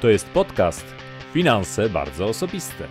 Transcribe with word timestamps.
To 0.00 0.08
jest 0.08 0.28
podcast 0.28 0.84
Finanse 1.32 1.88
bardzo 1.88 2.26
osobiste. 2.26 2.88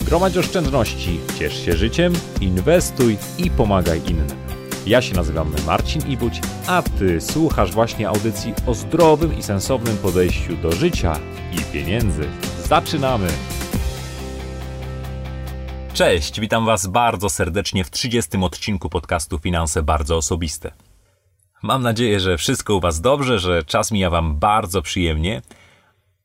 Gromadź 0.00 0.36
oszczędności, 0.36 1.20
ciesz 1.38 1.64
się 1.64 1.76
życiem, 1.76 2.12
inwestuj 2.40 3.16
i 3.38 3.50
pomagaj 3.50 4.00
innym. 4.10 4.26
Ja 4.86 5.02
się 5.02 5.14
nazywam 5.14 5.54
Marcin 5.66 6.08
Ibuć, 6.08 6.40
a 6.66 6.82
Ty 6.82 7.20
słuchasz 7.20 7.72
właśnie 7.72 8.08
audycji 8.08 8.54
o 8.66 8.74
zdrowym 8.74 9.38
i 9.38 9.42
sensownym 9.42 9.96
podejściu 9.96 10.56
do 10.56 10.72
życia 10.72 11.20
i 11.52 11.72
pieniędzy. 11.72 12.28
Zaczynamy! 12.64 13.28
Cześć, 15.94 16.40
witam 16.40 16.66
Was 16.66 16.86
bardzo 16.86 17.30
serdecznie 17.30 17.84
w 17.84 17.90
30 17.90 18.36
odcinku 18.42 18.88
podcastu 18.88 19.38
Finanse 19.38 19.82
Bardzo 19.82 20.16
Osobiste. 20.16 20.72
Mam 21.62 21.82
nadzieję, 21.82 22.20
że 22.20 22.38
wszystko 22.38 22.74
u 22.74 22.80
Was 22.80 23.00
dobrze, 23.00 23.38
że 23.38 23.64
czas 23.64 23.92
mija 23.92 24.10
Wam 24.10 24.36
bardzo 24.36 24.82
przyjemnie, 24.82 25.42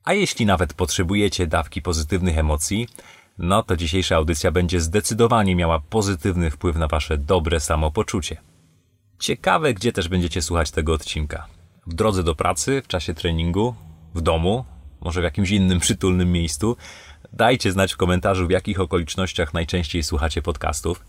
a 0.04 0.14
jeśli 0.14 0.46
nawet 0.46 0.74
potrzebujecie 0.74 1.46
dawki 1.46 1.82
pozytywnych 1.82 2.38
emocji, 2.38 2.88
no 3.38 3.62
to 3.62 3.76
dzisiejsza 3.76 4.16
audycja 4.16 4.50
będzie 4.50 4.80
zdecydowanie 4.80 5.56
miała 5.56 5.80
pozytywny 5.80 6.50
wpływ 6.50 6.76
na 6.76 6.88
Wasze 6.88 7.18
dobre 7.18 7.60
samopoczucie. 7.60 8.36
Ciekawe, 9.18 9.74
gdzie 9.74 9.92
też 9.92 10.08
będziecie 10.08 10.42
słuchać 10.42 10.70
tego 10.70 10.92
odcinka. 10.92 11.46
W 11.86 11.94
drodze 11.94 12.22
do 12.22 12.34
pracy, 12.34 12.82
w 12.84 12.88
czasie 12.88 13.14
treningu, 13.14 13.74
w 14.14 14.20
domu, 14.20 14.64
może 15.00 15.20
w 15.20 15.24
jakimś 15.24 15.50
innym 15.50 15.80
przytulnym 15.80 16.32
miejscu. 16.32 16.76
Dajcie 17.32 17.72
znać 17.72 17.94
w 17.94 17.96
komentarzu, 17.96 18.46
w 18.46 18.50
jakich 18.50 18.80
okolicznościach 18.80 19.54
najczęściej 19.54 20.02
słuchacie 20.02 20.42
podcastów. 20.42 21.04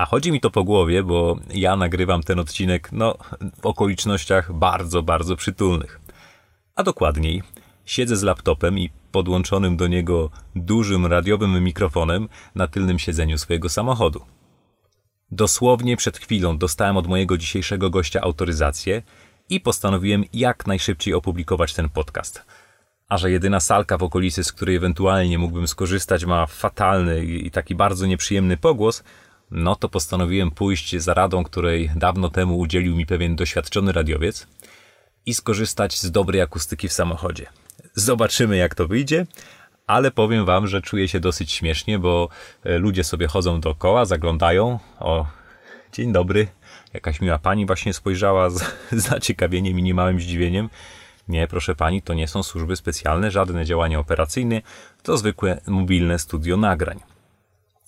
A 0.00 0.06
chodzi 0.06 0.32
mi 0.32 0.40
to 0.40 0.50
po 0.50 0.64
głowie, 0.64 1.02
bo 1.02 1.36
ja 1.54 1.76
nagrywam 1.76 2.22
ten 2.22 2.38
odcinek, 2.38 2.88
no, 2.92 3.18
w 3.62 3.66
okolicznościach 3.66 4.52
bardzo, 4.52 5.02
bardzo 5.02 5.36
przytulnych. 5.36 6.00
A 6.76 6.82
dokładniej, 6.82 7.42
siedzę 7.84 8.16
z 8.16 8.22
laptopem 8.22 8.78
i 8.78 8.90
podłączonym 9.12 9.76
do 9.76 9.86
niego 9.86 10.30
dużym 10.56 11.06
radiowym 11.06 11.64
mikrofonem 11.64 12.28
na 12.54 12.66
tylnym 12.66 12.98
siedzeniu 12.98 13.38
swojego 13.38 13.68
samochodu. 13.68 14.20
Dosłownie 15.30 15.96
przed 15.96 16.18
chwilą 16.18 16.58
dostałem 16.58 16.96
od 16.96 17.06
mojego 17.06 17.38
dzisiejszego 17.38 17.90
gościa 17.90 18.20
autoryzację 18.20 19.02
i 19.48 19.60
postanowiłem 19.60 20.24
jak 20.32 20.66
najszybciej 20.66 21.14
opublikować 21.14 21.74
ten 21.74 21.88
podcast. 21.88 22.44
A 23.08 23.18
że 23.18 23.30
jedyna 23.30 23.60
salka 23.60 23.98
w 23.98 24.02
okolicy, 24.02 24.44
z 24.44 24.52
której 24.52 24.76
ewentualnie 24.76 25.38
mógłbym 25.38 25.68
skorzystać, 25.68 26.24
ma 26.24 26.46
fatalny 26.46 27.24
i 27.24 27.50
taki 27.50 27.74
bardzo 27.74 28.06
nieprzyjemny 28.06 28.56
pogłos, 28.56 29.02
no 29.50 29.76
to 29.76 29.88
postanowiłem 29.88 30.50
pójść 30.50 30.96
za 30.96 31.14
radą, 31.14 31.44
której 31.44 31.90
dawno 31.96 32.30
temu 32.30 32.58
udzielił 32.58 32.96
mi 32.96 33.06
pewien 33.06 33.36
doświadczony 33.36 33.92
radiowiec 33.92 34.46
i 35.26 35.34
skorzystać 35.34 35.98
z 35.98 36.10
dobrej 36.10 36.40
akustyki 36.40 36.88
w 36.88 36.92
samochodzie. 36.92 37.46
Zobaczymy, 37.94 38.56
jak 38.56 38.74
to 38.74 38.88
wyjdzie, 38.88 39.26
ale 39.86 40.10
powiem 40.10 40.44
wam, 40.44 40.66
że 40.66 40.82
czuję 40.82 41.08
się 41.08 41.20
dosyć 41.20 41.52
śmiesznie, 41.52 41.98
bo 41.98 42.28
e, 42.64 42.78
ludzie 42.78 43.04
sobie 43.04 43.26
chodzą 43.26 43.60
dookoła, 43.60 44.04
zaglądają. 44.04 44.78
O, 45.00 45.26
dzień 45.92 46.12
dobry. 46.12 46.48
Jakaś 46.94 47.20
miła 47.20 47.38
pani 47.38 47.66
właśnie 47.66 47.94
spojrzała 47.94 48.50
z 48.50 48.64
zaciekawieniem 49.10 49.78
i 49.78 49.82
niemałym 49.82 50.20
zdziwieniem. 50.20 50.68
Nie, 51.28 51.46
proszę 51.46 51.76
pani, 51.76 52.02
to 52.02 52.14
nie 52.14 52.28
są 52.28 52.42
służby 52.42 52.76
specjalne, 52.76 53.30
żadne 53.30 53.64
działania 53.64 53.98
operacyjne, 53.98 54.62
to 55.02 55.16
zwykłe 55.16 55.60
mobilne 55.66 56.18
studio 56.18 56.56
nagrań. 56.56 57.00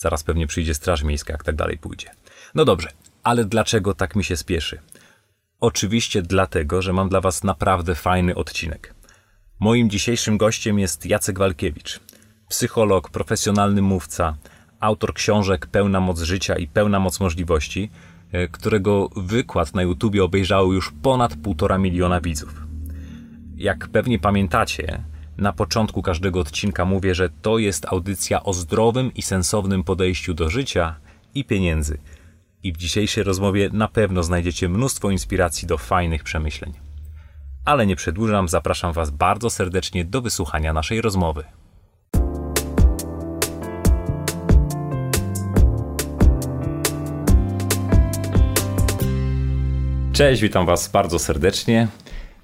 Zaraz 0.03 0.23
pewnie 0.23 0.47
przyjdzie 0.47 0.75
Straż 0.75 1.03
Miejska, 1.03 1.33
jak 1.33 1.45
tak 1.45 1.57
dalej 1.57 1.79
pójdzie. 1.79 2.11
No 2.55 2.65
dobrze, 2.65 2.89
ale 3.23 3.45
dlaczego 3.45 3.95
tak 3.95 4.17
mi 4.17 4.25
się 4.25 4.37
spieszy? 4.37 4.81
Oczywiście 5.61 6.23
dlatego, 6.23 6.83
że 6.83 6.93
mam 6.93 7.09
dla 7.09 7.21
Was 7.21 7.45
naprawdę 7.45 7.95
fajny 7.95 8.35
odcinek. 8.35 8.95
Moim 9.61 9.91
dzisiejszym 9.91 10.39
gościem 10.39 10.79
jest 10.79 11.07
Jacek 11.07 11.39
Walkiewicz, 11.39 12.01
psycholog, 12.49 13.11
profesjonalny 13.11 13.83
mówca, 13.83 14.37
autor 14.81 15.15
książek 15.15 15.67
Pełna 15.67 16.01
moc 16.01 16.23
życia 16.23 16.57
i 16.57 16.67
Pełna 16.67 17.01
moc 17.01 17.21
możliwości, 17.21 17.91
e, 18.33 18.49
którego 18.49 19.09
wykład 19.17 19.75
na 19.75 19.83
YouTubie 19.83 20.25
obejrzało 20.25 20.73
już 20.73 20.93
ponad 21.03 21.37
półtora 21.37 21.79
miliona 21.79 22.21
widzów. 22.21 22.67
Jak 23.57 23.89
pewnie 23.89 24.19
pamiętacie, 24.19 25.05
na 25.39 25.53
początku 25.53 26.03
każdego 26.03 26.41
odcinka 26.41 26.85
mówię, 26.85 27.15
że 27.15 27.31
to 27.43 27.59
jest 27.59 27.87
audycja 27.87 28.43
o 28.43 28.53
zdrowym 28.53 29.15
i 29.15 29.23
sensownym 29.23 29.85
podejściu 29.85 30.35
do 30.35 30.51
życia 30.51 30.95
i 31.35 31.45
pieniędzy. 31.45 31.99
I 32.63 32.73
w 32.73 32.77
dzisiejszej 32.77 33.25
rozmowie 33.25 33.71
na 33.73 33.89
pewno 33.89 34.23
znajdziecie 34.23 34.69
mnóstwo 34.69 35.11
inspiracji 35.11 35.69
do 35.69 35.79
fajnych 35.79 36.25
przemyśleń. 36.25 36.73
Ale 37.65 37.87
nie 37.87 37.97
przedłużam, 37.97 38.49
zapraszam 38.49 38.93
Was 38.93 39.11
bardzo 39.11 39.51
serdecznie 39.51 40.05
do 40.05 40.23
wysłuchania 40.23 40.73
naszej 40.73 41.01
rozmowy. 41.01 41.45
Cześć, 50.13 50.43
witam 50.43 50.67
Was 50.67 50.89
bardzo 50.89 51.19
serdecznie. 51.19 51.89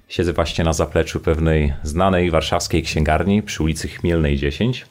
Siedzę 0.09 0.33
właśnie 0.33 0.63
na 0.63 0.73
zapleczu 0.73 1.19
pewnej 1.19 1.73
znanej 1.83 2.31
warszawskiej 2.31 2.83
księgarni 2.83 3.43
przy 3.43 3.63
ulicy 3.63 3.87
Chmielnej 3.87 4.37
10, 4.37 4.85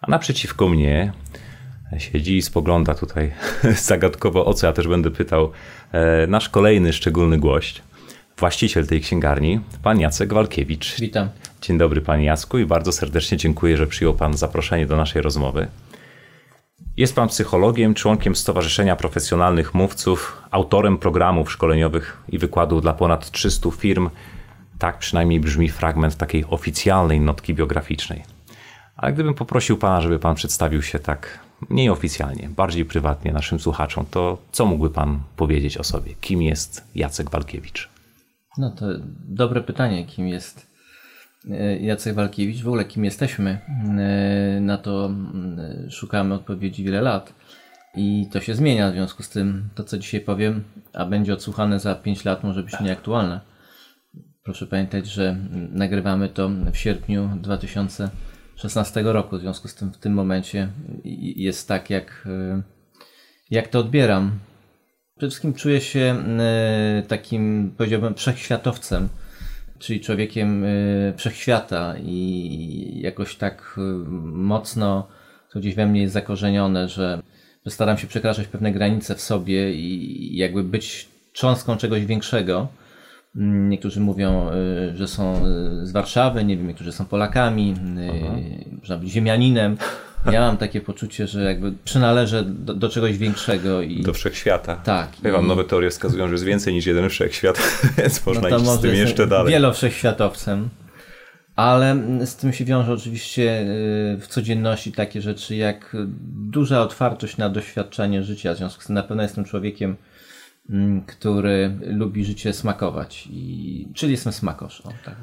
a 0.00 0.10
naprzeciwko 0.10 0.68
mnie 0.68 1.12
siedzi 1.98 2.36
i 2.36 2.42
spogląda 2.42 2.94
tutaj 2.94 3.32
zagadkowo 3.88 4.46
o 4.46 4.54
co 4.54 4.66
ja 4.66 4.72
też 4.72 4.88
będę 4.88 5.10
pytał 5.10 5.50
e, 5.92 6.26
nasz 6.26 6.48
kolejny 6.48 6.92
szczególny 6.92 7.38
gość 7.38 7.82
właściciel 8.38 8.86
tej 8.86 9.00
księgarni, 9.00 9.60
pan 9.82 10.00
Jacek 10.00 10.34
Walkiewicz. 10.34 11.00
Witam. 11.00 11.28
Dzień 11.60 11.78
dobry 11.78 12.00
panie 12.00 12.24
Jacku 12.24 12.58
i 12.58 12.66
bardzo 12.66 12.92
serdecznie 12.92 13.38
dziękuję, 13.38 13.76
że 13.76 13.86
przyjął 13.86 14.14
pan 14.14 14.36
zaproszenie 14.36 14.86
do 14.86 14.96
naszej 14.96 15.22
rozmowy. 15.22 15.66
Jest 16.96 17.14
pan 17.14 17.28
psychologiem, 17.28 17.94
członkiem 17.94 18.36
Stowarzyszenia 18.36 18.96
Profesjonalnych 18.96 19.74
Mówców, 19.74 20.42
autorem 20.50 20.98
programów 20.98 21.52
szkoleniowych 21.52 22.22
i 22.28 22.38
wykładów 22.38 22.82
dla 22.82 22.92
ponad 22.92 23.30
300 23.30 23.70
firm. 23.70 24.10
Tak 24.82 24.98
przynajmniej 24.98 25.40
brzmi 25.40 25.68
fragment 25.68 26.16
takiej 26.16 26.44
oficjalnej 26.44 27.20
notki 27.20 27.54
biograficznej. 27.54 28.22
Ale 28.96 29.12
gdybym 29.12 29.34
poprosił 29.34 29.78
pana, 29.78 30.00
żeby 30.00 30.18
pan 30.18 30.34
przedstawił 30.34 30.82
się 30.82 30.98
tak 30.98 31.38
mniej 31.70 31.90
oficjalnie, 31.90 32.48
bardziej 32.48 32.84
prywatnie 32.84 33.32
naszym 33.32 33.60
słuchaczom, 33.60 34.06
to 34.10 34.38
co 34.52 34.66
mógłby 34.66 34.90
pan 34.90 35.20
powiedzieć 35.36 35.78
o 35.78 35.84
sobie? 35.84 36.14
Kim 36.20 36.42
jest 36.42 36.84
Jacek 36.94 37.30
Walkiewicz? 37.30 37.88
No 38.58 38.70
to 38.70 38.86
dobre 39.28 39.60
pytanie, 39.60 40.06
kim 40.06 40.28
jest 40.28 40.66
e, 41.50 41.78
Jacek 41.78 42.14
Walkiewicz, 42.14 42.62
w 42.62 42.68
ogóle 42.68 42.84
kim 42.84 43.04
jesteśmy. 43.04 43.58
E, 43.98 44.60
na 44.60 44.78
to 44.78 45.10
szukamy 45.90 46.34
odpowiedzi 46.34 46.84
wiele 46.84 47.00
lat 47.00 47.32
i 47.94 48.26
to 48.32 48.40
się 48.40 48.54
zmienia, 48.54 48.90
w 48.90 48.94
związku 48.94 49.22
z 49.22 49.28
tym 49.28 49.68
to, 49.74 49.84
co 49.84 49.98
dzisiaj 49.98 50.20
powiem, 50.20 50.64
a 50.92 51.04
będzie 51.04 51.32
odsłuchane 51.34 51.80
za 51.80 51.94
5 51.94 52.24
lat, 52.24 52.44
może 52.44 52.62
być 52.62 52.80
nieaktualne. 52.80 53.51
Proszę 54.44 54.66
pamiętać, 54.66 55.06
że 55.06 55.36
nagrywamy 55.72 56.28
to 56.28 56.50
w 56.72 56.76
sierpniu 56.76 57.30
2016 57.36 59.02
roku, 59.02 59.38
w 59.38 59.40
związku 59.40 59.68
z 59.68 59.74
tym 59.74 59.92
w 59.92 59.98
tym 59.98 60.12
momencie 60.12 60.68
jest 61.36 61.68
tak, 61.68 61.90
jak, 61.90 62.24
e, 62.26 62.62
jak 63.50 63.68
to 63.68 63.78
odbieram. 63.78 64.38
Przede 65.16 65.30
wszystkim 65.30 65.54
czuję 65.54 65.80
się 65.80 66.00
e, 66.38 67.02
takim, 67.08 67.74
powiedziałbym, 67.78 68.14
wszechświatowcem, 68.14 69.08
czyli 69.78 70.00
człowiekiem 70.00 70.64
e, 70.64 70.68
wszechświata 71.16 71.94
i 71.98 73.00
jakoś 73.02 73.36
tak 73.36 73.80
mocno 74.22 75.08
to 75.52 75.60
gdzieś 75.60 75.74
we 75.74 75.86
mnie 75.86 76.00
jest 76.02 76.14
zakorzenione, 76.14 76.88
że, 76.88 77.22
że 77.66 77.70
staram 77.70 77.98
się 77.98 78.06
przekraczać 78.06 78.46
pewne 78.46 78.72
granice 78.72 79.14
w 79.14 79.20
sobie 79.20 79.74
i 79.74 80.36
jakby 80.36 80.64
być 80.64 81.08
cząstką 81.32 81.76
czegoś 81.76 82.06
większego. 82.06 82.81
Mm, 83.36 83.70
niektórzy 83.70 84.00
mówią, 84.00 84.50
że 84.94 85.08
są 85.08 85.44
z 85.82 85.92
Warszawy, 85.92 86.44
nie 86.44 86.56
wiem, 86.56 86.66
niektórzy 86.66 86.92
są 86.92 87.04
Polakami, 87.04 87.74
Aha. 88.10 88.34
można 88.80 88.96
być 88.96 89.10
ziemianinem. 89.10 89.76
Ja 90.32 90.40
mam 90.40 90.56
takie 90.56 90.80
poczucie, 90.80 91.26
że 91.26 91.42
jakby 91.42 91.72
przynależę 91.84 92.44
do, 92.44 92.74
do 92.74 92.88
czegoś 92.88 93.18
większego. 93.18 93.82
i 93.82 94.02
Do 94.02 94.12
wszechświata. 94.12 94.76
Tak. 94.76 95.08
Ja 95.22 95.32
mam 95.32 95.46
nowe 95.46 95.64
teorie 95.64 95.90
wskazują, 95.90 96.26
że 96.28 96.32
jest 96.32 96.44
więcej 96.44 96.74
niż 96.74 96.86
jeden 96.86 97.08
wszechświat, 97.08 97.62
więc 97.98 98.26
można 98.26 98.48
no 98.48 98.58
iść 98.58 98.70
z 98.70 98.80
tym 98.80 98.94
jeszcze 98.94 99.26
dalej. 99.26 99.52
Wielowszechświatowcem. 99.52 100.68
Ale 101.56 101.96
z 102.24 102.36
tym 102.36 102.52
się 102.52 102.64
wiąże 102.64 102.92
oczywiście 102.92 103.60
y, 103.60 104.18
w 104.20 104.26
codzienności 104.28 104.92
takie 104.92 105.22
rzeczy 105.22 105.56
jak 105.56 105.96
duża 106.50 106.80
otwartość 106.80 107.36
na 107.36 107.48
doświadczenie 107.48 108.22
życia. 108.22 108.54
W 108.54 108.56
związku 108.56 108.82
z 108.82 108.86
tym 108.86 108.94
na 108.94 109.02
pewno 109.02 109.22
jestem 109.22 109.44
człowiekiem, 109.44 109.90
mm, 109.90 110.02
który 111.06 111.78
lubi 111.82 112.24
życie 112.24 112.52
smakować. 112.52 113.28
I, 113.30 113.88
czyli 113.94 114.12
jestem 114.12 114.32
smakosz. 114.32 114.82
tak. 115.04 115.16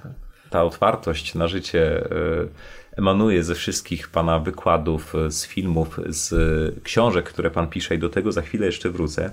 Ta 0.50 0.64
otwartość 0.64 1.36
na 1.36 1.48
życie 1.48 2.06
y, 2.06 2.50
emanuje 2.98 3.44
ze 3.44 3.56
wszystkich 3.56 4.10
Pana 4.10 4.40
wykładów, 4.40 5.16
e, 5.16 5.32
z 5.32 5.48
filmów, 5.48 6.00
z 6.08 6.84
książek, 6.84 7.30
które 7.30 7.52
Pan 7.52 7.68
pisze 7.68 7.96
i 7.96 8.00
do 8.00 8.10
tego 8.10 8.32
za 8.32 8.42
chwilę 8.42 8.66
jeszcze 8.66 8.90
wrócę. 8.90 9.32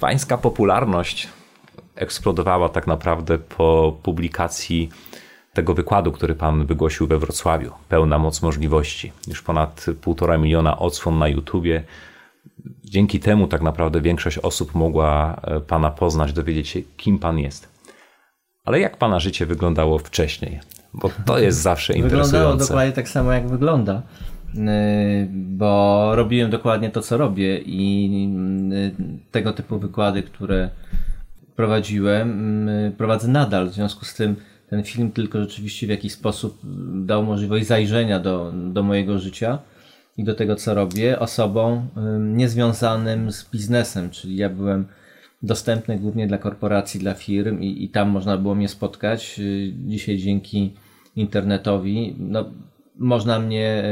Pańska 0.00 0.38
popularność 0.38 1.28
eksplodowała 1.94 2.68
tak 2.68 2.86
naprawdę 2.86 3.38
po 3.38 3.98
publikacji 4.02 4.88
tego 5.52 5.74
wykładu, 5.74 6.12
który 6.12 6.34
pan 6.34 6.66
wygłosił 6.66 7.06
we 7.06 7.18
Wrocławiu. 7.18 7.72
Pełna 7.88 8.18
moc 8.18 8.42
możliwości. 8.42 9.12
Już 9.28 9.42
ponad 9.42 9.86
półtora 10.00 10.38
miliona 10.38 10.78
odsłon 10.78 11.18
na 11.18 11.28
YouTubie. 11.28 11.84
Dzięki 12.84 13.20
temu 13.20 13.46
tak 13.46 13.62
naprawdę 13.62 14.00
większość 14.00 14.38
osób 14.38 14.74
mogła 14.74 15.40
e, 15.42 15.60
pana 15.60 15.90
poznać, 15.90 16.32
dowiedzieć 16.32 16.68
się, 16.68 16.82
kim 16.96 17.18
pan 17.18 17.38
jest. 17.38 17.68
Ale 18.64 18.80
jak 18.80 18.96
pana 18.96 19.20
życie 19.20 19.46
wyglądało 19.46 19.98
wcześniej? 19.98 20.60
Bo 20.94 21.10
to 21.26 21.38
jest 21.38 21.58
zawsze 21.58 21.92
interesujące. 21.92 22.30
Wyglądało 22.30 22.56
dokładnie 22.56 22.92
tak 22.92 23.08
samo, 23.08 23.32
jak 23.32 23.48
wygląda. 23.48 24.02
Y, 24.54 25.28
bo 25.32 26.10
robiłem 26.14 26.50
dokładnie 26.50 26.90
to, 26.90 27.02
co 27.02 27.16
robię 27.16 27.58
i 27.58 28.10
y, 28.72 28.94
tego 29.30 29.52
typu 29.52 29.78
wykłady, 29.78 30.22
które 30.22 30.70
prowadziłem, 31.56 32.68
y, 32.68 32.92
prowadzę 32.98 33.28
nadal. 33.28 33.68
W 33.68 33.72
związku 33.72 34.04
z 34.04 34.14
tym 34.14 34.36
ten 34.70 34.84
film 34.84 35.12
tylko 35.12 35.40
rzeczywiście 35.40 35.86
w 35.86 35.90
jakiś 35.90 36.12
sposób 36.12 36.60
dał 37.06 37.24
możliwość 37.24 37.66
zajrzenia 37.66 38.20
do, 38.20 38.52
do 38.54 38.82
mojego 38.82 39.18
życia 39.18 39.58
i 40.18 40.24
do 40.24 40.34
tego, 40.34 40.56
co 40.56 40.74
robię, 40.74 41.18
osobom 41.18 41.88
niezwiązanym 42.20 43.32
z 43.32 43.50
biznesem, 43.50 44.10
czyli 44.10 44.36
ja 44.36 44.50
byłem 44.50 44.86
dostępny 45.42 45.98
głównie 45.98 46.26
dla 46.26 46.38
korporacji, 46.38 47.00
dla 47.00 47.14
firm 47.14 47.60
i, 47.60 47.84
i 47.84 47.88
tam 47.88 48.08
można 48.08 48.38
było 48.38 48.54
mnie 48.54 48.68
spotkać. 48.68 49.40
Dzisiaj 49.86 50.18
dzięki 50.18 50.74
internetowi, 51.16 52.16
no, 52.18 52.50
można 52.96 53.38
mnie 53.38 53.84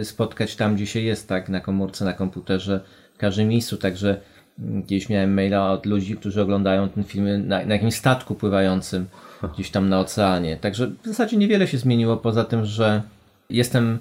e, 0.00 0.04
spotkać 0.04 0.56
tam, 0.56 0.74
gdzie 0.74 0.86
się 0.86 1.00
jest, 1.00 1.28
tak, 1.28 1.48
na 1.48 1.60
komórce, 1.60 2.04
na 2.04 2.12
komputerze, 2.12 2.80
w 3.14 3.18
każdym 3.18 3.48
miejscu, 3.48 3.76
także 3.76 4.20
mm, 4.58 4.82
gdzieś 4.82 5.08
miałem 5.08 5.34
maila 5.34 5.72
od 5.72 5.86
ludzi, 5.86 6.16
którzy 6.16 6.42
oglądają 6.42 6.88
ten 6.88 7.04
film 7.04 7.48
na, 7.48 7.64
na 7.64 7.74
jakimś 7.74 7.94
statku 7.94 8.34
pływającym 8.34 9.06
gdzieś 9.54 9.70
tam 9.70 9.88
na 9.88 10.00
oceanie. 10.00 10.56
Także 10.56 10.86
w 11.02 11.06
zasadzie 11.06 11.36
niewiele 11.36 11.66
się 11.66 11.78
zmieniło, 11.78 12.16
poza 12.16 12.44
tym, 12.44 12.64
że 12.64 13.02
jestem 13.50 13.98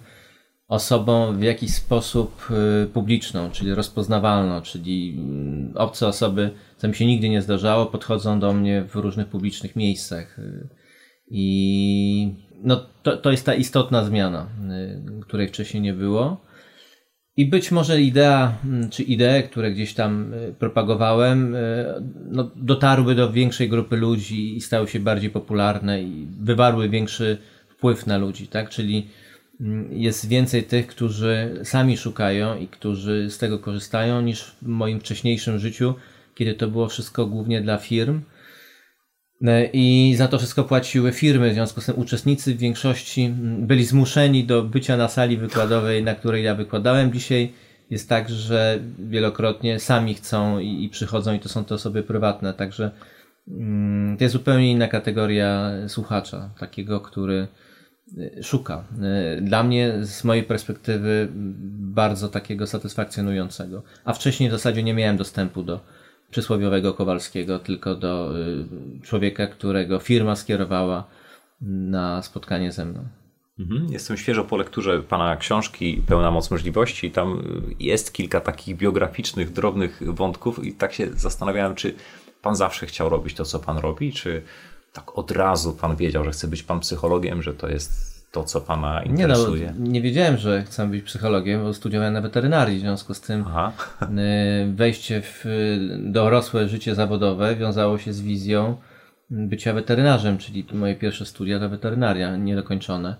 osobą 0.72 1.34
w 1.34 1.44
jakiś 1.44 1.74
sposób 1.74 2.48
e, 2.50 2.88
publiczną, 2.88 3.52
czyli 3.52 3.74
rozpoznawalną, 3.74 4.62
czyli 4.62 5.16
mm, 5.18 5.74
obce 5.76 6.08
osoby, 6.08 6.52
co 6.78 6.88
mi 6.88 6.96
się 6.96 7.06
nigdy 7.06 7.30
nie 7.30 7.42
zdarzało, 7.42 7.86
podchodzą 7.86 8.40
do 8.40 8.54
mnie 8.54 8.84
w 8.90 8.96
różnych 8.96 9.28
publicznych 9.28 9.76
miejscach. 9.76 10.40
E, 10.40 10.68
I 11.28 12.36
no, 12.64 12.86
to, 13.04 13.18
to 13.18 13.32
jest 13.32 13.46
ta 13.46 13.54
istotna 13.54 14.04
zmiana, 14.04 14.48
y, 15.20 15.22
której 15.22 15.48
wcześniej 15.48 15.84
nie 15.84 15.94
było. 15.94 16.42
I 17.38 17.46
być 17.46 17.72
może 17.72 18.02
idea, 18.02 18.58
mm, 18.66 18.90
czy 18.90 19.04
idee, 19.04 19.44
które 19.44 19.72
gdzieś 19.72 19.94
tam 19.94 20.34
y, 20.34 20.56
propagowałem, 20.60 21.56
y, 21.56 21.86
no, 22.32 22.52
dotarły 22.56 23.16
do 23.16 23.32
większej 23.32 23.70
grupy 23.70 23.98
ludzi 23.98 24.58
i 24.58 24.62
stały 24.62 24.88
się 24.88 25.00
bardziej 25.00 25.30
popularne 25.30 26.02
i 26.02 26.28
wywarły 26.40 26.90
większy 26.90 27.38
wpływ 27.70 28.08
na 28.08 28.18
ludzi, 28.18 28.48
tak? 28.48 28.70
Czyli 28.70 29.08
jest 29.90 30.28
więcej 30.28 30.64
tych, 30.64 30.88
którzy 30.88 31.60
sami 31.64 31.98
szukają 31.98 32.58
i 32.58 32.68
którzy 32.68 33.30
z 33.30 33.38
tego 33.38 33.60
korzystają, 33.60 34.22
niż 34.22 34.44
w 34.62 34.68
moim 34.68 35.00
wcześniejszym 35.00 35.60
życiu, 35.60 35.94
kiedy 36.36 36.54
to 36.54 36.68
było 36.68 36.88
wszystko 36.88 37.26
głównie 37.26 37.62
dla 37.62 37.78
firm 37.78 38.22
E, 39.48 39.66
I 39.74 40.16
za 40.16 40.28
to 40.28 40.38
wszystko 40.38 40.64
płaciły 40.64 41.12
firmy, 41.12 41.52
w 41.52 41.54
związku 41.54 41.82
z 41.82 41.86
tym 41.86 42.00
uczestnicy 42.00 42.56
w 42.56 42.58
większości 42.58 43.34
byli 43.60 43.86
zmuszeni 43.86 44.44
do 44.44 44.64
bycia 44.64 44.98
na 44.98 45.08
sali 45.08 45.38
wykładowej, 45.38 46.04
na 46.04 46.16
której 46.16 46.44
ja 46.44 46.56
wykładałem. 46.56 47.14
Dzisiaj 47.14 47.54
jest 47.90 48.10
tak, 48.10 48.30
że 48.30 48.80
wielokrotnie 49.00 49.80
sami 49.80 50.14
chcą 50.14 50.60
i, 50.60 50.90
przychodzą, 50.90 51.34
i 51.34 51.40
to 51.40 51.50
są 51.50 51.66
te 51.66 51.76
osoby 51.76 52.04
prywatne, 52.04 52.54
także 52.54 52.92
mm, 53.48 54.18
to 54.18 54.24
jest 54.24 54.34
zupełnie 54.34 54.72
inna 54.72 54.88
kategoria 54.88 55.72
słuchacza, 55.88 56.50
takiego, 56.60 57.00
który 57.00 57.48
szuka. 58.42 58.84
E, 59.02 59.42
dla 59.42 59.64
mnie, 59.64 59.94
z 60.02 60.24
mojej 60.24 60.44
perspektywy, 60.44 61.28
bardzo 61.78 62.30
takiego 62.30 62.68
satysfakcjonującego. 62.68 63.84
A 64.06 64.14
wcześniej 64.14 64.50
w 64.50 64.52
zasadzie 64.52 64.84
nie 64.84 64.94
miałem 64.94 65.18
dostępu 65.18 65.64
do 65.64 65.80
przysłowiowego 66.32 66.94
Kowalskiego, 66.94 67.60
tylko 67.60 67.96
do 67.96 68.40
y, 68.40 69.02
człowieka, 69.02 69.48
którego 69.48 70.00
firma 70.00 70.36
skierowała 70.36 71.08
na 71.62 72.22
spotkanie 72.22 72.72
ze 72.72 72.86
mną. 72.86 73.06
Mhm. 73.60 73.88
Jestem 73.92 74.18
świeżo 74.18 74.44
po 74.44 74.58
lekturze 74.58 75.04
pana 75.04 75.38
książki 75.38 76.02
Pełna 76.08 76.32
moc 76.32 76.52
możliwości. 76.52 77.12
Tam 77.12 77.40
y, 77.40 77.84
jest 77.84 78.14
kilka 78.14 78.42
takich 78.42 78.78
biograficznych, 78.78 79.52
drobnych 79.52 80.02
wątków 80.14 80.66
i 80.66 80.74
tak 80.74 80.94
się 80.94 81.08
zastanawiałem, 81.14 81.76
czy 81.76 81.96
pan 82.42 82.56
zawsze 82.56 82.86
chciał 82.86 83.10
robić 83.10 83.34
to, 83.34 83.46
co 83.46 83.60
pan 83.60 83.78
robi, 83.78 84.14
czy 84.14 84.42
tak 84.94 85.18
od 85.18 85.32
razu 85.32 85.74
pan 85.74 85.96
wiedział, 85.96 86.24
że 86.26 86.32
chce 86.32 86.48
być 86.48 86.64
pan 86.64 86.80
psychologiem, 86.80 87.42
że 87.42 87.54
to 87.54 87.70
jest 87.70 88.12
to, 88.32 88.44
co 88.44 88.62
Pana 88.62 89.04
interesuje? 89.04 89.66
Nie, 89.66 89.74
no, 89.80 89.92
nie 89.92 90.02
wiedziałem, 90.02 90.38
że 90.38 90.64
chcę 90.64 90.88
być 90.88 91.04
psychologiem, 91.04 91.64
bo 91.64 91.74
studiowałem 91.74 92.14
na 92.14 92.22
weterynarii, 92.22 92.78
w 92.78 92.82
związku 92.82 93.14
z 93.14 93.22
tym 93.22 93.46
Aha. 93.48 93.72
Y, 94.02 94.08
wejście 94.74 95.22
w 95.22 95.46
dorosłe 96.00 96.68
życie 96.68 96.96
zawodowe 96.96 97.56
wiązało 97.56 97.98
się 97.98 98.14
z 98.14 98.22
wizją 98.22 98.78
bycia 99.32 99.74
weterynarzem, 99.74 100.38
czyli 100.38 100.66
moje 100.74 100.96
pierwsze 100.96 101.26
studia 101.26 101.60
to 101.60 101.70
weterynaria, 101.70 102.38
niedokończone. 102.38 103.16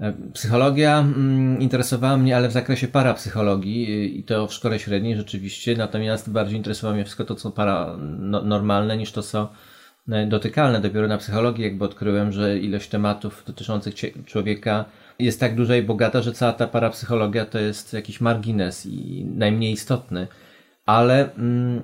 E, 0.00 0.12
psychologia 0.32 0.98
mm, 0.98 1.60
interesowała 1.60 2.16
mnie, 2.16 2.36
ale 2.36 2.48
w 2.48 2.52
zakresie 2.52 2.88
parapsychologii 2.88 3.92
y, 3.92 4.06
i 4.06 4.24
to 4.24 4.46
w 4.46 4.52
szkole 4.52 4.78
średniej 4.78 5.16
rzeczywiście, 5.16 5.76
natomiast 5.76 6.30
bardziej 6.30 6.56
interesowało 6.56 6.94
mnie 6.94 7.04
wszystko 7.04 7.24
to, 7.24 7.34
co 7.34 7.50
paranormalne 7.50 8.96
niż 8.96 9.12
to, 9.12 9.22
co 9.22 9.52
dotykalne. 10.28 10.80
Dopiero 10.80 11.08
na 11.08 11.18
psychologii 11.18 11.64
jakby 11.64 11.84
odkryłem, 11.84 12.32
że 12.32 12.58
ilość 12.58 12.88
tematów 12.88 13.42
dotyczących 13.46 13.94
człowieka 14.24 14.84
jest 15.18 15.40
tak 15.40 15.54
duża 15.54 15.76
i 15.76 15.82
bogata, 15.82 16.22
że 16.22 16.32
cała 16.32 16.52
ta 16.52 16.66
parapsychologia 16.66 17.46
to 17.46 17.58
jest 17.58 17.92
jakiś 17.92 18.20
margines 18.20 18.86
i 18.86 19.24
najmniej 19.34 19.72
istotny. 19.72 20.26
Ale 20.86 21.32
mm, 21.34 21.82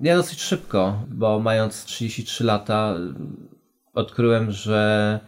ja 0.00 0.16
dosyć 0.16 0.42
szybko, 0.42 1.04
bo 1.08 1.40
mając 1.40 1.84
33 1.84 2.44
lata, 2.44 2.94
odkryłem, 3.94 4.50
że 4.50 5.20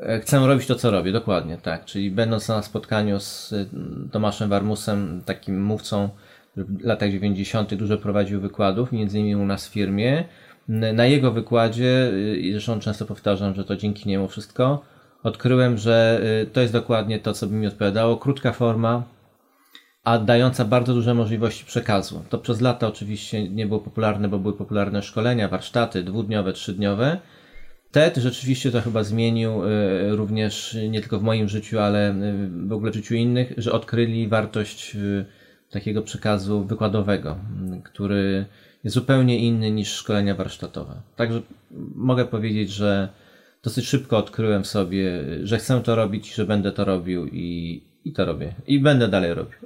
e, 0.00 0.20
chcę 0.20 0.46
robić 0.46 0.66
to, 0.66 0.74
co 0.74 0.90
robię, 0.90 1.12
dokładnie 1.12 1.56
tak. 1.56 1.84
Czyli 1.84 2.10
będąc 2.10 2.48
na 2.48 2.62
spotkaniu 2.62 3.20
z 3.20 3.52
mm, 3.52 4.08
Tomaszem 4.12 4.48
Warmusem, 4.48 5.22
takim 5.24 5.64
mówcą, 5.64 6.08
w 6.56 6.84
latach 6.84 7.10
90. 7.10 7.74
dużo 7.74 7.98
prowadził 7.98 8.40
wykładów, 8.40 8.92
między 8.92 9.18
innymi 9.18 9.36
u 9.36 9.46
nas 9.46 9.68
w 9.68 9.72
firmie, 9.72 10.24
na 10.68 11.06
jego 11.06 11.32
wykładzie, 11.32 12.10
y, 12.12 12.36
i 12.36 12.52
zresztą 12.52 12.80
często 12.80 13.06
powtarzam, 13.06 13.54
że 13.54 13.64
to 13.64 13.76
dzięki 13.76 14.08
niemu 14.08 14.28
wszystko, 14.28 14.82
odkryłem, 15.22 15.78
że 15.78 16.20
y, 16.42 16.46
to 16.46 16.60
jest 16.60 16.72
dokładnie 16.72 17.18
to, 17.18 17.32
co 17.32 17.46
by 17.46 17.54
mi 17.54 17.66
odpowiadało. 17.66 18.16
Krótka 18.16 18.52
forma, 18.52 19.02
a 20.04 20.18
dająca 20.18 20.64
bardzo 20.64 20.94
duże 20.94 21.14
możliwości 21.14 21.64
przekazu. 21.64 22.24
To 22.28 22.38
przez 22.38 22.60
lata 22.60 22.88
oczywiście 22.88 23.48
nie 23.48 23.66
było 23.66 23.80
popularne, 23.80 24.28
bo 24.28 24.38
były 24.38 24.54
popularne 24.54 25.02
szkolenia, 25.02 25.48
warsztaty 25.48 26.02
dwudniowe, 26.02 26.52
trzydniowe. 26.52 27.18
TED 27.90 28.16
rzeczywiście 28.16 28.70
to 28.70 28.80
chyba 28.80 29.04
zmienił 29.04 29.64
y, 29.64 30.16
również 30.16 30.76
nie 30.88 31.00
tylko 31.00 31.18
w 31.18 31.22
moim 31.22 31.48
życiu, 31.48 31.78
ale 31.78 32.14
w 32.66 32.72
ogóle 32.72 32.90
w 32.90 32.94
życiu 32.94 33.14
innych, 33.14 33.52
że 33.56 33.72
odkryli 33.72 34.28
wartość 34.28 34.96
takiego 35.70 36.02
przekazu 36.02 36.64
wykładowego, 36.64 37.36
który 37.84 38.46
zupełnie 38.84 39.38
inny 39.38 39.70
niż 39.70 39.92
szkolenia 39.92 40.34
warsztatowe. 40.34 41.00
Także 41.16 41.42
mogę 41.94 42.24
powiedzieć, 42.24 42.70
że 42.70 43.08
dosyć 43.62 43.86
szybko 43.86 44.16
odkryłem 44.16 44.64
sobie, 44.64 45.24
że 45.42 45.58
chcę 45.58 45.80
to 45.80 45.94
robić, 45.94 46.34
że 46.34 46.46
będę 46.46 46.72
to 46.72 46.84
robił 46.84 47.26
i, 47.26 47.80
i 48.04 48.12
to 48.12 48.24
robię. 48.24 48.54
I 48.66 48.80
będę 48.80 49.08
dalej 49.08 49.34
robił. 49.34 49.58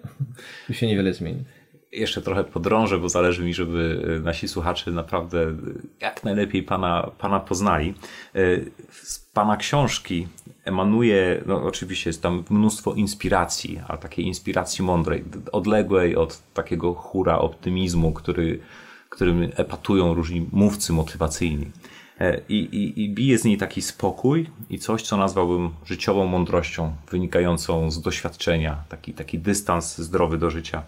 Tu 0.67 0.75
się 0.75 0.87
niewiele 0.87 1.15
zmieni. 1.15 1.45
Jeszcze 1.93 2.23
trochę 2.23 2.45
podrążę, 2.45 2.99
bo 2.99 3.09
zależy 3.09 3.45
mi, 3.45 3.55
żeby 3.55 4.01
nasi 4.25 4.49
słuchacze 4.49 4.91
naprawdę 4.91 5.57
jak 6.01 6.25
najlepiej 6.25 6.63
pana, 6.63 7.11
pana 7.19 7.41
poznali. 7.41 7.95
Z 8.91 9.19
pana 9.19 9.57
książki 9.57 10.29
emanuje, 10.65 11.43
no 11.47 11.63
oczywiście 11.63 12.11
jest 12.11 12.23
tam 12.23 12.45
mnóstwo 12.51 12.95
inspiracji, 12.95 13.81
a 13.89 13.97
takiej 13.97 14.27
inspiracji 14.27 14.85
mądrej, 14.85 15.25
odległej 15.53 16.17
od 16.17 16.43
takiego 16.55 16.95
hura 16.95 17.39
optymizmu, 17.39 18.13
który 18.13 18.59
którym 19.17 19.43
epatują 19.57 20.15
różni 20.15 20.49
mówcy 20.53 20.93
motywacyjni. 20.93 21.71
E, 22.21 22.41
I, 22.49 22.57
i, 22.57 23.05
I 23.05 23.15
bije 23.15 23.39
z 23.39 23.45
niej 23.45 23.57
taki 23.57 23.83
spokój 23.83 24.51
i 24.71 24.79
coś, 24.79 25.03
co 25.03 25.17
nazwałbym 25.17 25.71
życiową 25.85 26.27
mądrością, 26.27 26.97
wynikającą 27.11 27.91
z 27.91 28.01
doświadczenia, 28.01 28.85
taki, 28.89 29.15
taki 29.15 29.39
dystans 29.39 29.99
zdrowy 29.99 30.39
do 30.39 30.51
życia. 30.51 30.83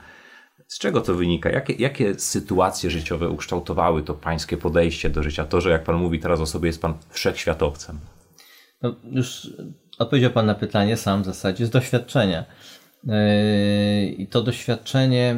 Z 0.67 0.79
czego 0.79 1.01
to 1.01 1.15
wynika? 1.15 1.51
Jakie, 1.51 1.73
jakie 1.73 2.19
sytuacje 2.19 2.91
życiowe 2.91 3.29
ukształtowały 3.29 4.03
to 4.03 4.15
pańskie 4.15 4.57
podejście 4.57 5.11
do 5.11 5.23
życia? 5.23 5.45
To, 5.45 5.61
że 5.61 5.71
jak 5.71 5.85
pan 5.85 5.97
mówi 5.97 6.21
teraz 6.21 6.41
o 6.41 6.47
sobie, 6.47 6.67
jest 6.67 6.83
pan 6.83 6.95
wszechświatowcem. 7.11 7.99
No, 8.83 8.95
już 9.13 9.51
odpowiedział 9.99 10.31
pan 10.31 10.47
na 10.47 10.55
pytanie 10.55 10.97
sam 10.97 11.23
w 11.23 11.27
zasadzie 11.27 11.67
z 11.67 11.71
doświadczenia. 11.71 12.45
I 14.19 14.27
to 14.31 14.43
doświadczenie 14.43 15.37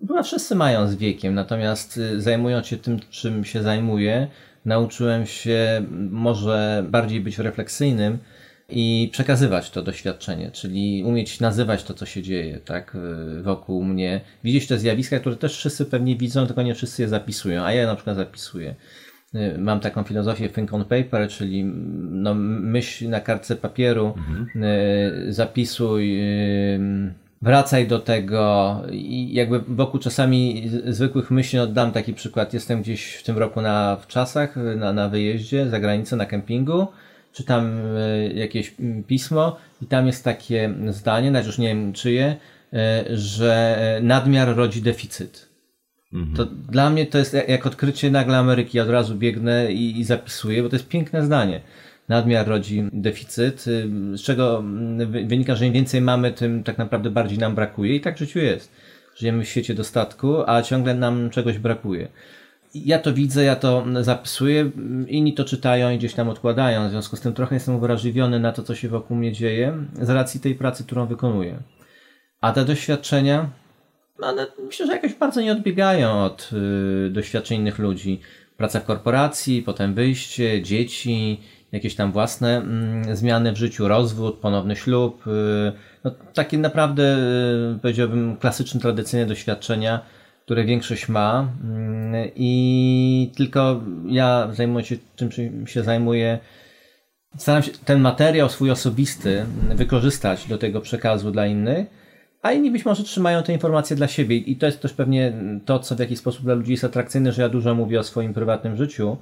chyba 0.00 0.22
wszyscy 0.22 0.54
mają 0.54 0.88
z 0.88 0.94
wiekiem, 0.94 1.34
natomiast 1.34 2.00
zajmując 2.16 2.66
się 2.66 2.76
tym, 2.76 3.00
czym 3.10 3.44
się 3.44 3.62
zajmuję, 3.62 4.28
nauczyłem 4.64 5.26
się 5.26 5.86
może 6.10 6.84
bardziej 6.88 7.20
być 7.20 7.38
refleksyjnym 7.38 8.18
i 8.68 9.08
przekazywać 9.12 9.70
to 9.70 9.82
doświadczenie, 9.82 10.50
czyli 10.50 11.04
umieć 11.06 11.40
nazywać 11.40 11.84
to, 11.84 11.94
co 11.94 12.06
się 12.06 12.22
dzieje, 12.22 12.58
tak, 12.58 12.96
wokół 13.42 13.84
mnie, 13.84 14.20
widzieć 14.44 14.66
te 14.66 14.78
zjawiska, 14.78 15.18
które 15.18 15.36
też 15.36 15.56
wszyscy 15.56 15.84
pewnie 15.84 16.16
widzą, 16.16 16.46
tylko 16.46 16.62
nie 16.62 16.74
wszyscy 16.74 17.02
je 17.02 17.08
zapisują, 17.08 17.64
a 17.64 17.72
ja 17.72 17.86
na 17.86 17.94
przykład 17.94 18.16
zapisuję. 18.16 18.74
Mam 19.58 19.80
taką 19.80 20.02
filozofię 20.02 20.48
think 20.48 20.74
on 20.74 20.84
paper, 20.84 21.28
czyli 21.28 21.64
no, 22.10 22.34
myśl 22.34 23.08
na 23.08 23.20
kartce 23.20 23.56
papieru, 23.56 24.14
mhm. 24.16 24.48
zapisuj, 25.28 26.20
wracaj 27.42 27.86
do 27.86 27.98
tego 27.98 28.82
i 28.92 29.34
jakby 29.34 29.60
wokół 29.60 30.00
czasami 30.00 30.70
zwykłych 30.86 31.30
myśli, 31.30 31.58
no 31.58 31.66
dam 31.66 31.92
taki 31.92 32.14
przykład, 32.14 32.54
jestem 32.54 32.82
gdzieś 32.82 33.14
w 33.14 33.22
tym 33.22 33.38
roku 33.38 33.60
na 33.60 33.96
w 33.96 34.06
czasach, 34.06 34.56
na, 34.76 34.92
na 34.92 35.08
wyjeździe 35.08 35.68
za 35.68 35.80
granicę, 35.80 36.16
na 36.16 36.26
kempingu, 36.26 36.86
czytam 37.32 37.72
jakieś 38.34 38.74
pismo 39.06 39.56
i 39.82 39.86
tam 39.86 40.06
jest 40.06 40.24
takie 40.24 40.74
zdanie, 40.88 41.30
nawet 41.30 41.46
już 41.46 41.58
nie 41.58 41.68
wiem 41.68 41.92
czyje, 41.92 42.36
że 43.10 43.78
nadmiar 44.02 44.56
rodzi 44.56 44.82
deficyt. 44.82 45.53
Mhm. 46.14 46.36
To 46.36 46.44
dla 46.46 46.90
mnie 46.90 47.06
to 47.06 47.18
jest 47.18 47.36
jak 47.48 47.66
odkrycie 47.66 48.10
nagle 48.10 48.38
Ameryki. 48.38 48.78
Ja 48.78 48.82
od 48.82 48.90
razu 48.90 49.14
biegnę 49.14 49.72
i, 49.72 50.00
i 50.00 50.04
zapisuję, 50.04 50.62
bo 50.62 50.68
to 50.68 50.76
jest 50.76 50.88
piękne 50.88 51.24
zdanie 51.24 51.60
nadmiar 52.08 52.46
rodzi 52.48 52.84
deficyt, 52.92 53.66
y, 53.66 53.88
z 54.18 54.22
czego 54.22 54.58
mm, 54.58 55.28
wynika, 55.28 55.54
że 55.54 55.66
im 55.66 55.72
więcej 55.72 56.00
mamy, 56.00 56.32
tym 56.32 56.64
tak 56.64 56.78
naprawdę 56.78 57.10
bardziej 57.10 57.38
nam 57.38 57.54
brakuje 57.54 57.96
i 57.96 58.00
tak 58.00 58.16
w 58.16 58.18
życiu 58.18 58.38
jest. 58.38 58.72
Żyjemy 59.16 59.44
w 59.44 59.48
świecie 59.48 59.74
dostatku, 59.74 60.50
a 60.50 60.62
ciągle 60.62 60.94
nam 60.94 61.30
czegoś 61.30 61.58
brakuje. 61.58 62.08
Ja 62.74 62.98
to 62.98 63.12
widzę, 63.12 63.44
ja 63.44 63.56
to 63.56 63.84
zapisuję, 64.00 64.70
inni 65.08 65.34
to 65.34 65.44
czytają 65.44 65.90
i 65.90 65.98
gdzieś 65.98 66.14
tam 66.14 66.28
odkładają, 66.28 66.88
w 66.88 66.90
związku 66.90 67.16
z 67.16 67.20
tym 67.20 67.32
trochę 67.32 67.54
jestem 67.54 67.74
uwrażliwiony 67.74 68.40
na 68.40 68.52
to, 68.52 68.62
co 68.62 68.74
się 68.74 68.88
wokół 68.88 69.16
mnie 69.16 69.32
dzieje, 69.32 69.72
z 70.02 70.10
racji 70.10 70.40
tej 70.40 70.54
pracy, 70.54 70.84
którą 70.84 71.06
wykonuję. 71.06 71.58
A 72.40 72.52
te 72.52 72.64
doświadczenia, 72.64 73.50
one 74.20 74.46
myślę, 74.58 74.86
że 74.86 74.92
jakoś 74.92 75.14
bardzo 75.14 75.40
nie 75.40 75.52
odbiegają 75.52 76.24
od 76.24 76.50
y, 77.06 77.10
doświadczeń 77.10 77.60
innych 77.60 77.78
ludzi. 77.78 78.20
Praca 78.56 78.80
w 78.80 78.84
korporacji, 78.84 79.62
potem 79.62 79.94
wyjście, 79.94 80.62
dzieci, 80.62 81.40
jakieś 81.72 81.94
tam 81.94 82.12
własne 82.12 82.56
mm, 82.56 83.16
zmiany 83.16 83.52
w 83.52 83.56
życiu, 83.56 83.88
rozwód, 83.88 84.38
ponowny 84.38 84.76
ślub. 84.76 85.26
Y, 85.26 85.72
no, 86.04 86.10
takie 86.34 86.58
naprawdę, 86.58 87.18
y, 87.76 87.78
powiedziałbym, 87.82 88.36
klasyczne, 88.36 88.80
tradycyjne 88.80 89.26
doświadczenia, 89.26 90.00
które 90.44 90.64
większość 90.64 91.08
ma. 91.08 91.48
Mm, 91.64 92.30
I 92.36 93.32
tylko 93.36 93.82
ja 94.06 94.48
zajmuję 94.52 94.84
się 94.84 94.96
czym 95.16 95.66
się 95.66 95.82
zajmuję. 95.82 96.38
Staram 97.38 97.62
się 97.62 97.70
ten 97.84 98.00
materiał 98.00 98.48
swój 98.48 98.70
osobisty 98.70 99.46
wykorzystać 99.74 100.46
do 100.46 100.58
tego 100.58 100.80
przekazu 100.80 101.30
dla 101.30 101.46
innych, 101.46 102.03
a 102.44 102.52
inni 102.52 102.70
być 102.70 102.84
może 102.84 103.04
trzymają 103.04 103.42
te 103.42 103.52
informacje 103.52 103.96
dla 103.96 104.08
siebie. 104.08 104.36
I 104.36 104.56
to 104.56 104.66
jest 104.66 104.80
też 104.80 104.92
pewnie 104.92 105.32
to, 105.64 105.78
co 105.78 105.96
w 105.96 105.98
jakiś 105.98 106.18
sposób 106.18 106.44
dla 106.44 106.54
ludzi 106.54 106.70
jest 106.70 106.84
atrakcyjne, 106.84 107.32
że 107.32 107.42
ja 107.42 107.48
dużo 107.48 107.74
mówię 107.74 108.00
o 108.00 108.02
swoim 108.02 108.34
prywatnym 108.34 108.76
życiu 108.76 109.16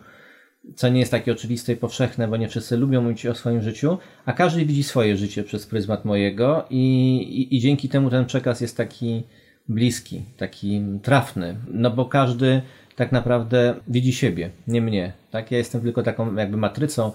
co 0.77 0.89
nie 0.89 1.01
jest 1.01 1.11
takie 1.11 1.33
oczywiste 1.33 1.73
i 1.73 1.77
powszechne, 1.77 2.29
bo 2.29 2.37
nie 2.37 2.49
wszyscy 2.49 2.77
lubią 2.77 3.03
mówić 3.03 3.27
o 3.27 3.35
swoim 3.35 3.63
życiu, 3.63 3.99
a 4.25 4.33
każdy 4.33 4.65
widzi 4.65 4.83
swoje 4.83 5.17
życie 5.17 5.45
przez 5.45 5.67
pryzmat 5.67 6.05
mojego 6.05 6.65
i, 6.71 7.17
i, 7.17 7.57
i 7.57 7.61
dzięki 7.61 7.89
temu 7.89 8.11
ten 8.11 8.27
przekaz 8.27 8.61
jest 8.61 8.77
taki 8.77 9.23
bliski, 9.69 10.23
taki 10.37 10.83
trafny, 11.03 11.57
no 11.69 11.91
bo 11.91 12.05
każdy 12.05 12.63
tak 12.97 13.13
naprawdę 13.13 13.75
widzi 13.89 14.13
siebie, 14.13 14.51
nie 14.67 14.83
mnie. 14.83 15.13
Tak? 15.31 15.51
Ja 15.51 15.59
jestem 15.59 15.81
tylko 15.81 16.03
taką 16.03 16.35
jakby 16.35 16.57
matrycą 16.57 17.13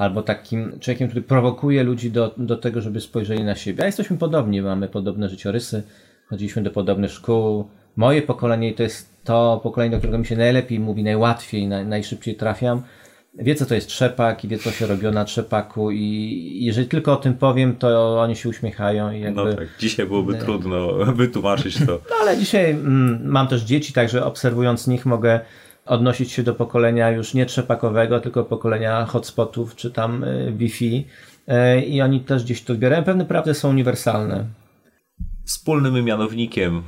albo 0.00 0.22
takim 0.22 0.80
człowiekiem, 0.80 1.08
który 1.08 1.22
prowokuje 1.22 1.82
ludzi 1.82 2.10
do, 2.10 2.34
do 2.36 2.56
tego, 2.56 2.80
żeby 2.80 3.00
spojrzeli 3.00 3.44
na 3.44 3.54
siebie. 3.54 3.82
A 3.82 3.86
jesteśmy 3.86 4.18
podobni, 4.18 4.62
mamy 4.62 4.88
podobne 4.88 5.28
życiorysy, 5.28 5.82
chodziliśmy 6.28 6.62
do 6.62 6.70
podobnych 6.70 7.10
szkół. 7.10 7.68
Moje 7.96 8.22
pokolenie 8.22 8.74
to 8.74 8.82
jest 8.82 9.24
to 9.24 9.60
pokolenie, 9.62 9.90
do 9.90 9.98
którego 9.98 10.18
mi 10.18 10.26
się 10.26 10.36
najlepiej 10.36 10.80
mówi, 10.80 11.02
najłatwiej, 11.04 11.68
naj, 11.68 11.86
najszybciej 11.86 12.34
trafiam, 12.34 12.82
wie 13.34 13.54
co 13.54 13.66
to 13.66 13.74
jest 13.74 13.88
trzepak 13.88 14.44
i 14.44 14.48
wie 14.48 14.58
co 14.58 14.70
się 14.70 14.86
robiło 14.86 15.12
na 15.12 15.24
trzepaku 15.24 15.90
i 15.90 16.58
jeżeli 16.60 16.88
tylko 16.88 17.12
o 17.12 17.16
tym 17.16 17.34
powiem, 17.34 17.76
to 17.76 18.20
oni 18.20 18.36
się 18.36 18.48
uśmiechają. 18.48 19.12
I 19.12 19.20
jakby... 19.20 19.44
No 19.44 19.54
tak, 19.54 19.68
dzisiaj 19.78 20.06
byłoby 20.06 20.34
trudno 20.34 20.92
wytłumaczyć 21.22 21.78
to. 21.78 22.00
No 22.10 22.16
ale 22.20 22.38
dzisiaj 22.38 22.70
mm, 22.70 23.20
mam 23.24 23.48
też 23.48 23.62
dzieci, 23.62 23.92
także 23.92 24.24
obserwując 24.24 24.86
nich 24.86 25.06
mogę 25.06 25.40
odnosić 25.90 26.32
się 26.32 26.42
do 26.42 26.54
pokolenia 26.54 27.10
już 27.10 27.34
nie 27.34 27.46
trzepakowego, 27.46 28.20
tylko 28.20 28.44
pokolenia 28.44 29.04
hotspotów 29.04 29.76
czy 29.76 29.90
tam 29.90 30.24
y, 30.24 30.52
Wi-Fi 30.56 31.06
y, 31.48 31.80
i 31.80 32.00
oni 32.00 32.20
też 32.20 32.44
gdzieś 32.44 32.62
to 32.62 32.72
odbierają. 32.72 33.04
Pewne 33.04 33.24
prawdy 33.24 33.54
są 33.54 33.70
uniwersalne 33.70 34.44
wspólnym 35.44 36.04
mianownikiem 36.04 36.78
y, 36.78 36.82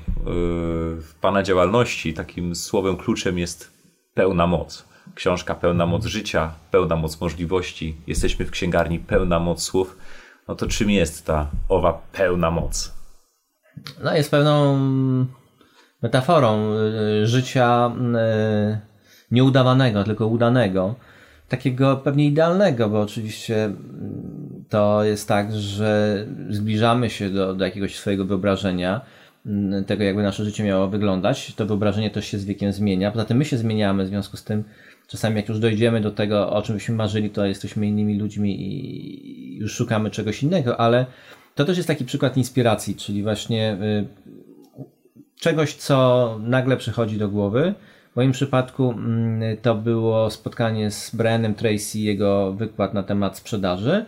w 1.02 1.14
Pana 1.20 1.42
działalności, 1.42 2.14
takim 2.14 2.54
słowem 2.54 2.96
kluczem 2.96 3.38
jest 3.38 3.70
pełna 4.14 4.46
moc. 4.46 4.84
Książka 5.14 5.54
pełna 5.54 5.86
moc 5.86 6.06
życia, 6.06 6.50
pełna 6.70 6.96
moc 6.96 7.20
możliwości. 7.20 7.96
Jesteśmy 8.06 8.46
w 8.46 8.50
księgarni 8.50 8.98
pełna 8.98 9.38
moc 9.38 9.62
słów. 9.62 9.96
No 10.48 10.54
to 10.54 10.66
czym 10.66 10.90
jest 10.90 11.26
ta 11.26 11.46
owa 11.68 12.00
pełna 12.12 12.50
moc? 12.50 12.94
No 14.04 14.14
jest 14.14 14.30
pewną 14.30 14.78
metaforą 16.02 16.74
życia 17.24 17.92
nieudawanego, 19.32 20.04
tylko 20.04 20.26
udanego. 20.26 20.94
Takiego 21.48 21.96
pewnie 21.96 22.26
idealnego, 22.26 22.88
bo 22.88 23.00
oczywiście 23.00 23.72
to 24.68 25.04
jest 25.04 25.28
tak, 25.28 25.52
że 25.52 26.26
zbliżamy 26.50 27.10
się 27.10 27.30
do, 27.30 27.54
do 27.54 27.64
jakiegoś 27.64 27.96
swojego 27.96 28.24
wyobrażenia, 28.24 29.00
mm, 29.46 29.84
tego 29.84 30.04
jakby 30.04 30.22
nasze 30.22 30.44
życie 30.44 30.64
miało 30.64 30.88
wyglądać. 30.88 31.54
To 31.54 31.66
wyobrażenie 31.66 32.10
też 32.10 32.26
się 32.26 32.38
z 32.38 32.44
wiekiem 32.44 32.72
zmienia. 32.72 33.10
Poza 33.10 33.24
tym 33.24 33.36
my 33.36 33.44
się 33.44 33.56
zmieniamy, 33.56 34.04
w 34.04 34.08
związku 34.08 34.36
z 34.36 34.44
tym 34.44 34.64
czasami 35.12 35.36
jak 35.36 35.48
już 35.48 35.58
dojdziemy 35.58 36.00
do 36.00 36.10
tego, 36.10 36.50
o 36.50 36.62
czym 36.62 36.74
byśmy 36.74 36.94
marzyli, 36.94 37.30
to 37.30 37.46
jesteśmy 37.46 37.86
innymi 37.86 38.18
ludźmi 38.18 38.62
i 38.62 39.56
już 39.56 39.74
szukamy 39.74 40.10
czegoś 40.10 40.42
innego, 40.42 40.80
ale 40.80 41.06
to 41.54 41.64
też 41.64 41.76
jest 41.76 41.86
taki 41.86 42.04
przykład 42.04 42.36
inspiracji, 42.36 42.96
czyli 42.96 43.22
właśnie 43.22 43.76
y, 43.82 44.06
czegoś, 45.40 45.74
co 45.74 46.38
nagle 46.42 46.76
przychodzi 46.76 47.18
do 47.18 47.28
głowy. 47.28 47.74
W 48.12 48.16
moim 48.16 48.32
przypadku 48.32 48.90
mm, 48.90 49.56
to 49.56 49.74
było 49.74 50.30
spotkanie 50.30 50.90
z 50.90 51.14
Brianem 51.14 51.54
Tracy, 51.54 51.98
jego 51.98 52.52
wykład 52.52 52.94
na 52.94 53.02
temat 53.02 53.36
sprzedaży. 53.36 54.04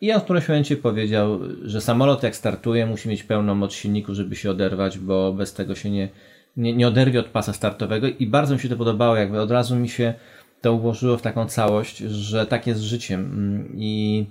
I 0.00 0.12
on 0.12 0.20
w 0.20 0.24
którymś 0.24 0.48
momencie 0.48 0.76
powiedział, 0.76 1.40
że 1.62 1.80
samolot 1.80 2.22
jak 2.22 2.36
startuje 2.36 2.86
musi 2.86 3.08
mieć 3.08 3.22
pełną 3.22 3.54
moc 3.54 3.72
silników, 3.72 4.14
żeby 4.14 4.36
się 4.36 4.50
oderwać, 4.50 4.98
bo 4.98 5.32
bez 5.32 5.54
tego 5.54 5.74
się 5.74 5.90
nie, 5.90 6.08
nie, 6.56 6.74
nie 6.74 6.88
oderwie 6.88 7.20
od 7.20 7.26
pasa 7.26 7.52
startowego. 7.52 8.06
I 8.06 8.26
bardzo 8.26 8.54
mi 8.54 8.60
się 8.60 8.68
to 8.68 8.76
podobało, 8.76 9.16
jakby 9.16 9.40
od 9.40 9.50
razu 9.50 9.76
mi 9.76 9.88
się 9.88 10.14
to 10.60 10.72
ułożyło 10.72 11.16
w 11.16 11.22
taką 11.22 11.46
całość, 11.46 11.98
że 11.98 12.46
tak 12.46 12.66
jest 12.66 12.80
z 12.80 12.84
życiem. 12.84 13.20
Mm, 13.20 13.72
i, 13.76 14.26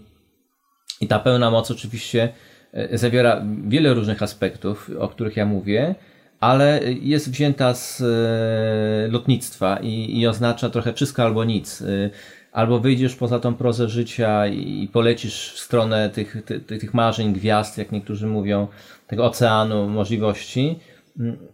i 1.01 1.07
ta 1.07 1.19
pełna 1.19 1.51
moc 1.51 1.72
oczywiście 1.72 2.29
e, 2.74 2.98
zawiera 2.98 3.43
wiele 3.67 3.93
różnych 3.93 4.24
aspektów, 4.24 4.91
o 5.00 5.07
których 5.07 5.38
ja 5.38 5.46
mówię, 5.46 5.96
ale 6.39 6.82
jest 7.01 7.32
wzięta 7.32 7.74
z 7.74 8.01
e, 8.01 9.12
lotnictwa 9.12 9.77
i, 9.82 10.20
i 10.20 10.27
oznacza 10.27 10.70
trochę 10.70 10.94
wszystko 10.94 11.24
albo 11.24 11.44
nic. 11.44 11.82
E, 11.82 12.10
albo 12.51 12.79
wyjdziesz 12.79 13.15
poza 13.15 13.39
tą 13.39 13.56
prozę 13.56 13.89
życia 13.89 14.48
i 14.48 14.89
polecisz 14.94 15.53
w 15.53 15.60
stronę 15.60 16.10
tych, 16.10 16.38
tych, 16.46 16.65
tych 16.65 16.94
marzeń, 16.94 17.34
gwiazd, 17.34 17.77
jak 17.77 17.91
niektórzy 17.91 18.27
mówią, 18.27 18.67
tego 19.08 19.25
oceanu 19.25 19.89
możliwości, 19.89 20.79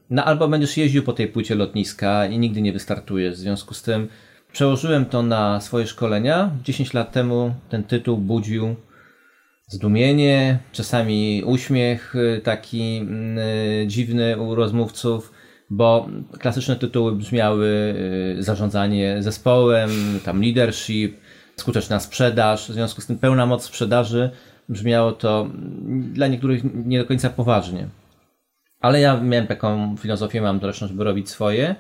no 0.09 0.25
albo 0.25 0.47
będziesz 0.47 0.77
jeździł 0.77 1.03
po 1.03 1.13
tej 1.13 1.27
płycie 1.27 1.55
lotniska 1.55 2.25
i 2.25 2.39
nigdy 2.39 2.61
nie 2.61 2.73
wystartujesz. 2.73 3.35
W 3.35 3.37
związku 3.37 3.73
z 3.73 3.81
tym 3.81 4.07
przełożyłem 4.51 5.05
to 5.05 5.23
na 5.23 5.61
swoje 5.61 5.87
szkolenia. 5.87 6.51
10 6.63 6.93
lat 6.93 7.11
temu 7.11 7.53
ten 7.69 7.83
tytuł 7.83 8.17
budził 8.17 8.75
zdumienie, 9.67 10.59
czasami 10.71 11.43
uśmiech 11.45 12.15
y, 12.15 12.41
taki 12.43 12.97
yy, 12.97 13.87
dziwny 13.87 14.37
u 14.37 14.55
rozmówców 14.55 15.33
bo 15.73 16.07
klasyczne 16.39 16.75
tytuły 16.75 17.15
brzmiały 17.15 17.95
y, 18.39 18.43
zarządzanie 18.43 19.23
zespołem, 19.23 19.89
tam 20.25 20.41
leadership, 20.41 21.17
skuteczna 21.55 21.99
sprzedaż, 21.99 22.69
w 22.69 22.73
związku 22.73 23.01
z 23.01 23.05
tym 23.05 23.17
pełna 23.17 23.45
moc 23.45 23.63
sprzedaży 23.63 24.29
brzmiało 24.69 25.11
to 25.11 25.49
dla 26.13 26.27
niektórych 26.27 26.63
nie 26.85 26.99
do 26.99 27.05
końca 27.05 27.29
poważnie. 27.29 27.87
Ale 28.81 29.01
ja 29.01 29.19
miałem 29.19 29.47
taką 29.47 29.97
filozofię, 29.97 30.41
mam 30.41 30.59
zresztą, 30.59 30.87
żeby 30.87 31.03
robić 31.03 31.29
swoje 31.29 31.75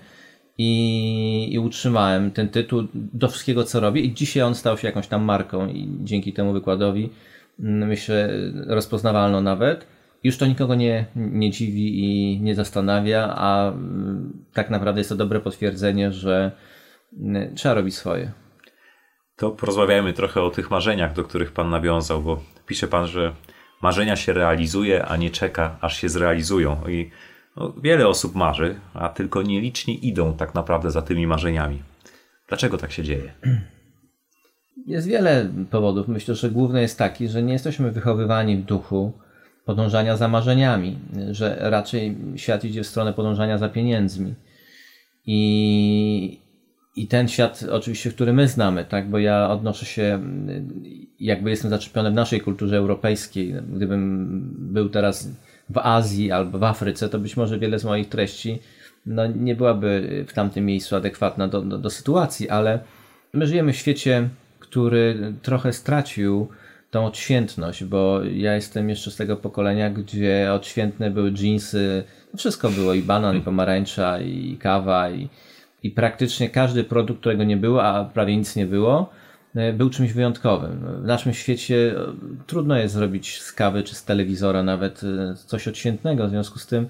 i, 0.57 1.49
i 1.51 1.59
utrzymałem 1.59 2.31
ten 2.31 2.49
tytuł 2.49 2.87
do 2.93 3.27
wszystkiego, 3.27 3.63
co 3.63 3.79
robię 3.79 4.01
i 4.01 4.13
dzisiaj 4.13 4.43
on 4.43 4.55
stał 4.55 4.77
się 4.77 4.87
jakąś 4.87 5.07
tam 5.07 5.23
marką 5.23 5.67
i 5.67 5.97
dzięki 6.03 6.33
temu 6.33 6.53
wykładowi 6.53 7.03
mm, 7.03 7.32
myślę 7.59 8.29
rozpoznawalną 8.67 9.41
nawet. 9.41 9.87
już 10.23 10.37
to 10.37 10.45
nikogo 10.45 10.75
nie, 10.75 11.05
nie 11.15 11.51
dziwi 11.51 11.99
i 11.99 12.41
nie 12.41 12.55
zastanawia, 12.55 13.33
a 13.37 13.69
mm, 13.69 14.45
tak 14.53 14.69
naprawdę 14.69 14.99
jest 14.99 15.09
to 15.09 15.15
dobre 15.15 15.39
potwierdzenie, 15.39 16.11
że 16.11 16.51
mm, 17.19 17.55
trzeba 17.55 17.75
robić 17.75 17.95
swoje. 17.95 18.31
To 19.35 19.51
porozmawiajmy 19.51 20.13
trochę 20.13 20.41
o 20.41 20.49
tych 20.49 20.71
marzeniach, 20.71 21.13
do 21.13 21.23
których 21.23 21.51
Pan 21.51 21.69
nawiązał, 21.69 22.21
bo 22.21 22.43
pisze 22.67 22.87
Pan, 22.87 23.07
że 23.07 23.33
marzenia 23.81 24.15
się 24.15 24.33
realizuje, 24.33 25.05
a 25.05 25.17
nie 25.17 25.29
czeka, 25.29 25.77
aż 25.81 25.97
się 25.97 26.09
zrealizują. 26.09 26.87
I 26.89 27.09
no, 27.55 27.73
wiele 27.83 28.07
osób 28.07 28.35
marzy, 28.35 28.79
a 28.93 29.09
tylko 29.09 29.41
nieliczni 29.41 30.07
idą 30.07 30.37
tak 30.37 30.55
naprawdę 30.55 30.91
za 30.91 31.01
tymi 31.01 31.27
marzeniami. 31.27 31.83
Dlaczego 32.47 32.77
tak 32.77 32.91
się 32.91 33.03
dzieje? 33.03 33.33
Jest 34.87 35.07
wiele 35.07 35.49
powodów. 35.71 36.07
Myślę, 36.07 36.35
że 36.35 36.51
główny 36.51 36.81
jest 36.81 36.97
taki, 36.97 37.27
że 37.27 37.43
nie 37.43 37.53
jesteśmy 37.53 37.91
wychowywani 37.91 38.57
w 38.57 38.65
duchu 38.65 39.11
podążania 39.65 40.17
za 40.17 40.27
marzeniami, 40.27 40.99
że 41.31 41.57
raczej 41.59 42.17
świat 42.35 42.63
idzie 42.63 42.83
w 42.83 42.87
stronę 42.87 43.13
podążania 43.13 43.57
za 43.57 43.69
pieniędzmi. 43.69 44.33
I, 45.25 46.39
i 46.95 47.07
ten 47.07 47.27
świat, 47.27 47.65
oczywiście, 47.71 48.09
który 48.09 48.33
my 48.33 48.47
znamy, 48.47 48.85
tak, 48.85 49.09
bo 49.09 49.19
ja 49.19 49.49
odnoszę 49.49 49.85
się, 49.85 50.21
jakby 51.19 51.49
jestem 51.49 51.69
zaczepiony 51.69 52.11
w 52.11 52.13
naszej 52.13 52.41
kulturze 52.41 52.77
europejskiej. 52.77 53.53
Gdybym 53.75 54.27
był 54.57 54.89
teraz 54.89 55.29
w 55.69 55.77
Azji 55.77 56.31
albo 56.31 56.59
w 56.59 56.63
Afryce, 56.63 57.09
to 57.09 57.19
być 57.19 57.37
może 57.37 57.59
wiele 57.59 57.79
z 57.79 57.85
moich 57.85 58.09
treści 58.09 58.59
no, 59.05 59.27
nie 59.27 59.55
byłaby 59.55 60.25
w 60.27 60.33
tamtym 60.33 60.65
miejscu 60.65 60.95
adekwatna 60.95 61.47
do, 61.47 61.61
do, 61.61 61.77
do 61.77 61.89
sytuacji, 61.89 62.49
ale 62.49 62.79
my 63.33 63.47
żyjemy 63.47 63.73
w 63.73 63.77
świecie, 63.77 64.29
który 64.63 65.33
trochę 65.41 65.73
stracił 65.73 66.47
tą 66.91 67.05
odświętność, 67.05 67.83
bo 67.83 68.23
ja 68.23 68.55
jestem 68.55 68.89
jeszcze 68.89 69.11
z 69.11 69.15
tego 69.15 69.37
pokolenia, 69.37 69.89
gdzie 69.89 70.53
odświętne 70.53 71.11
były 71.11 71.33
jeansy, 71.41 72.03
wszystko 72.37 72.69
było 72.69 72.93
i 72.93 73.01
banan, 73.01 73.37
i 73.37 73.41
pomarańcza, 73.41 74.19
i 74.19 74.57
kawa, 74.57 75.09
i, 75.09 75.29
i 75.83 75.91
praktycznie 75.91 76.49
każdy 76.49 76.83
produkt, 76.83 77.19
którego 77.19 77.43
nie 77.43 77.57
było, 77.57 77.83
a 77.83 78.05
prawie 78.05 78.37
nic 78.37 78.55
nie 78.55 78.65
było, 78.65 79.09
e, 79.55 79.73
był 79.73 79.89
czymś 79.89 80.13
wyjątkowym. 80.13 81.01
W 81.03 81.05
naszym 81.05 81.33
świecie 81.33 81.95
e, 81.97 82.13
trudno 82.47 82.77
jest 82.77 82.93
zrobić 82.93 83.41
z 83.41 83.51
kawy 83.51 83.83
czy 83.83 83.95
z 83.95 84.05
telewizora 84.05 84.63
nawet 84.63 85.01
e, 85.03 85.35
coś 85.35 85.67
odświętnego, 85.67 86.27
w 86.27 86.29
związku 86.29 86.59
z 86.59 86.67
tym 86.67 86.87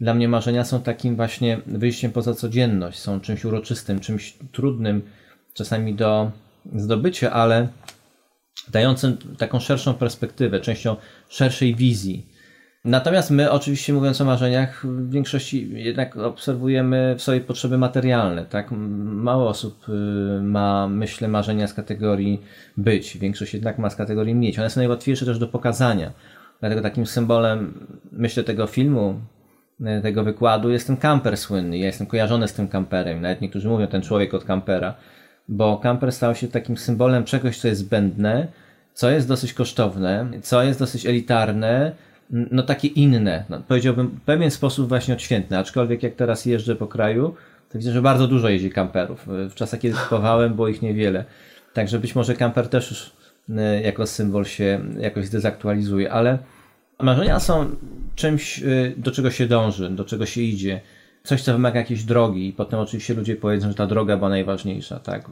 dla 0.00 0.14
mnie 0.14 0.28
marzenia 0.28 0.64
są 0.64 0.80
takim 0.80 1.16
właśnie 1.16 1.60
wyjściem 1.66 2.12
poza 2.12 2.34
codzienność, 2.34 2.98
są 2.98 3.20
czymś 3.20 3.44
uroczystym, 3.44 4.00
czymś 4.00 4.38
trudnym 4.52 5.02
czasami 5.54 5.94
do 5.94 6.30
zdobycia, 6.76 7.32
ale 7.32 7.68
dającym 8.72 9.16
taką 9.38 9.60
szerszą 9.60 9.94
perspektywę, 9.94 10.60
częścią 10.60 10.96
szerszej 11.28 11.74
wizji. 11.74 12.26
Natomiast 12.84 13.30
my, 13.30 13.50
oczywiście 13.50 13.92
mówiąc 13.92 14.20
o 14.20 14.24
marzeniach, 14.24 14.86
w 14.86 15.10
większości 15.10 15.70
jednak 15.72 16.16
obserwujemy 16.16 17.14
w 17.18 17.22
sobie 17.22 17.40
potrzeby 17.40 17.78
materialne. 17.78 18.44
Tak? 18.44 18.70
Mało 18.70 19.48
osób 19.48 19.88
y, 19.88 19.92
ma, 20.42 20.88
myślę, 20.88 21.28
marzenia 21.28 21.66
z 21.66 21.74
kategorii 21.74 22.42
być. 22.76 23.18
Większość 23.18 23.54
jednak 23.54 23.78
ma 23.78 23.90
z 23.90 23.96
kategorii 23.96 24.34
mieć. 24.34 24.58
One 24.58 24.70
są 24.70 24.80
najłatwiejsze 24.80 25.26
też 25.26 25.38
do 25.38 25.48
pokazania. 25.48 26.12
Dlatego 26.60 26.82
takim 26.82 27.06
symbolem, 27.06 27.86
myślę, 28.12 28.44
tego 28.44 28.66
filmu, 28.66 29.20
y, 29.80 30.02
tego 30.02 30.24
wykładu 30.24 30.70
jest 30.70 30.86
ten 30.86 30.96
kamper 30.96 31.36
słynny. 31.36 31.78
Ja 31.78 31.86
jestem 31.86 32.06
kojarzony 32.06 32.48
z 32.48 32.52
tym 32.52 32.68
kamperem. 32.68 33.20
Nawet 33.20 33.40
niektórzy 33.40 33.68
mówią 33.68 33.86
ten 33.86 34.02
człowiek 34.02 34.34
od 34.34 34.44
kampera 34.44 34.94
bo 35.50 35.76
kamper 35.78 36.12
stał 36.12 36.34
się 36.34 36.48
takim 36.48 36.76
symbolem 36.76 37.24
czegoś, 37.24 37.58
co 37.58 37.68
jest 37.68 37.80
zbędne, 37.80 38.46
co 38.94 39.10
jest 39.10 39.28
dosyć 39.28 39.52
kosztowne, 39.52 40.26
co 40.42 40.62
jest 40.62 40.78
dosyć 40.78 41.06
elitarne, 41.06 41.92
no 42.30 42.62
takie 42.62 42.88
inne. 42.88 43.44
No, 43.48 43.62
powiedziałbym 43.68 44.08
w 44.08 44.20
pewien 44.20 44.50
sposób 44.50 44.88
właśnie 44.88 45.14
odświętne, 45.14 45.58
aczkolwiek 45.58 46.02
jak 46.02 46.14
teraz 46.14 46.46
jeżdżę 46.46 46.76
po 46.76 46.86
kraju, 46.86 47.34
to 47.72 47.78
widzę, 47.78 47.92
że 47.92 48.02
bardzo 48.02 48.28
dużo 48.28 48.48
jeździ 48.48 48.70
kamperów. 48.70 49.26
W 49.26 49.54
czasach, 49.54 49.80
kiedy 49.80 49.96
kupowałem, 49.96 50.54
było 50.54 50.68
ich 50.68 50.82
niewiele. 50.82 51.24
Także 51.74 51.98
być 51.98 52.14
może 52.14 52.34
kamper 52.34 52.68
też 52.68 52.90
już 52.90 53.12
e, 53.58 53.82
jako 53.82 54.06
symbol 54.06 54.44
się 54.44 54.80
jakoś 54.98 55.26
zdezaktualizuje, 55.26 56.12
ale 56.12 56.38
marzenia 57.00 57.40
są 57.40 57.70
czymś, 58.14 58.62
e, 58.62 58.64
do 58.96 59.10
czego 59.10 59.30
się 59.30 59.46
dąży, 59.46 59.90
do 59.90 60.04
czego 60.04 60.26
się 60.26 60.40
idzie 60.40 60.80
coś, 61.30 61.42
co 61.42 61.52
wymaga 61.52 61.80
jakiejś 61.80 62.04
drogi 62.04 62.48
i 62.48 62.52
potem 62.52 62.80
oczywiście 62.80 63.14
ludzie 63.14 63.36
powiedzą, 63.36 63.68
że 63.68 63.74
ta 63.74 63.86
droga 63.86 64.16
była 64.16 64.28
najważniejsza, 64.28 64.98
tak? 64.98 65.30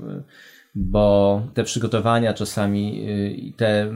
Bo 0.75 1.43
te 1.55 1.65
przygotowania 1.65 2.35
czasami 2.35 3.09
y, 3.09 3.31
i 3.31 3.53
te, 3.53 3.95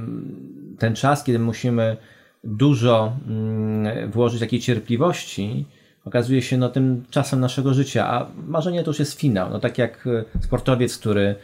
ten 0.78 0.94
czas, 0.94 1.24
kiedy 1.24 1.38
musimy 1.38 1.96
dużo 2.44 3.16
mm, 3.28 4.10
włożyć 4.10 4.40
takiej 4.40 4.60
cierpliwości, 4.60 5.66
okazuje 6.04 6.42
się 6.42 6.58
no, 6.58 6.68
tym 6.68 7.04
czasem 7.10 7.40
naszego 7.40 7.74
życia, 7.74 8.08
a 8.08 8.26
marzenie 8.46 8.82
to 8.82 8.90
już 8.90 8.98
jest 8.98 9.20
finał. 9.20 9.50
No, 9.50 9.58
tak 9.60 9.78
jak 9.78 10.06
y, 10.06 10.24
sportowiec, 10.40 10.98
który 10.98 11.34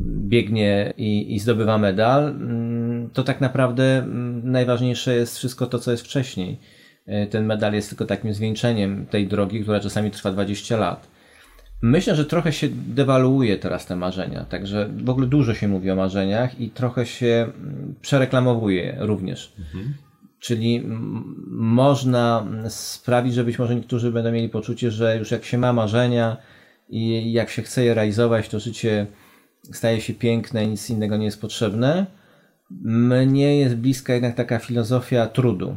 biegnie 0.00 0.92
i, 0.96 1.34
i 1.34 1.38
zdobywa 1.38 1.78
medal, 1.78 2.28
mm, 2.28 3.10
to 3.10 3.24
tak 3.24 3.40
naprawdę 3.40 3.98
mm, 3.98 4.50
najważniejsze 4.50 5.14
jest 5.14 5.38
wszystko 5.38 5.66
to, 5.66 5.78
co 5.78 5.90
jest 5.90 6.04
wcześniej. 6.04 6.60
E, 7.06 7.26
ten 7.26 7.46
medal 7.46 7.72
jest 7.72 7.88
tylko 7.88 8.04
takim 8.04 8.34
zwieńczeniem 8.34 9.06
tej 9.06 9.28
drogi, 9.28 9.60
która 9.60 9.80
czasami 9.80 10.10
trwa 10.10 10.32
20 10.32 10.76
lat. 10.76 11.08
Myślę, 11.82 12.16
że 12.16 12.24
trochę 12.24 12.52
się 12.52 12.68
dewaluuje 12.70 13.58
teraz 13.58 13.86
te 13.86 13.96
marzenia, 13.96 14.44
także 14.44 14.88
w 15.04 15.10
ogóle 15.10 15.26
dużo 15.26 15.54
się 15.54 15.68
mówi 15.68 15.90
o 15.90 15.96
marzeniach 15.96 16.60
i 16.60 16.70
trochę 16.70 17.06
się 17.06 17.26
mm, 17.26 17.94
przereklamowuje 18.00 18.96
również. 19.00 19.52
Mhm. 19.58 19.94
Czyli 20.38 20.82
można 21.50 22.46
sprawić, 22.68 23.34
że 23.34 23.44
być 23.44 23.58
może 23.58 23.74
niektórzy 23.74 24.12
będą 24.12 24.32
mieli 24.32 24.48
poczucie, 24.48 24.90
że 24.90 25.18
już 25.18 25.30
jak 25.30 25.44
się 25.44 25.58
ma 25.58 25.72
marzenia 25.72 26.36
i 26.88 27.32
jak 27.32 27.50
się 27.50 27.62
chce 27.62 27.84
je 27.84 27.94
realizować, 27.94 28.48
to 28.48 28.60
życie 28.60 29.06
staje 29.72 30.00
się 30.00 30.14
piękne 30.14 30.64
i 30.64 30.68
nic 30.68 30.90
innego 30.90 31.16
nie 31.16 31.24
jest 31.24 31.40
potrzebne. 31.40 32.06
Mnie 32.84 33.58
jest 33.58 33.76
bliska 33.76 34.14
jednak 34.14 34.34
taka 34.34 34.58
filozofia 34.58 35.26
trudu, 35.26 35.76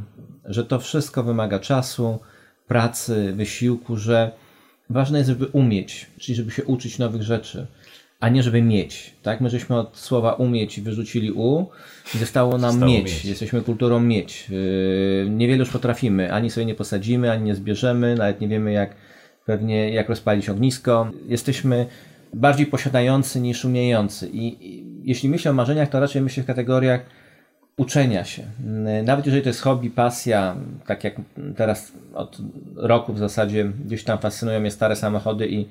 że 0.49 0.65
to 0.65 0.79
wszystko 0.79 1.23
wymaga 1.23 1.59
czasu, 1.59 2.19
pracy, 2.67 3.33
wysiłku, 3.35 3.97
że 3.97 4.31
ważne 4.89 5.17
jest, 5.17 5.29
żeby 5.29 5.47
umieć, 5.47 6.07
czyli 6.19 6.35
żeby 6.35 6.51
się 6.51 6.63
uczyć 6.63 6.99
nowych 6.99 7.21
rzeczy, 7.21 7.67
a 8.19 8.29
nie 8.29 8.43
żeby 8.43 8.61
mieć. 8.61 9.13
Tak? 9.23 9.41
My 9.41 9.49
żeśmy 9.49 9.77
od 9.77 9.97
słowa 9.97 10.33
umieć 10.33 10.81
wyrzucili 10.81 11.31
u 11.31 11.67
i 12.15 12.17
zostało 12.17 12.57
nam 12.57 12.71
Zostało 12.71 12.91
mieć. 12.91 13.05
mieć. 13.05 13.25
Jesteśmy 13.25 13.61
kulturą 13.61 13.99
mieć. 13.99 14.49
Yy, 14.49 15.29
niewiele 15.29 15.59
już 15.59 15.69
potrafimy. 15.69 16.33
Ani 16.33 16.49
sobie 16.49 16.65
nie 16.65 16.75
posadzimy, 16.75 17.31
ani 17.31 17.43
nie 17.43 17.55
zbierzemy, 17.55 18.15
nawet 18.15 18.41
nie 18.41 18.47
wiemy 18.47 18.71
jak 18.71 18.95
pewnie 19.45 19.89
jak 19.93 20.09
rozpalić 20.09 20.49
ognisko. 20.49 21.11
Jesteśmy 21.27 21.85
bardziej 22.33 22.65
posiadający 22.65 23.41
niż 23.41 23.65
umiejący. 23.65 24.29
I 24.33 24.57
jeśli 25.03 25.29
myślę 25.29 25.51
o 25.51 25.53
marzeniach, 25.53 25.89
to 25.89 25.99
raczej 25.99 26.21
myślę 26.21 26.43
w 26.43 26.45
kategoriach 26.45 27.01
uczenia 27.79 28.23
się. 28.23 28.43
Nawet 29.03 29.25
jeżeli 29.25 29.43
to 29.43 29.49
jest 29.49 29.61
hobby, 29.61 29.89
pasja, 29.89 30.55
tak 30.85 31.03
jak 31.03 31.15
teraz 31.55 31.91
od 32.13 32.37
roku 32.75 33.13
w 33.13 33.19
zasadzie 33.19 33.71
gdzieś 33.85 34.03
tam 34.03 34.17
fascynują 34.17 34.59
mnie 34.59 34.71
stare 34.71 34.95
samochody 34.95 35.47
i, 35.47 35.67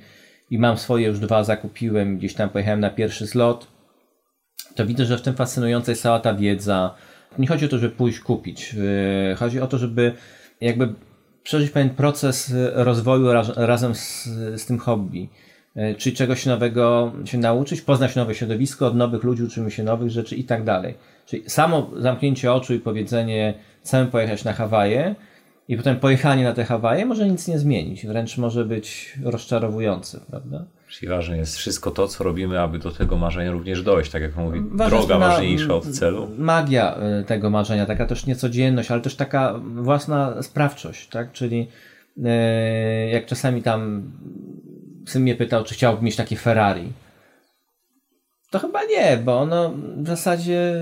i 0.50 0.58
mam 0.58 0.78
swoje 0.78 1.06
już 1.06 1.18
dwa, 1.18 1.44
zakupiłem, 1.44 2.18
gdzieś 2.18 2.34
tam 2.34 2.48
pojechałem 2.48 2.80
na 2.80 2.90
pierwszy 2.90 3.26
zlot, 3.26 3.66
to 4.74 4.86
widzę, 4.86 5.04
że 5.04 5.18
w 5.18 5.22
tym 5.22 5.34
fascynująca 5.34 5.92
jest 5.92 6.02
cała 6.02 6.20
ta 6.20 6.34
wiedza. 6.34 6.94
Nie 7.38 7.46
chodzi 7.46 7.64
o 7.64 7.68
to, 7.68 7.78
żeby 7.78 7.94
pójść 7.94 8.20
kupić. 8.20 8.74
Yy, 8.74 9.36
chodzi 9.36 9.60
o 9.60 9.66
to, 9.66 9.78
żeby 9.78 10.12
jakby 10.60 10.94
przeżyć 11.42 11.70
pewien 11.70 11.90
proces 11.90 12.54
rozwoju 12.72 13.32
raz, 13.32 13.56
razem 13.56 13.94
z, 13.94 14.24
z 14.56 14.66
tym 14.66 14.78
hobby. 14.78 15.28
Yy, 15.76 15.94
czyli 15.94 16.16
czegoś 16.16 16.46
nowego 16.46 17.12
się 17.24 17.38
nauczyć, 17.38 17.80
poznać 17.80 18.16
nowe 18.16 18.34
środowisko, 18.34 18.86
od 18.86 18.96
nowych 18.96 19.24
ludzi 19.24 19.42
uczymy 19.42 19.70
się 19.70 19.82
nowych 19.82 20.10
rzeczy 20.10 20.36
i 20.36 20.44
tak 20.44 20.64
dalej. 20.64 20.94
Czyli 21.28 21.50
samo 21.50 21.90
zamknięcie 21.96 22.52
oczu 22.52 22.74
i 22.74 22.78
powiedzenie, 22.78 23.54
chcę 23.82 24.06
pojechać 24.06 24.44
na 24.44 24.52
Hawaje 24.52 25.14
i 25.68 25.76
potem 25.76 25.96
pojechanie 25.96 26.44
na 26.44 26.52
te 26.52 26.64
Hawaje 26.64 27.06
może 27.06 27.28
nic 27.28 27.48
nie 27.48 27.58
zmienić, 27.58 28.06
wręcz 28.06 28.38
może 28.38 28.64
być 28.64 29.14
rozczarowujące, 29.24 30.20
prawda? 30.30 30.64
Czyli 30.88 31.08
ważne 31.08 31.36
jest 31.36 31.56
wszystko 31.56 31.90
to, 31.90 32.08
co 32.08 32.24
robimy, 32.24 32.60
aby 32.60 32.78
do 32.78 32.90
tego 32.90 33.16
marzenia 33.16 33.50
również 33.50 33.82
dojść, 33.82 34.10
tak 34.10 34.22
jak 34.22 34.36
mówi, 34.36 34.60
Ważna 34.70 34.98
droga 34.98 35.18
ważniejsza 35.18 35.74
od 35.74 35.86
celu. 35.86 36.28
Magia 36.38 36.98
y, 37.20 37.24
tego 37.24 37.50
marzenia, 37.50 37.86
taka 37.86 38.06
też 38.06 38.26
niecodzienność, 38.26 38.90
ale 38.90 39.00
też 39.00 39.16
taka 39.16 39.60
własna 39.74 40.42
sprawczość, 40.42 41.08
tak? 41.08 41.32
Czyli 41.32 41.68
yy, 42.16 42.30
jak 43.12 43.26
czasami 43.26 43.62
tam 43.62 44.12
syn 45.06 45.22
mnie 45.22 45.34
pytał, 45.34 45.64
czy 45.64 45.74
chciałbym 45.74 46.04
mieć 46.04 46.16
takie 46.16 46.36
Ferrari, 46.36 46.92
to 48.50 48.58
chyba 48.58 48.84
nie, 48.84 49.16
bo 49.24 49.38
ono 49.38 49.74
w 49.96 50.06
zasadzie 50.06 50.74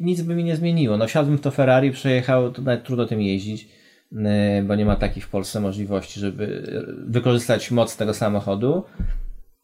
nic 0.00 0.22
by 0.22 0.34
mi 0.34 0.44
nie 0.44 0.56
zmieniło. 0.56 0.96
No 0.96 1.06
wsiadłbym 1.06 1.38
w 1.38 1.40
to 1.40 1.50
Ferrari, 1.50 1.90
przejechał, 1.90 2.52
to 2.52 2.62
nawet 2.62 2.84
trudno 2.84 3.06
tym 3.06 3.22
jeździć, 3.22 3.68
y, 4.12 4.16
bo 4.64 4.74
nie 4.74 4.84
ma 4.84 4.96
takich 4.96 5.24
w 5.24 5.28
Polsce 5.28 5.60
możliwości, 5.60 6.20
żeby 6.20 6.62
wykorzystać 7.06 7.70
moc 7.70 7.96
tego 7.96 8.14
samochodu. 8.14 8.84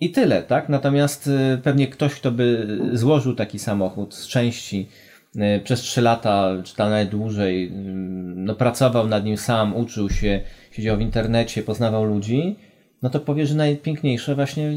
I 0.01 0.11
tyle, 0.11 0.43
tak? 0.43 0.69
Natomiast 0.69 1.27
y, 1.27 1.59
pewnie 1.63 1.89
ktoś, 1.89 2.15
kto 2.15 2.33
by 2.33 2.79
złożył 2.93 3.35
taki 3.35 3.59
samochód 3.59 4.15
z 4.15 4.29
części 4.29 4.89
e, 5.37 5.61
przez 5.61 5.81
3 5.81 6.01
lata, 6.01 6.51
czy 6.65 6.77
tam 6.77 6.91
nawet 6.91 7.09
dłużej, 7.09 7.73
no, 8.37 8.55
pracował 8.55 9.09
nad 9.09 9.25
nim 9.25 9.37
sam, 9.37 9.77
uczył 9.77 10.11
się, 10.11 10.41
siedział 10.71 10.97
w 10.97 11.01
internecie, 11.01 11.63
poznawał 11.63 12.05
ludzi, 12.05 12.57
no 13.03 13.11
to 13.11 13.21
powie, 13.21 13.47
że 13.47 13.55
najpiękniejsze 13.55 14.35
właśnie, 14.35 14.73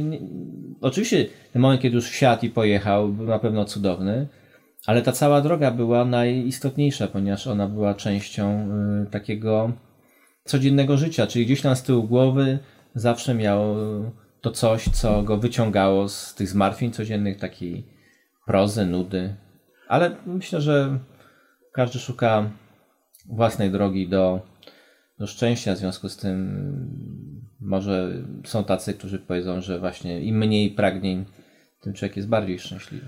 oczywiście 0.82 1.26
ten 1.54 1.62
moment, 1.62 1.82
kiedy 1.82 1.96
już 1.96 2.10
wsiadł 2.10 2.46
i 2.46 2.50
pojechał, 2.50 3.10
był 3.10 3.26
na 3.26 3.40
pewno 3.40 3.66
cudowny, 3.66 4.28
ale 4.86 5.02
ta 5.02 5.12
cała 5.12 5.42
droga 5.42 5.72
była 5.72 6.06
najistotniejsza, 6.06 7.08
ponieważ 7.08 7.48
ona 7.48 7.68
była 7.68 7.94
częścią 7.94 8.70
y, 9.04 9.12
takiego 9.12 9.72
codziennego 10.44 10.98
życia, 10.98 11.28
czyli 11.28 11.46
gdzieś 11.46 11.62
tam 11.62 11.76
z 11.76 11.84
tyłu 11.84 12.04
głowy 12.04 12.60
zawsze 12.96 13.34
miał 13.34 13.76
to 14.42 14.52
coś, 14.52 14.84
co 14.84 15.24
go 15.24 15.38
wyciągało 15.38 16.10
z 16.10 16.36
tych 16.36 16.50
zmartwień 16.50 16.92
codziennych, 16.92 17.38
takiej 17.38 17.86
prozy, 18.46 18.86
nudy. 18.86 19.36
Ale 19.88 20.16
myślę, 20.26 20.62
że 20.62 21.00
każdy 21.72 22.00
szuka 22.00 22.50
własnej 23.30 23.72
drogi 23.72 24.10
do, 24.10 24.40
do 25.20 25.28
szczęścia, 25.28 25.76
w 25.76 25.78
związku 25.78 26.10
z 26.10 26.18
tym 26.18 27.35
może 27.65 28.23
są 28.43 28.63
tacy, 28.63 28.93
którzy 28.93 29.19
powiedzą, 29.19 29.62
że 29.62 29.80
właśnie 29.80 30.21
im 30.21 30.38
mniej 30.38 30.71
pragnień, 30.71 31.25
tym 31.82 31.93
człowiek 31.93 32.15
jest 32.15 32.30
bardziej 32.30 32.60
szczęśliwy. 32.60 33.06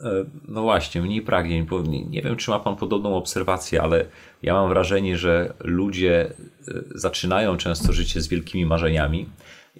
E, 0.00 0.24
no 0.48 0.62
właśnie, 0.62 1.02
mniej 1.02 1.22
pragnień. 1.22 1.66
Nie 2.10 2.22
wiem, 2.22 2.36
czy 2.36 2.50
ma 2.50 2.58
Pan 2.58 2.76
podobną 2.76 3.16
obserwację, 3.16 3.82
ale 3.82 4.04
ja 4.42 4.54
mam 4.54 4.68
wrażenie, 4.68 5.18
że 5.18 5.54
ludzie 5.60 6.30
e, 6.30 6.72
zaczynają 6.94 7.56
często 7.56 7.92
życie 7.92 8.20
z 8.20 8.28
wielkimi 8.28 8.66
marzeniami 8.66 9.26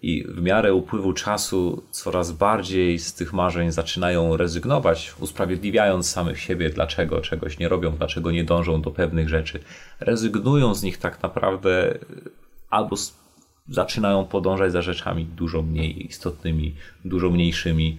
i 0.02 0.24
w 0.28 0.42
miarę 0.42 0.74
upływu 0.74 1.12
czasu 1.12 1.82
coraz 1.90 2.32
bardziej 2.32 2.98
z 2.98 3.14
tych 3.14 3.32
marzeń 3.32 3.72
zaczynają 3.72 4.36
rezygnować, 4.36 5.14
usprawiedliwiając 5.20 6.10
samych 6.10 6.40
siebie, 6.40 6.70
dlaczego 6.70 7.20
czegoś 7.20 7.58
nie 7.58 7.68
robią, 7.68 7.90
dlaczego 7.90 8.30
nie 8.30 8.44
dążą 8.44 8.82
do 8.82 8.90
pewnych 8.90 9.28
rzeczy. 9.28 9.60
Rezygnują 10.00 10.74
z 10.74 10.82
nich 10.82 10.98
tak 10.98 11.22
naprawdę 11.22 11.94
e, 11.94 11.98
albo 12.70 12.96
zaczynają 13.70 14.24
podążać 14.24 14.72
za 14.72 14.82
rzeczami 14.82 15.24
dużo 15.24 15.62
mniej 15.62 16.06
istotnymi, 16.06 16.74
dużo 17.04 17.30
mniejszymi 17.30 17.98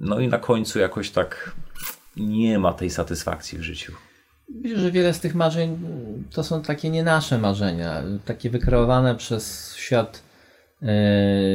no 0.00 0.20
i 0.20 0.28
na 0.28 0.38
końcu 0.38 0.78
jakoś 0.78 1.10
tak 1.10 1.52
nie 2.16 2.58
ma 2.58 2.72
tej 2.72 2.90
satysfakcji 2.90 3.58
w 3.58 3.62
życiu. 3.62 3.92
Myślę, 4.48 4.78
że 4.78 4.90
wiele 4.90 5.14
z 5.14 5.20
tych 5.20 5.34
marzeń 5.34 5.78
to 6.30 6.44
są 6.44 6.62
takie 6.62 6.90
nie 6.90 7.02
nasze 7.02 7.38
marzenia, 7.38 8.02
takie 8.24 8.50
wykreowane 8.50 9.14
przez 9.14 9.74
świat 9.76 10.22
yy, 10.82 10.88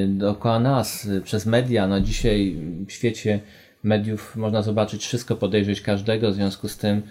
dookoła 0.08 0.60
nas, 0.60 1.08
przez 1.24 1.46
media. 1.46 1.88
No 1.88 2.02
dzisiaj 2.02 2.58
w 2.88 2.92
świecie 2.92 3.40
mediów 3.84 4.36
można 4.36 4.62
zobaczyć 4.62 5.06
wszystko, 5.06 5.36
podejrzeć 5.36 5.82
każdego, 5.82 6.32
w 6.32 6.34
związku 6.34 6.68
z 6.68 6.78
tym 6.78 7.02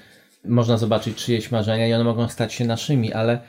można 0.45 0.77
zobaczyć 0.77 1.25
czyjeś 1.25 1.51
marzenia 1.51 1.89
i 1.89 1.93
one 1.93 2.05
mogą 2.05 2.29
stać 2.29 2.53
się 2.53 2.65
naszymi, 2.65 3.13
ale 3.13 3.41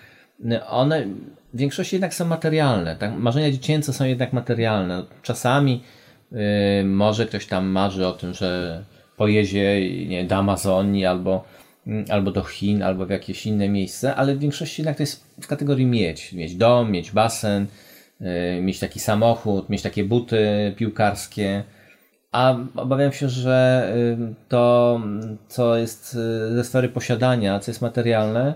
one 0.68 1.06
w 1.54 1.58
większości 1.58 1.96
jednak 1.96 2.14
są 2.14 2.26
materialne. 2.26 2.96
Tak? 2.96 3.18
Marzenia 3.18 3.52
dziecięce 3.52 3.94
są 3.94 4.06
jednak 4.06 4.34
materialne. 4.34 5.04
Czasami 5.22 5.82
Y, 6.32 6.84
może 6.86 7.26
ktoś 7.26 7.46
tam 7.48 7.68
marzy 7.68 8.08
o 8.08 8.12
tym, 8.12 8.34
że 8.34 8.84
pojedzie 9.18 9.90
nie, 10.08 10.26
do 10.26 10.36
Amazonii 10.36 11.06
albo, 11.06 11.44
mm, 11.88 12.06
albo 12.10 12.32
do 12.32 12.44
Chin, 12.44 12.84
albo 12.84 13.06
w 13.06 13.10
jakieś 13.10 13.46
inne 13.46 13.70
miejsce, 13.70 14.16
ale 14.16 14.36
w 14.36 14.40
większości 14.40 14.82
jednak 14.82 14.98
to 14.98 15.04
jest 15.04 15.26
w 15.42 15.48
kategorii 15.48 15.86
mieć. 15.86 16.34
Mieć 16.34 16.56
dom, 16.56 16.92
mieć 16.92 17.12
basen, 17.12 17.68
y, 18.22 18.62
mieć 18.62 18.80
taki 18.80 19.00
samochód, 19.00 19.70
mieć 19.70 19.82
takie 19.82 20.04
buty 20.04 20.74
piłkarskie. 20.78 21.64
A 22.32 22.56
obawiam 22.76 23.12
się, 23.14 23.30
że 23.30 23.90
y, 23.96 24.34
to, 24.50 25.02
co 25.48 25.78
jest 25.78 26.14
ze 26.56 26.64
sfery 26.64 26.90
posiadania, 26.90 27.60
co 27.60 27.72
jest 27.72 27.82
materialne, 27.82 28.54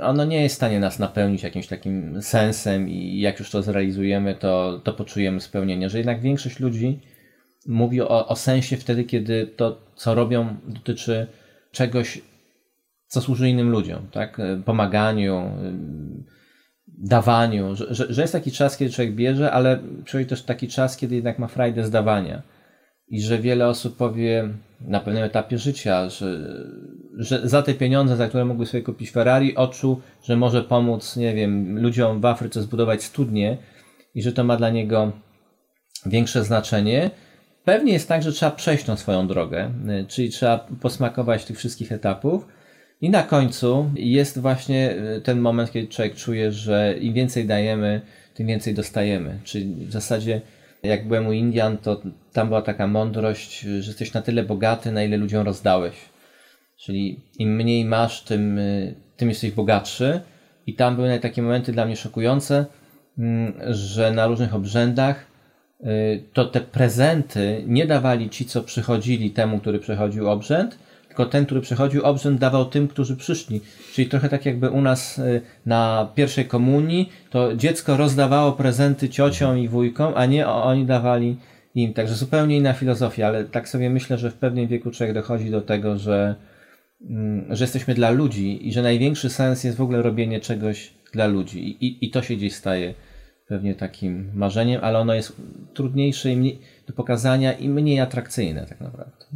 ono 0.00 0.24
nie 0.24 0.42
jest 0.42 0.54
w 0.54 0.56
stanie 0.56 0.80
nas 0.80 0.98
napełnić 0.98 1.42
jakimś 1.42 1.66
takim 1.66 2.22
sensem 2.22 2.88
i 2.88 3.20
jak 3.20 3.38
już 3.38 3.50
to 3.50 3.62
zrealizujemy, 3.62 4.34
to, 4.34 4.80
to 4.84 4.92
poczujemy 4.92 5.40
spełnienie. 5.40 5.90
Że 5.90 5.98
jednak 5.98 6.20
większość 6.20 6.60
ludzi 6.60 7.00
mówi 7.66 8.00
o, 8.00 8.28
o 8.28 8.36
sensie 8.36 8.76
wtedy, 8.76 9.04
kiedy 9.04 9.46
to, 9.46 9.80
co 9.94 10.14
robią, 10.14 10.56
dotyczy 10.66 11.26
czegoś, 11.72 12.20
co 13.06 13.20
służy 13.20 13.48
innym 13.48 13.70
ludziom, 13.70 14.06
tak? 14.12 14.40
Pomaganiu, 14.64 15.50
dawaniu, 16.98 17.74
że, 17.74 17.94
że, 17.94 18.12
że 18.12 18.22
jest 18.22 18.32
taki 18.32 18.52
czas, 18.52 18.76
kiedy 18.76 18.92
człowiek 18.92 19.14
bierze, 19.14 19.52
ale 19.52 19.78
przychodzi 20.04 20.28
też 20.28 20.42
taki 20.42 20.68
czas, 20.68 20.96
kiedy 20.96 21.14
jednak 21.14 21.38
ma 21.38 21.46
frajdę 21.46 21.84
z 21.84 21.90
dawania. 21.90 22.42
I 23.08 23.22
że 23.22 23.38
wiele 23.38 23.68
osób 23.68 23.96
powie 23.96 24.48
na 24.80 25.00
pewnym 25.00 25.24
etapie 25.24 25.58
życia, 25.58 26.08
że 26.08 26.54
że 27.16 27.48
za 27.48 27.62
te 27.62 27.74
pieniądze, 27.74 28.16
za 28.16 28.28
które 28.28 28.44
mógłby 28.44 28.66
sobie 28.66 28.82
kupić 28.82 29.10
Ferrari, 29.10 29.56
odczuł, 29.56 30.00
że 30.22 30.36
może 30.36 30.62
pomóc, 30.62 31.16
nie 31.16 31.34
wiem, 31.34 31.82
ludziom 31.82 32.20
w 32.20 32.24
Afryce 32.24 32.62
zbudować 32.62 33.02
studnie 33.04 33.56
i 34.14 34.22
że 34.22 34.32
to 34.32 34.44
ma 34.44 34.56
dla 34.56 34.70
niego 34.70 35.12
większe 36.06 36.44
znaczenie. 36.44 37.10
Pewnie 37.64 37.92
jest 37.92 38.08
tak, 38.08 38.22
że 38.22 38.32
trzeba 38.32 38.52
przejść 38.52 38.84
tą 38.84 38.96
swoją 38.96 39.26
drogę, 39.26 39.70
y, 40.02 40.06
czyli 40.06 40.30
trzeba 40.30 40.66
posmakować 40.80 41.44
tych 41.44 41.58
wszystkich 41.58 41.92
etapów. 41.92 42.46
I 43.00 43.10
na 43.10 43.22
końcu 43.22 43.90
jest 43.94 44.38
właśnie 44.38 44.96
y, 45.16 45.20
ten 45.20 45.40
moment, 45.40 45.72
kiedy 45.72 45.88
człowiek 45.88 46.14
czuje, 46.14 46.52
że 46.52 46.94
im 47.00 47.14
więcej 47.14 47.46
dajemy, 47.46 48.00
tym 48.34 48.46
więcej 48.46 48.74
dostajemy. 48.74 49.38
Czyli 49.44 49.86
w 49.86 49.92
zasadzie, 49.92 50.40
jak 50.82 51.08
byłem 51.08 51.26
u 51.26 51.32
Indian, 51.32 51.78
to 51.78 52.02
tam 52.32 52.48
była 52.48 52.62
taka 52.62 52.86
mądrość, 52.86 53.60
że 53.60 53.90
jesteś 53.90 54.12
na 54.12 54.22
tyle 54.22 54.42
bogaty, 54.42 54.92
na 54.92 55.02
ile 55.02 55.16
ludziom 55.16 55.46
rozdałeś. 55.46 55.94
Czyli 56.76 57.20
im 57.38 57.56
mniej 57.56 57.84
masz, 57.84 58.22
tym, 58.22 58.58
y, 58.58 58.94
tym 59.16 59.28
jesteś 59.28 59.50
bogatszy. 59.50 60.20
I 60.66 60.74
tam 60.74 60.96
były 60.96 61.18
takie 61.18 61.42
momenty 61.42 61.72
dla 61.72 61.86
mnie 61.86 61.96
szokujące, 61.96 62.66
mm, 63.18 63.52
że 63.68 64.12
na 64.12 64.26
różnych 64.26 64.54
obrzędach 64.54 65.26
y, 65.80 66.22
to 66.32 66.44
te 66.44 66.60
prezenty 66.60 67.64
nie 67.66 67.86
dawali 67.86 68.30
ci, 68.30 68.44
co 68.44 68.62
przychodzili 68.62 69.30
temu, 69.30 69.58
który 69.58 69.78
przechodził 69.78 70.28
obrzęd, 70.30 70.78
tylko 71.08 71.26
ten, 71.26 71.46
który 71.46 71.60
przechodził 71.60 72.04
obrzęd, 72.04 72.40
dawał 72.40 72.64
tym, 72.64 72.88
którzy 72.88 73.16
przyszli. 73.16 73.60
Czyli 73.92 74.08
trochę 74.08 74.28
tak 74.28 74.46
jakby 74.46 74.70
u 74.70 74.80
nas 74.80 75.18
y, 75.18 75.40
na 75.66 76.08
pierwszej 76.14 76.44
komunii, 76.44 77.12
to 77.30 77.56
dziecko 77.56 77.96
rozdawało 77.96 78.52
prezenty 78.52 79.08
ciociom 79.08 79.58
i 79.58 79.68
wujkom, 79.68 80.12
a 80.16 80.26
nie 80.26 80.48
oni 80.48 80.86
dawali 80.86 81.36
im. 81.74 81.92
Także 81.94 82.14
zupełnie 82.14 82.56
inna 82.56 82.72
filozofia, 82.72 83.26
ale 83.26 83.44
tak 83.44 83.68
sobie 83.68 83.90
myślę, 83.90 84.18
że 84.18 84.30
w 84.30 84.34
pewnym 84.34 84.66
wieku 84.66 84.90
człowiek 84.90 85.14
dochodzi 85.14 85.50
do 85.50 85.60
tego, 85.60 85.98
że 85.98 86.34
że 87.50 87.64
jesteśmy 87.64 87.94
dla 87.94 88.10
ludzi 88.10 88.68
i 88.68 88.72
że 88.72 88.82
największy 88.82 89.30
sens 89.30 89.64
jest 89.64 89.76
w 89.76 89.80
ogóle 89.80 90.02
robienie 90.02 90.40
czegoś 90.40 90.92
dla 91.12 91.26
ludzi. 91.26 91.68
I, 91.68 91.86
i, 91.86 92.06
i 92.06 92.10
to 92.10 92.22
się 92.22 92.36
gdzieś 92.36 92.54
staje 92.54 92.94
pewnie 93.48 93.74
takim 93.74 94.30
marzeniem, 94.34 94.84
ale 94.84 94.98
ono 94.98 95.14
jest 95.14 95.36
trudniejsze 95.74 96.32
i 96.32 96.36
mniej, 96.36 96.58
do 96.86 96.92
pokazania 96.92 97.52
i 97.52 97.68
mniej 97.68 98.00
atrakcyjne 98.00 98.66
tak 98.66 98.80
naprawdę. 98.80 99.26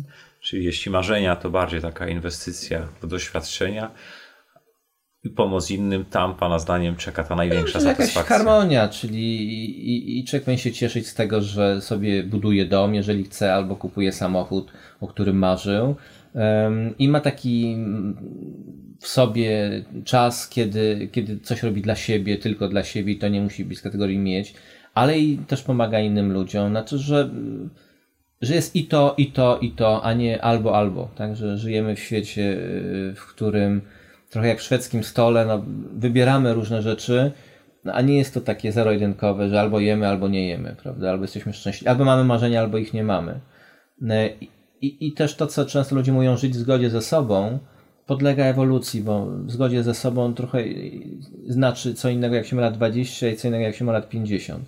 Czyli 0.40 0.64
jeśli 0.64 0.92
marzenia 0.92 1.37
to 1.37 1.51
bardziej 1.51 1.81
taka 1.81 2.09
inwestycja 2.09 2.88
do 3.01 3.07
doświadczenia 3.07 3.90
i 5.25 5.31
pomoc 5.31 5.70
innym, 5.70 6.05
tam 6.05 6.35
Pana 6.35 6.59
zdaniem 6.59 6.96
czeka 6.96 7.25
ta 7.25 7.37
największa 7.37 7.79
no, 7.79 7.85
satysfakcja. 7.85 8.20
Jakaś 8.20 8.37
harmonia, 8.37 8.88
czyli 8.88 9.42
i, 9.64 10.18
i 10.18 10.25
człowiek 10.25 10.44
powinien 10.44 10.59
się 10.59 10.73
cieszyć 10.73 11.07
z 11.07 11.14
tego, 11.14 11.40
że 11.40 11.81
sobie 11.81 12.23
buduje 12.23 12.66
dom, 12.66 12.94
jeżeli 12.94 13.25
chce, 13.25 13.55
albo 13.55 13.77
kupuje 13.77 14.12
samochód, 14.12 14.73
o 15.01 15.07
którym 15.09 15.38
marzył 15.38 15.96
i 16.99 17.09
ma 17.09 17.21
taki 17.21 17.77
w 19.01 19.07
sobie 19.07 19.71
czas, 20.05 20.49
kiedy, 20.49 21.09
kiedy 21.12 21.38
coś 21.38 21.62
robi 21.62 21.83
dla 21.83 21.95
siebie, 21.95 22.38
tylko 22.38 22.69
dla 22.69 22.85
siebie 22.85 23.12
i 23.12 23.19
to 23.19 23.29
nie 23.29 23.40
musi 23.40 23.64
być 23.64 23.79
z 23.79 23.83
kategorii 23.83 24.19
mieć, 24.19 24.55
ale 24.95 25.19
i 25.19 25.38
też 25.38 25.62
pomaga 25.62 26.01
innym 26.01 26.33
ludziom. 26.33 26.71
Znaczy, 26.71 26.99
że, 26.99 27.31
że 28.40 28.55
jest 28.55 28.77
i 28.77 28.85
to, 28.85 29.14
i 29.19 29.27
to, 29.27 29.59
i 29.59 29.71
to, 29.73 30.05
a 30.05 30.12
nie 30.12 30.43
albo, 30.43 30.77
albo. 30.77 31.09
Także 31.16 31.57
żyjemy 31.57 31.97
w 31.97 32.01
świecie, 32.01 32.43
y, 32.43 33.14
w 33.16 33.27
którym 33.27 33.83
trochę 34.31 34.49
jak 34.49 34.59
w 34.59 34.62
szwedzkim 34.62 35.05
stole, 35.05 35.47
no, 35.47 35.64
wybieramy 35.93 36.55
różne 36.55 36.83
rzeczy, 36.83 37.33
no, 37.85 37.93
a 37.93 38.01
nie 38.01 38.19
jest 38.19 38.35
to 38.35 38.40
takie 38.40 38.73
zero-jedynkowe, 38.73 39.49
że 39.49 39.61
albo 39.61 39.81
jemy, 39.81 40.09
albo 40.09 40.29
nie 40.29 40.49
jemy, 40.49 40.77
prawda? 40.83 41.11
Albo 41.11 41.25
jesteśmy 41.25 41.53
szczęśliwi, 41.53 41.88
albo 41.88 42.05
mamy 42.05 42.25
marzenia, 42.25 42.61
albo 42.61 42.79
ich 42.79 42.95
nie 42.95 43.05
mamy. 43.05 43.40
I, 44.81 45.07
I 45.07 45.12
też 45.12 45.35
to, 45.35 45.47
co 45.47 45.66
często 45.66 45.95
ludzie 45.97 46.12
mówią, 46.12 46.37
żyć 46.37 46.53
w 46.53 46.57
zgodzie 46.57 46.90
ze 46.90 47.03
sobą, 47.03 47.59
podlega 48.07 48.45
ewolucji, 48.45 49.01
bo 49.01 49.27
w 49.27 49.51
zgodzie 49.51 49.83
ze 49.83 49.95
sobą 49.95 50.35
trochę 50.35 50.64
znaczy 51.47 51.95
co 51.95 52.09
innego 52.09 52.35
jak 52.35 52.47
się 52.47 52.57
ma 52.57 52.62
lat 52.62 52.75
20 52.75 53.29
i 53.29 53.37
co 53.37 53.49
innego 53.49 53.64
jak 53.64 53.75
się 53.75 53.85
ma 53.85 53.93
lat 53.93 54.09
50. 54.09 54.64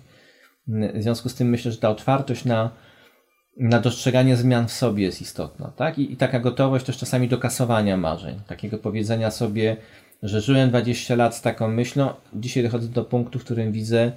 W 0.67 1.01
związku 1.01 1.29
z 1.29 1.35
tym 1.35 1.49
myślę, 1.49 1.71
że 1.71 1.77
ta 1.77 1.89
otwartość 1.89 2.45
na, 2.45 2.69
na 3.57 3.79
dostrzeganie 3.79 4.35
zmian 4.35 4.67
w 4.67 4.71
sobie 4.71 5.03
jest 5.03 5.21
istotna. 5.21 5.71
Tak? 5.75 5.99
I, 5.99 6.13
I 6.13 6.17
taka 6.17 6.39
gotowość 6.39 6.85
też 6.85 6.97
czasami 6.97 7.27
do 7.27 7.37
kasowania 7.37 7.97
marzeń, 7.97 8.39
takiego 8.47 8.77
powiedzenia 8.77 9.31
sobie, 9.31 9.77
że 10.23 10.41
żyłem 10.41 10.69
20 10.69 11.15
lat 11.15 11.35
z 11.35 11.41
taką 11.41 11.67
myślą, 11.67 12.09
dzisiaj 12.33 12.63
dochodzę 12.63 12.87
do 12.87 13.03
punktu, 13.03 13.39
w 13.39 13.43
którym 13.43 13.71
widzę, 13.71 14.11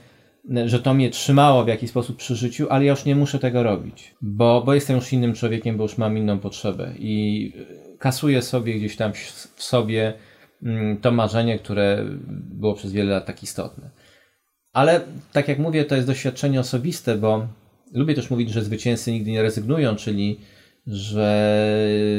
że 0.67 0.81
to 0.81 0.95
mnie 0.95 1.11
trzymało 1.11 1.65
w 1.65 1.69
jakiś 1.69 1.91
sposób 1.91 2.17
przy 2.17 2.37
życiu, 2.37 2.67
ale 2.71 2.85
ja 2.85 2.91
już 2.91 3.05
nie 3.05 3.17
muszę 3.17 3.39
tego 3.39 3.63
robić, 3.63 4.15
bo, 4.23 4.63
bo 4.67 4.75
jestem 4.75 4.97
już 4.97 5.13
innym 5.13 5.35
człowiekiem, 5.35 5.77
bo 5.77 5.83
już 5.83 5.99
mam 5.99 6.19
inną 6.19 6.39
potrzebę 6.39 6.93
i 6.99 7.53
kasuje 7.99 8.43
sobie 8.43 8.75
gdzieś 8.75 8.97
tam 8.97 9.13
w 9.57 9.63
sobie 9.63 10.15
mm, 10.63 10.97
to 10.97 11.13
marzenie, 11.13 11.59
które 11.59 12.05
było 12.29 12.75
przez 12.75 12.93
wiele 12.93 13.11
lat 13.11 13.27
tak 13.27 13.43
istotne. 13.43 13.91
Ale 14.73 15.01
tak 15.33 15.49
jak 15.49 15.59
mówię, 15.59 15.85
to 15.85 15.95
jest 15.95 16.07
doświadczenie 16.07 16.61
osobiste, 16.61 17.17
bo 17.17 17.47
lubię 17.93 18.15
też 18.15 18.31
mówić, 18.31 18.51
że 18.51 18.63
zwycięzcy 18.63 19.13
nigdy 19.13 19.31
nie 19.31 19.43
rezygnują, 19.43 19.97
czyli 19.97 20.41
że 20.87 21.59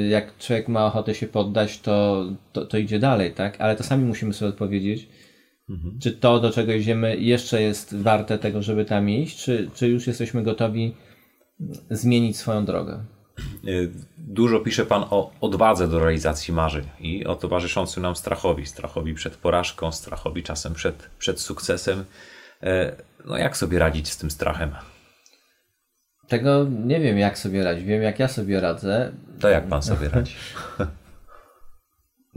jak 0.09 0.37
człowiek 0.37 0.67
ma 0.67 0.85
ochotę 0.85 1.15
się 1.15 1.27
poddać, 1.27 1.79
to, 1.79 2.25
to, 2.53 2.65
to 2.65 2.77
idzie 2.77 2.99
dalej, 2.99 3.31
tak? 3.31 3.61
Ale 3.61 3.75
to 3.75 3.83
sami 3.83 4.05
musimy 4.05 4.33
sobie 4.33 4.49
odpowiedzieć, 4.49 5.07
mhm. 5.69 5.99
czy 5.99 6.11
to, 6.11 6.39
do 6.39 6.51
czego 6.51 6.73
idziemy, 6.73 7.17
jeszcze 7.17 7.61
jest 7.61 7.95
warte 8.01 8.37
tego, 8.37 8.61
żeby 8.61 8.85
tam 8.85 9.09
iść, 9.09 9.43
czy, 9.43 9.69
czy 9.73 9.87
już 9.87 10.07
jesteśmy 10.07 10.43
gotowi 10.43 10.95
zmienić 11.89 12.37
swoją 12.37 12.65
drogę. 12.65 13.03
Y, 13.67 13.91
dużo 14.17 14.59
pisze 14.59 14.85
Pan 14.85 15.05
o 15.09 15.31
odwadze 15.41 15.87
do 15.87 15.99
realizacji 15.99 16.53
marzeń 16.53 16.83
i 16.99 17.25
o 17.25 17.35
towarzyszącym 17.35 18.03
nam 18.03 18.15
strachowi. 18.15 18.65
Strachowi 18.65 19.13
przed 19.13 19.37
porażką, 19.37 19.91
strachowi 19.91 20.43
czasem 20.43 20.73
przed, 20.73 21.09
przed 21.19 21.39
sukcesem. 21.39 22.05
E, 22.63 22.95
no 23.25 23.37
jak 23.37 23.57
sobie 23.57 23.79
radzić 23.79 24.09
z 24.09 24.17
tym 24.17 24.31
strachem? 24.31 24.71
Tego 26.27 26.65
nie 26.85 26.99
wiem, 26.99 27.17
jak 27.17 27.37
sobie 27.37 27.63
radzić. 27.63 27.85
Wiem, 27.85 28.01
jak 28.01 28.19
ja 28.19 28.27
sobie 28.27 28.59
radzę. 28.59 29.11
To 29.39 29.49
jak 29.49 29.67
Pan 29.67 29.81
sobie 29.83 30.09
radzi? 30.13 30.33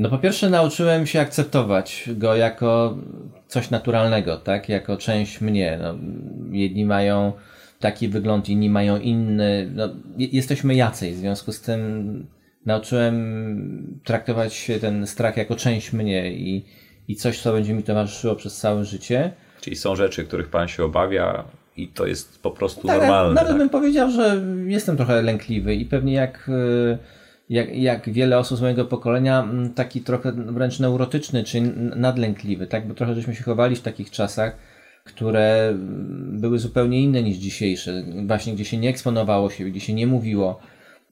No 0.00 0.10
po 0.10 0.18
pierwsze 0.18 0.50
nauczyłem 0.50 1.06
się 1.06 1.20
akceptować 1.20 2.08
go 2.16 2.36
jako 2.36 2.98
coś 3.46 3.70
naturalnego, 3.70 4.36
tak? 4.36 4.68
Jako 4.68 4.96
część 4.96 5.40
mnie. 5.40 5.78
No, 5.82 5.94
jedni 6.50 6.84
mają 6.84 7.32
taki 7.80 8.08
wygląd, 8.08 8.48
inni 8.48 8.70
mają 8.70 8.98
inny. 8.98 9.70
No, 9.74 9.88
jesteśmy 10.16 10.74
jacej, 10.74 11.12
w 11.12 11.16
związku 11.16 11.52
z 11.52 11.60
tym 11.60 12.26
nauczyłem 12.66 14.00
traktować 14.04 14.70
ten 14.80 15.06
strach 15.06 15.36
jako 15.36 15.56
część 15.56 15.92
mnie 15.92 16.32
i, 16.32 16.64
i 17.08 17.16
coś, 17.16 17.42
co 17.42 17.52
będzie 17.52 17.74
mi 17.74 17.82
towarzyszyło 17.82 18.34
przez 18.34 18.56
całe 18.56 18.84
życie. 18.84 19.32
Czyli 19.60 19.76
są 19.76 19.96
rzeczy, 19.96 20.24
których 20.24 20.48
Pan 20.48 20.68
się 20.68 20.84
obawia 20.84 21.44
i 21.76 21.88
to 21.88 22.06
jest 22.06 22.42
po 22.42 22.50
prostu 22.50 22.86
tak, 22.86 22.98
normalne. 22.98 23.34
Nawet 23.34 23.48
tak? 23.48 23.58
bym 23.58 23.68
powiedział, 23.68 24.10
że 24.10 24.42
jestem 24.66 24.96
trochę 24.96 25.22
lękliwy 25.22 25.74
i 25.74 25.84
pewnie 25.84 26.12
jak, 26.12 26.50
jak, 27.50 27.76
jak 27.76 28.10
wiele 28.10 28.38
osób 28.38 28.58
z 28.58 28.60
mojego 28.60 28.84
pokolenia, 28.84 29.48
taki 29.74 30.00
trochę 30.00 30.32
wręcz 30.32 30.80
neurotyczny 30.80 31.44
czy 31.44 31.60
nadlękliwy, 31.96 32.66
tak? 32.66 32.88
Bo 32.88 32.94
trochę 32.94 33.14
żeśmy 33.14 33.34
się 33.34 33.42
chowali 33.42 33.76
w 33.76 33.82
takich 33.82 34.10
czasach, 34.10 34.56
które 35.04 35.74
były 36.32 36.58
zupełnie 36.58 37.02
inne 37.02 37.22
niż 37.22 37.36
dzisiejsze, 37.36 38.02
właśnie 38.26 38.54
gdzie 38.54 38.64
się 38.64 38.76
nie 38.76 38.88
eksponowało 38.88 39.50
się, 39.50 39.64
gdzie 39.64 39.80
się 39.80 39.94
nie 39.94 40.06
mówiło, 40.06 40.60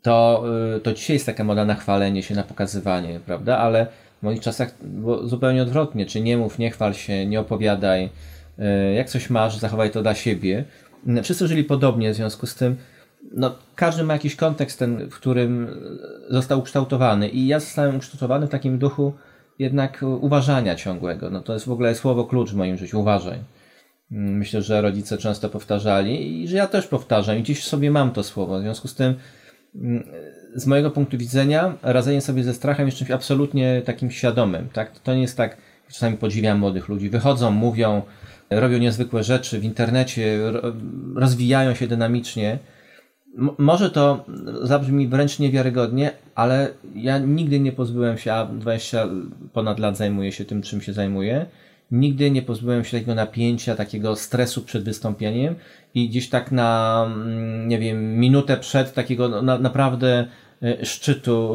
to, 0.03 0.45
y, 0.77 0.81
to 0.81 0.93
dzisiaj 0.93 1.15
jest 1.15 1.27
taka 1.27 1.45
moda 1.45 1.65
na 1.65 1.75
chwalenie 1.75 2.23
się, 2.23 2.35
na 2.35 2.43
pokazywanie, 2.43 3.21
prawda? 3.27 3.59
Ale 3.59 3.87
w 4.21 4.23
moich 4.23 4.41
czasach 4.41 4.75
było 4.83 5.27
zupełnie 5.27 5.63
odwrotnie, 5.63 6.07
czy 6.07 6.21
nie 6.21 6.37
mów, 6.37 6.59
nie 6.59 6.71
chwal 6.71 6.95
się, 6.95 7.27
nie 7.27 7.41
opowiadaj, 7.41 8.09
y, 8.59 8.95
jak 8.95 9.09
coś 9.09 9.31
masz, 9.31 9.59
zachowaj 9.59 9.91
to 9.91 10.03
dla 10.03 10.15
siebie. 10.15 10.65
Wszyscy 11.23 11.49
żyli 11.49 11.65
podobnie, 11.65 12.13
w 12.13 12.17
związku 12.17 12.47
z 12.47 12.55
tym 12.55 12.77
no, 13.33 13.55
każdy 13.75 14.05
ma 14.05 14.13
jakiś 14.13 14.37
kontekst, 14.37 14.79
ten, 14.79 15.11
w 15.11 15.15
którym 15.15 15.69
został 16.31 16.59
ukształtowany 16.59 17.29
i 17.29 17.47
ja 17.47 17.61
zostałem 17.61 17.97
ukształtowany 17.97 18.47
w 18.47 18.51
takim 18.51 18.79
duchu 18.79 19.13
jednak 19.59 20.05
uważania 20.21 20.75
ciągłego. 20.75 21.31
No, 21.31 21.41
to 21.41 21.53
jest 21.53 21.67
w 21.67 21.73
ogóle 21.73 21.95
słowo 21.95 22.25
klucz 22.25 22.51
w 22.51 22.57
moim 22.57 22.77
życiu, 22.77 23.01
uważaj. 23.01 23.39
Myślę, 24.11 24.63
że 24.63 24.81
rodzice 24.81 25.19
często 25.19 25.49
powtarzali 25.49 26.43
i 26.43 26.49
że 26.49 26.57
ja 26.57 26.67
też 26.67 26.87
powtarzam 26.87 27.39
i 27.39 27.43
dziś 27.43 27.65
sobie 27.65 27.91
mam 27.91 28.11
to 28.11 28.23
słowo. 28.23 28.59
W 28.59 28.63
związku 28.63 28.89
z 28.89 28.95
tym, 28.95 29.15
mm, 29.75 30.05
z 30.55 30.67
mojego 30.67 30.91
punktu 30.91 31.19
widzenia, 31.19 31.75
radzenie 31.83 32.21
sobie 32.21 32.45
ze 32.45 32.55
strachem 32.55 32.87
jest 32.87 32.99
czymś 32.99 33.11
absolutnie 33.11 33.83
takim 33.85 34.11
świadomym. 34.11 34.69
Tak? 34.69 34.99
To 34.99 35.15
nie 35.15 35.21
jest 35.21 35.37
tak, 35.37 35.57
czasami 35.89 36.17
podziwiam 36.17 36.59
młodych 36.59 36.89
ludzi. 36.89 37.11
Wychodzą, 37.11 37.51
mówią, 37.51 38.03
robią 38.51 38.79
niezwykłe 38.79 39.25
rzeczy 39.25 39.59
w 39.59 39.65
internecie, 39.65 40.39
rozwijają 41.15 41.75
się 41.75 41.87
dynamicznie. 41.87 42.59
Może 43.59 43.91
to 43.91 44.25
zabrzmi 44.63 45.09
wręcz 45.09 45.39
niewiarygodnie, 45.39 46.11
ale 46.35 46.69
ja 46.95 47.19
nigdy 47.19 47.61
nie 47.61 47.73
pozbyłem 47.73 48.19
się, 48.19 48.33
a 48.33 48.47
20 48.47 49.09
ponad 49.53 49.79
lat 49.79 49.97
zajmuję 49.97 50.33
się 50.33 50.45
tym, 50.45 50.63
czym 50.63 50.81
się 50.81 50.93
zajmuję. 50.93 51.47
Nigdy 51.91 52.31
nie 52.31 52.43
pozbyłem 52.43 52.85
się 52.85 52.91
takiego 52.91 53.15
napięcia, 53.15 53.77
takiego 53.77 54.17
stresu 54.17 54.63
przed 54.63 54.85
wystąpieniem 54.85 55.55
i 55.95 56.09
gdzieś 56.09 56.29
tak 56.29 56.53
na, 56.53 57.05
mm, 57.07 57.69
nie 57.69 57.79
wiem, 57.79 58.19
minutę 58.19 58.57
przed 58.57 58.95
takiego 58.95 59.29
no, 59.29 59.43
na, 59.43 59.59
naprawdę 59.59 60.27
e, 60.63 60.87
szczytu 60.87 61.55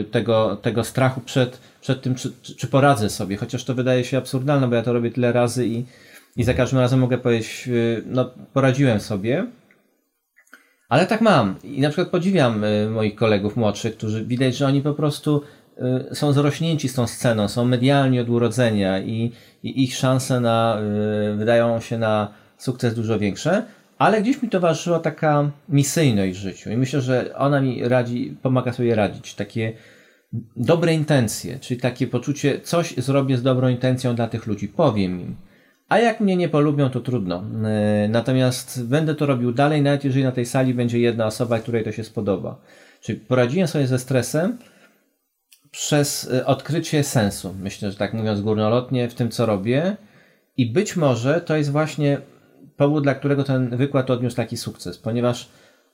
e, 0.00 0.04
tego, 0.04 0.56
tego 0.56 0.84
strachu 0.84 1.20
przed, 1.20 1.60
przed 1.80 2.02
tym, 2.02 2.14
czy, 2.14 2.32
czy 2.56 2.66
poradzę 2.66 3.10
sobie, 3.10 3.36
chociaż 3.36 3.64
to 3.64 3.74
wydaje 3.74 4.04
się 4.04 4.18
absurdalne, 4.18 4.68
bo 4.68 4.74
ja 4.74 4.82
to 4.82 4.92
robię 4.92 5.10
tyle 5.10 5.32
razy 5.32 5.66
i, 5.66 5.84
i 6.36 6.44
za 6.44 6.54
każdym 6.54 6.78
razem 6.78 7.00
mogę 7.00 7.18
powiedzieć, 7.18 7.68
e, 7.68 8.02
no 8.06 8.30
poradziłem 8.52 9.00
sobie, 9.00 9.46
ale 10.88 11.06
tak 11.06 11.20
mam. 11.20 11.56
I 11.64 11.80
na 11.80 11.88
przykład 11.88 12.08
podziwiam 12.08 12.64
moich 12.90 13.14
kolegów 13.14 13.56
młodszych, 13.56 13.96
którzy 13.96 14.24
widać, 14.24 14.56
że 14.56 14.66
oni 14.66 14.82
po 14.82 14.94
prostu 14.94 15.42
Y, 16.10 16.14
są 16.14 16.32
zrośnięci 16.32 16.88
z 16.88 16.94
tą 16.94 17.06
sceną, 17.06 17.48
są 17.48 17.64
medialni 17.64 18.20
od 18.20 18.28
urodzenia 18.28 19.00
i, 19.00 19.32
i 19.62 19.84
ich 19.84 19.96
szanse 19.96 20.40
na, 20.40 20.80
y, 21.32 21.36
wydają 21.36 21.80
się 21.80 21.98
na 21.98 22.32
sukces 22.56 22.94
dużo 22.94 23.18
większe, 23.18 23.64
ale 23.98 24.22
gdzieś 24.22 24.42
mi 24.42 24.48
towarzyszyła 24.48 24.98
taka 24.98 25.50
misyjność 25.68 26.38
w 26.38 26.42
życiu 26.42 26.70
i 26.70 26.76
myślę, 26.76 27.00
że 27.00 27.34
ona 27.36 27.60
mi 27.60 27.88
radzi, 27.88 28.36
pomaga 28.42 28.72
sobie 28.72 28.94
radzić. 28.94 29.34
Takie 29.34 29.72
dobre 30.56 30.94
intencje, 30.94 31.58
czyli 31.58 31.80
takie 31.80 32.06
poczucie, 32.06 32.60
coś 32.60 32.94
zrobię 32.96 33.36
z 33.36 33.42
dobrą 33.42 33.68
intencją 33.68 34.14
dla 34.14 34.28
tych 34.28 34.46
ludzi, 34.46 34.68
powiem 34.68 35.20
im. 35.20 35.36
A 35.88 35.98
jak 35.98 36.20
mnie 36.20 36.36
nie 36.36 36.48
polubią, 36.48 36.90
to 36.90 37.00
trudno. 37.00 37.44
Y, 38.04 38.08
natomiast 38.08 38.84
będę 38.84 39.14
to 39.14 39.26
robił 39.26 39.52
dalej, 39.52 39.82
nawet 39.82 40.04
jeżeli 40.04 40.24
na 40.24 40.32
tej 40.32 40.46
sali 40.46 40.74
będzie 40.74 40.98
jedna 40.98 41.26
osoba, 41.26 41.58
której 41.58 41.84
to 41.84 41.92
się 41.92 42.04
spodoba. 42.04 42.60
Czyli 43.00 43.20
poradziłem 43.20 43.68
sobie 43.68 43.86
ze 43.86 43.98
stresem, 43.98 44.58
przez 45.70 46.24
y, 46.24 46.46
odkrycie 46.46 47.04
sensu, 47.04 47.54
myślę, 47.60 47.90
że 47.90 47.96
tak 47.96 48.14
mówiąc 48.14 48.40
górnolotnie, 48.40 49.08
w 49.08 49.14
tym 49.14 49.30
co 49.30 49.46
robię. 49.46 49.96
I 50.56 50.72
być 50.72 50.96
może 50.96 51.40
to 51.40 51.56
jest 51.56 51.70
właśnie 51.70 52.20
powód, 52.76 53.02
dla 53.02 53.14
którego 53.14 53.44
ten 53.44 53.76
wykład 53.76 54.10
odniósł 54.10 54.36
taki 54.36 54.56
sukces, 54.56 54.98
ponieważ 54.98 55.48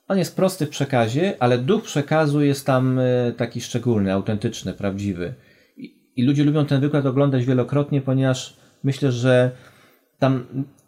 on 0.08 0.18
jest 0.18 0.36
prosty 0.36 0.66
w 0.66 0.70
przekazie, 0.70 1.34
ale 1.40 1.58
duch 1.58 1.82
przekazu 1.82 2.42
jest 2.42 2.66
tam 2.66 2.98
y, 2.98 3.34
taki 3.36 3.60
szczególny, 3.60 4.12
autentyczny, 4.12 4.72
prawdziwy. 4.72 5.34
I 6.16 6.22
ludzie 6.22 6.44
lubią 6.44 6.66
ten 6.66 6.80
wykład 6.80 7.06
oglądać 7.06 7.44
wielokrotnie, 7.44 8.00
ponieważ 8.00 8.56
myślę, 8.82 9.12
że 9.12 9.50
tam 10.24 10.46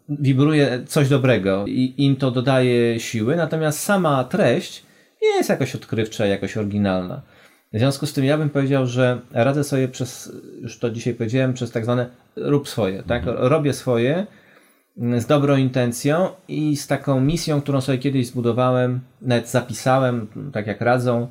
wibruje 0.08 0.82
coś 0.86 1.08
dobrego 1.08 1.64
i 1.66 1.94
im 1.96 2.16
to 2.16 2.30
dodaje 2.30 3.00
siły, 3.00 3.36
natomiast 3.36 3.80
sama 3.80 4.24
treść 4.24 4.84
nie 5.22 5.28
jest 5.28 5.48
jakoś 5.48 5.74
odkrywcza, 5.74 6.26
jakoś 6.26 6.56
oryginalna. 6.56 7.22
W 7.72 7.78
związku 7.78 8.06
z 8.06 8.12
tym 8.12 8.24
ja 8.24 8.38
bym 8.38 8.50
powiedział, 8.50 8.86
że 8.86 9.20
radzę 9.32 9.64
sobie 9.64 9.88
przez, 9.88 10.32
już 10.60 10.78
to 10.78 10.90
dzisiaj 10.90 11.14
powiedziałem, 11.14 11.54
przez 11.54 11.70
tak 11.70 11.84
zwane 11.84 12.06
rób 12.36 12.68
swoje, 12.68 13.02
tak? 13.02 13.28
Mhm. 13.28 13.46
Robię 13.46 13.72
swoje 13.72 14.26
z 14.96 15.26
dobrą 15.26 15.56
intencją 15.56 16.28
i 16.48 16.76
z 16.76 16.86
taką 16.86 17.20
misją, 17.20 17.60
którą 17.60 17.80
sobie 17.80 17.98
kiedyś 17.98 18.26
zbudowałem, 18.26 19.00
nawet 19.22 19.48
zapisałem, 19.48 20.26
tak 20.52 20.66
jak 20.66 20.80
radzą, 20.80 21.28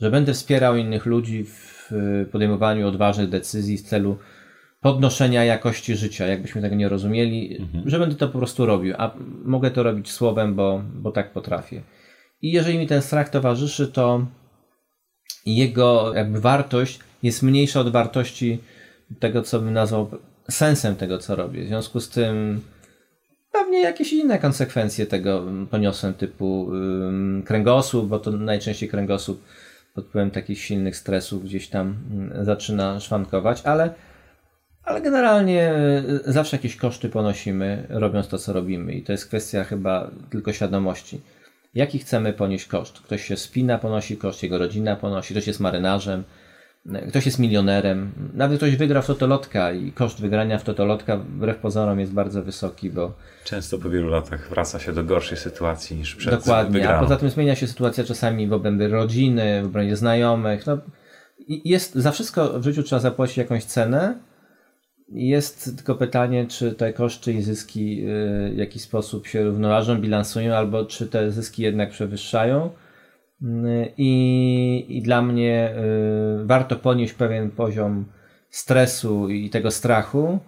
że 0.00 0.10
będę 0.10 0.32
wspierał 0.32 0.76
innych 0.76 1.06
ludzi 1.06 1.44
w 1.44 1.92
podejmowaniu 2.32 2.88
odważnych 2.88 3.28
decyzji 3.28 3.78
w 3.78 3.82
celu 3.82 4.18
podnoszenia 4.80 5.44
jakości 5.44 5.96
życia, 5.96 6.26
jakbyśmy 6.26 6.62
tego 6.62 6.76
nie 6.76 6.88
rozumieli, 6.88 7.56
mhm. 7.60 7.90
że 7.90 7.98
będę 7.98 8.16
to 8.16 8.28
po 8.28 8.38
prostu 8.38 8.66
robił, 8.66 8.94
a 8.98 9.14
mogę 9.44 9.70
to 9.70 9.82
robić 9.82 10.10
słowem, 10.10 10.54
bo, 10.54 10.82
bo 10.94 11.12
tak 11.12 11.32
potrafię. 11.32 11.82
I 12.42 12.52
jeżeli 12.52 12.78
mi 12.78 12.86
ten 12.86 13.02
strach 13.02 13.28
towarzyszy, 13.28 13.88
to 13.88 14.26
jego 15.46 16.14
jakby 16.14 16.40
wartość 16.40 17.00
jest 17.22 17.42
mniejsza 17.42 17.80
od 17.80 17.92
wartości 17.92 18.58
tego, 19.20 19.42
co 19.42 19.60
bym 19.60 19.72
nazwał 19.72 20.10
sensem 20.50 20.96
tego, 20.96 21.18
co 21.18 21.36
robię. 21.36 21.64
W 21.64 21.66
związku 21.68 22.00
z 22.00 22.08
tym 22.08 22.60
pewnie 23.52 23.80
jakieś 23.80 24.12
inne 24.12 24.38
konsekwencje 24.38 25.06
tego 25.06 25.44
poniosłem, 25.70 26.14
typu 26.14 26.70
kręgosłup, 27.44 28.08
bo 28.08 28.18
to 28.18 28.30
najczęściej 28.30 28.88
kręgosłup 28.88 29.42
pod 29.94 30.06
wpływem 30.06 30.30
takich 30.30 30.60
silnych 30.60 30.96
stresów 30.96 31.44
gdzieś 31.44 31.68
tam 31.68 31.96
y, 32.40 32.44
zaczyna 32.44 33.00
szwankować, 33.00 33.62
ale, 33.64 33.94
ale 34.88 35.00
generalnie 35.00 35.72
y, 36.26 36.32
zawsze 36.32 36.56
jakieś 36.56 36.76
koszty 36.76 37.08
ponosimy, 37.08 37.86
robiąc 37.88 38.28
to, 38.28 38.38
co 38.38 38.52
robimy 38.52 38.92
i 38.92 39.02
to 39.02 39.12
jest 39.12 39.26
kwestia 39.26 39.64
chyba 39.64 40.10
tylko 40.30 40.52
świadomości 40.52 41.20
jaki 41.74 41.98
chcemy 41.98 42.32
ponieść 42.32 42.66
koszt. 42.66 43.00
Ktoś 43.00 43.24
się 43.24 43.36
spina, 43.36 43.78
ponosi 43.78 44.16
koszt, 44.16 44.42
jego 44.42 44.58
rodzina 44.58 44.96
ponosi, 44.96 45.34
ktoś 45.34 45.46
jest 45.46 45.60
marynarzem, 45.60 46.24
ktoś 47.08 47.26
jest 47.26 47.38
milionerem, 47.38 48.12
nawet 48.34 48.58
ktoś 48.58 48.76
wygra 48.76 49.02
w 49.02 49.06
totolotka 49.06 49.72
i 49.72 49.92
koszt 49.92 50.20
wygrania 50.20 50.58
w 50.58 50.64
totolotka 50.64 51.16
wbrew 51.16 51.56
pozorom 51.56 52.00
jest 52.00 52.12
bardzo 52.12 52.42
wysoki, 52.42 52.90
bo... 52.90 53.12
Często 53.44 53.78
po 53.78 53.90
wielu 53.90 54.08
latach 54.08 54.48
wraca 54.48 54.78
się 54.78 54.92
do 54.92 55.04
gorszej 55.04 55.38
sytuacji 55.38 55.96
niż 55.96 56.14
przed 56.14 56.34
Dokładnie, 56.34 56.72
wygraną. 56.72 56.98
a 56.98 57.02
poza 57.02 57.16
tym 57.16 57.30
zmienia 57.30 57.54
się 57.54 57.66
sytuacja 57.66 58.04
czasami 58.04 58.46
w 58.46 58.52
obrębie 58.52 58.88
rodziny, 58.88 59.62
w 59.62 59.66
obrębie 59.66 59.96
znajomych, 59.96 60.66
no 60.66 60.78
jest, 61.48 61.94
za 61.94 62.12
wszystko 62.12 62.60
w 62.60 62.64
życiu 62.64 62.82
trzeba 62.82 63.00
zapłacić 63.00 63.36
jakąś 63.36 63.64
cenę. 63.64 64.18
Jest 65.10 65.76
tylko 65.76 65.94
pytanie, 65.94 66.46
czy 66.46 66.72
te 66.74 66.92
koszty 66.92 67.32
i 67.32 67.42
zyski 67.42 68.04
w 68.52 68.56
jakiś 68.56 68.82
sposób 68.82 69.26
się 69.26 69.44
równoważą, 69.44 70.00
bilansują, 70.00 70.54
albo 70.54 70.84
czy 70.84 71.06
te 71.06 71.30
zyski 71.30 71.62
jednak 71.62 71.90
przewyższają. 71.90 72.70
I, 73.96 74.86
i 74.88 75.02
dla 75.02 75.22
mnie 75.22 75.74
warto 76.44 76.76
ponieść 76.76 77.12
pewien 77.12 77.50
poziom 77.50 78.04
stresu 78.50 79.28
i 79.28 79.50
tego 79.50 79.70
strachu 79.70 80.38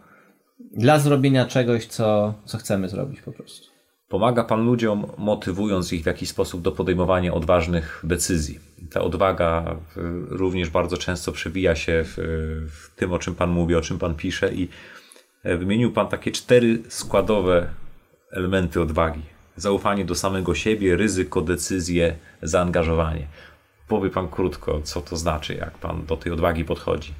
dla 0.73 0.99
zrobienia 0.99 1.47
czegoś, 1.47 1.87
co, 1.87 2.35
co 2.45 2.59
chcemy 2.59 2.89
zrobić 2.89 3.21
po 3.21 3.33
prostu. 3.33 3.70
Pomaga 4.11 4.45
Pan 4.45 4.65
ludziom, 4.65 5.07
motywując 5.19 5.93
ich 5.93 6.03
w 6.03 6.07
jakiś 6.07 6.29
sposób 6.29 6.63
do 6.63 6.73
podejmowania 6.73 7.35
odważnych 7.35 8.01
decyzji. 8.05 8.59
Ta 8.91 9.01
odwaga 9.01 9.77
również 10.29 10.71
bardzo 10.71 10.97
często 10.97 11.33
przewija 11.33 11.77
się 11.77 12.05
w, 12.05 12.17
w 12.71 12.97
tym, 12.97 13.13
o 13.13 13.19
czym 13.19 13.35
Pan 13.35 13.51
mówi, 13.51 13.75
o 13.75 13.81
czym 13.81 13.99
Pan 13.99 14.15
pisze, 14.15 14.55
i 14.55 14.69
e, 15.43 15.57
wymienił 15.57 15.93
Pan 15.93 16.09
takie 16.09 16.33
cztery 16.33 16.79
składowe 16.89 17.67
elementy 18.31 18.81
odwagi: 18.81 19.23
zaufanie 19.57 20.05
do 20.05 20.15
samego 20.15 20.55
siebie, 20.55 20.97
ryzyko, 20.97 21.41
decyzje, 21.41 22.17
zaangażowanie. 22.43 23.27
Powie 23.89 24.11
Pan 24.11 24.29
krótko, 24.29 24.81
co 24.83 25.01
to 25.01 25.17
znaczy, 25.17 25.55
jak 25.55 25.79
Pan 25.79 26.07
do 26.07 26.17
tej 26.17 26.33
odwagi 26.33 26.65
podchodzi 26.65 27.13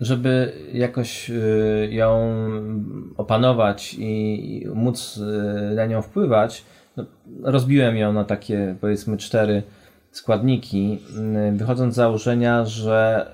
żeby 0.00 0.52
jakoś 0.72 1.30
y, 1.30 1.88
ją 1.90 2.36
opanować 3.16 3.96
i 3.98 4.66
móc 4.74 5.16
y, 5.16 5.74
na 5.74 5.86
nią 5.86 6.02
wpływać, 6.02 6.64
no, 6.96 7.04
rozbiłem 7.42 7.96
ją 7.96 8.12
na 8.12 8.24
takie 8.24 8.76
powiedzmy 8.80 9.16
cztery 9.16 9.62
składniki, 10.10 10.98
y, 11.54 11.56
wychodząc 11.56 11.94
z 11.94 11.96
założenia, 11.96 12.64
że 12.64 13.26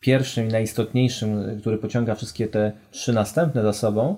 pierwszym 0.00 0.48
i 0.48 0.52
najistotniejszym, 0.52 1.60
który 1.60 1.78
pociąga 1.78 2.14
wszystkie 2.14 2.46
te 2.46 2.72
trzy 2.90 3.12
następne 3.12 3.62
za 3.62 3.72
sobą, 3.72 4.16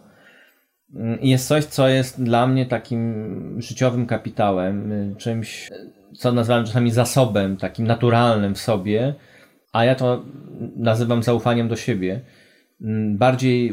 jest 1.20 1.48
coś, 1.48 1.64
co 1.64 1.88
jest 1.88 2.22
dla 2.22 2.46
mnie 2.46 2.66
takim 2.66 3.62
życiowym 3.62 4.06
kapitałem, 4.06 4.92
czymś, 5.18 5.70
co 6.18 6.32
nazywam 6.32 6.64
czasami 6.64 6.90
zasobem, 6.90 7.56
takim 7.56 7.86
naturalnym 7.86 8.54
w 8.54 8.58
sobie, 8.58 9.14
a 9.74 9.84
ja 9.84 9.94
to 9.94 10.24
nazywam 10.76 11.22
zaufaniem 11.22 11.68
do 11.68 11.76
siebie. 11.76 12.20
Mm, 12.80 13.16
bardziej 13.18 13.72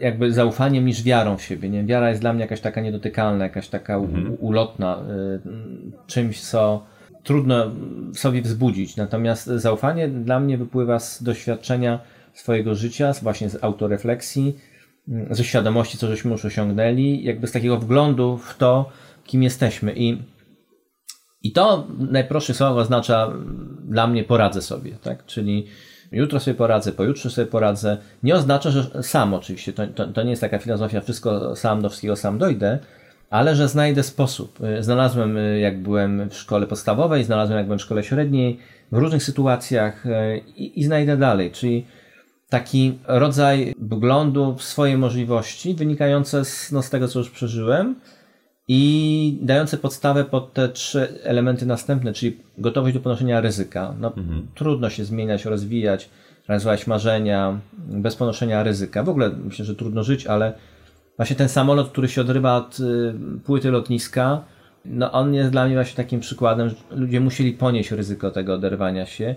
jakby 0.00 0.32
zaufaniem 0.32 0.86
niż 0.86 1.02
wiarą 1.02 1.36
w 1.36 1.42
siebie. 1.42 1.68
Nie? 1.68 1.84
Wiara 1.84 2.08
jest 2.08 2.20
dla 2.20 2.32
mnie 2.32 2.42
jakaś 2.42 2.60
taka 2.60 2.80
niedotykalna, 2.80 3.44
jakaś 3.44 3.68
taka 3.68 3.96
mhm. 3.96 4.36
ulotna, 4.40 5.02
y, 5.02 6.06
czymś, 6.06 6.40
co 6.40 6.86
trudno 7.22 7.70
sobie 8.14 8.42
wzbudzić. 8.42 8.96
Natomiast 8.96 9.46
zaufanie 9.46 10.08
dla 10.08 10.40
mnie 10.40 10.58
wypływa 10.58 10.98
z 10.98 11.22
doświadczenia 11.22 12.00
swojego 12.32 12.74
życia, 12.74 13.12
właśnie 13.22 13.48
z 13.48 13.64
autorefleksji, 13.64 14.56
mm, 15.08 15.34
ze 15.34 15.44
świadomości, 15.44 15.98
co 15.98 16.06
żeśmy 16.06 16.30
już 16.30 16.44
osiągnęli, 16.44 17.24
jakby 17.24 17.46
z 17.46 17.52
takiego 17.52 17.78
wglądu 17.78 18.36
w 18.36 18.56
to, 18.58 18.90
kim 19.24 19.42
jesteśmy. 19.42 19.92
I 19.96 20.22
i 21.42 21.52
to 21.52 21.86
najprostsze 21.98 22.54
słowo 22.54 22.80
oznacza 22.80 23.32
dla 23.84 24.06
mnie 24.06 24.24
poradzę 24.24 24.62
sobie, 24.62 24.92
tak? 25.02 25.26
Czyli 25.26 25.66
jutro 26.12 26.40
sobie 26.40 26.54
poradzę, 26.54 26.92
pojutrze 26.92 27.30
sobie 27.30 27.46
poradzę. 27.46 27.96
Nie 28.22 28.34
oznacza, 28.34 28.70
że 28.70 29.02
sam 29.02 29.34
oczywiście, 29.34 29.72
to, 29.72 29.86
to, 29.86 30.06
to 30.06 30.22
nie 30.22 30.30
jest 30.30 30.42
taka 30.42 30.58
filozofia, 30.58 31.00
wszystko 31.00 31.56
sam 31.56 31.82
do 31.82 31.88
wszystkiego 31.88 32.16
sam 32.16 32.38
dojdę, 32.38 32.78
ale 33.30 33.56
że 33.56 33.68
znajdę 33.68 34.02
sposób. 34.02 34.58
Znalazłem, 34.80 35.36
jak 35.60 35.82
byłem 35.82 36.30
w 36.30 36.34
szkole 36.34 36.66
podstawowej, 36.66 37.24
znalazłem, 37.24 37.56
jak 37.56 37.66
byłem 37.66 37.78
w 37.78 37.82
szkole 37.82 38.02
średniej, 38.02 38.58
w 38.92 38.98
różnych 38.98 39.22
sytuacjach 39.22 40.04
i, 40.56 40.80
i 40.80 40.84
znajdę 40.84 41.16
dalej. 41.16 41.50
Czyli 41.50 41.86
taki 42.48 42.98
rodzaj 43.06 43.74
wglądu 43.78 44.54
w 44.54 44.62
swoje 44.62 44.98
możliwości, 44.98 45.74
wynikające 45.74 46.44
z, 46.44 46.72
no, 46.72 46.82
z 46.82 46.90
tego, 46.90 47.08
co 47.08 47.18
już 47.18 47.30
przeżyłem, 47.30 47.94
i 48.68 49.38
dające 49.42 49.78
podstawę 49.78 50.24
pod 50.24 50.52
te 50.52 50.68
trzy 50.68 51.08
elementy 51.22 51.66
następne, 51.66 52.12
czyli 52.12 52.36
gotowość 52.58 52.94
do 52.94 53.00
ponoszenia 53.00 53.40
ryzyka. 53.40 53.94
No, 54.00 54.08
mhm. 54.16 54.46
Trudno 54.54 54.90
się 54.90 55.04
zmieniać, 55.04 55.44
rozwijać, 55.44 56.10
realizować 56.48 56.86
marzenia 56.86 57.60
bez 57.78 58.16
ponoszenia 58.16 58.62
ryzyka. 58.62 59.02
W 59.02 59.08
ogóle 59.08 59.30
myślę, 59.44 59.64
że 59.64 59.74
trudno 59.74 60.02
żyć, 60.02 60.26
ale 60.26 60.52
właśnie 61.16 61.36
ten 61.36 61.48
samolot, 61.48 61.90
który 61.90 62.08
się 62.08 62.20
odrywa 62.20 62.56
od 62.56 62.80
y, 62.80 63.14
płyty 63.44 63.70
lotniska, 63.70 64.44
no 64.84 65.12
on 65.12 65.34
jest 65.34 65.50
dla 65.50 65.66
mnie 65.66 65.74
właśnie 65.74 65.96
takim 65.96 66.20
przykładem, 66.20 66.68
że 66.68 66.74
ludzie 66.90 67.20
musieli 67.20 67.52
ponieść 67.52 67.90
ryzyko 67.90 68.30
tego 68.30 68.54
oderwania 68.54 69.06
się. 69.06 69.34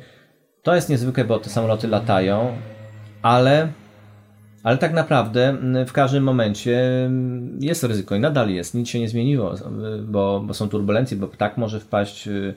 To 0.63 0.76
jest 0.76 0.89
niezwykłe, 0.89 1.26
bo 1.26 1.39
te 1.39 1.50
samoloty 1.50 1.88
latają, 1.88 2.58
ale 3.22 3.67
ale 4.63 4.78
tak 4.78 4.93
naprawdę 4.93 5.50
mm, 5.50 5.86
w 5.86 5.93
każdym 5.93 6.24
momencie 6.24 7.06
mm, 7.06 7.58
jest 7.62 7.84
ryzyko 7.84 8.15
i 8.15 8.19
nadal 8.19 8.50
jest. 8.50 8.74
Nic 8.74 8.89
się 8.89 9.00
nie 9.00 9.10
zmieniło, 9.10 9.56
bo, 10.04 10.43
bo 10.45 10.54
są 10.54 10.69
turbulencje, 10.69 11.17
bo 11.17 11.28
ptak 11.28 11.58
może 11.58 11.80
wpaść. 11.80 12.28
Y, 12.28 12.54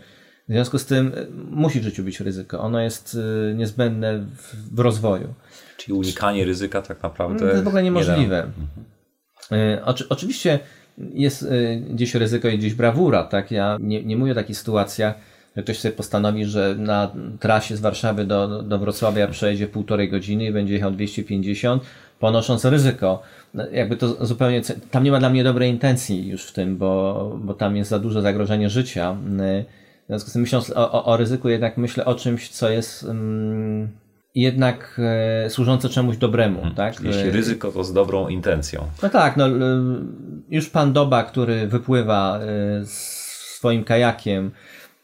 w 0.48 0.52
związku 0.52 0.78
z 0.78 0.86
tym 0.86 1.06
y, 1.06 1.26
musi 1.50 1.80
w 1.80 1.82
życiu 1.82 2.04
być 2.04 2.20
ryzyko. 2.20 2.60
Ono 2.60 2.80
jest 2.80 3.18
niezbędne 3.54 4.18
w, 4.18 4.74
w 4.74 4.78
rozwoju. 4.78 5.34
Czyli 5.76 5.98
unikanie 5.98 6.44
ryzyka 6.44 6.82
tak 6.82 7.02
naprawdę. 7.02 7.38
To 7.38 7.46
jest 7.46 7.64
w 7.64 7.68
ogóle 7.68 7.82
niemożliwe. 7.82 8.50
Nie 9.50 9.84
Oczy, 9.84 10.04
oczywiście 10.08 10.58
jest 10.98 11.48
gdzieś 11.90 12.14
ryzyko 12.14 12.48
i 12.48 12.58
gdzieś 12.58 12.74
brawura. 12.74 13.24
Tak? 13.24 13.50
Ja 13.50 13.76
nie, 13.80 14.04
nie 14.04 14.16
mówię 14.16 14.32
o 14.32 14.34
takich 14.34 14.58
sytuacjach, 14.58 15.14
ktoś 15.62 15.78
sobie 15.78 15.94
postanowi, 15.94 16.44
że 16.44 16.74
na 16.78 17.12
trasie 17.40 17.76
z 17.76 17.80
Warszawy 17.80 18.24
do, 18.24 18.62
do 18.62 18.78
Wrocławia 18.78 19.28
przejdzie 19.28 19.68
półtorej 19.68 20.10
godziny 20.10 20.44
i 20.44 20.52
będzie 20.52 20.74
jechał 20.74 20.90
250, 20.90 21.82
ponosząc 22.18 22.64
ryzyko. 22.64 23.22
No, 23.54 23.66
jakby 23.72 23.96
to 23.96 24.26
zupełnie, 24.26 24.62
tam 24.90 25.04
nie 25.04 25.10
ma 25.12 25.18
dla 25.18 25.30
mnie 25.30 25.44
dobrej 25.44 25.70
intencji 25.70 26.28
już 26.28 26.44
w 26.44 26.52
tym, 26.52 26.76
bo, 26.76 27.38
bo 27.42 27.54
tam 27.54 27.76
jest 27.76 27.90
za 27.90 27.98
duże 27.98 28.22
zagrożenie 28.22 28.70
życia. 28.70 29.16
W 30.04 30.06
związku 30.06 30.30
z 30.30 30.32
tym 30.32 30.42
myśląc 30.42 30.70
o, 30.70 30.92
o, 30.92 31.04
o 31.04 31.16
ryzyku, 31.16 31.48
jednak 31.48 31.76
myślę 31.76 32.04
o 32.04 32.14
czymś, 32.14 32.48
co 32.48 32.70
jest 32.70 33.04
um, 33.04 33.88
jednak 34.34 35.00
e, 35.44 35.50
służące 35.50 35.88
czemuś 35.88 36.16
dobremu. 36.16 36.56
Hmm. 36.56 36.74
Tak? 36.74 37.00
Jeśli 37.00 37.30
ryzyko, 37.30 37.72
to 37.72 37.84
z 37.84 37.92
dobrą 37.92 38.28
intencją. 38.28 38.84
No 39.02 39.08
tak, 39.08 39.36
no, 39.36 39.46
już 40.50 40.70
pan 40.70 40.92
Doba, 40.92 41.22
który 41.22 41.66
wypływa 41.66 42.38
e, 42.38 42.86
swoim 42.86 43.84
kajakiem, 43.84 44.50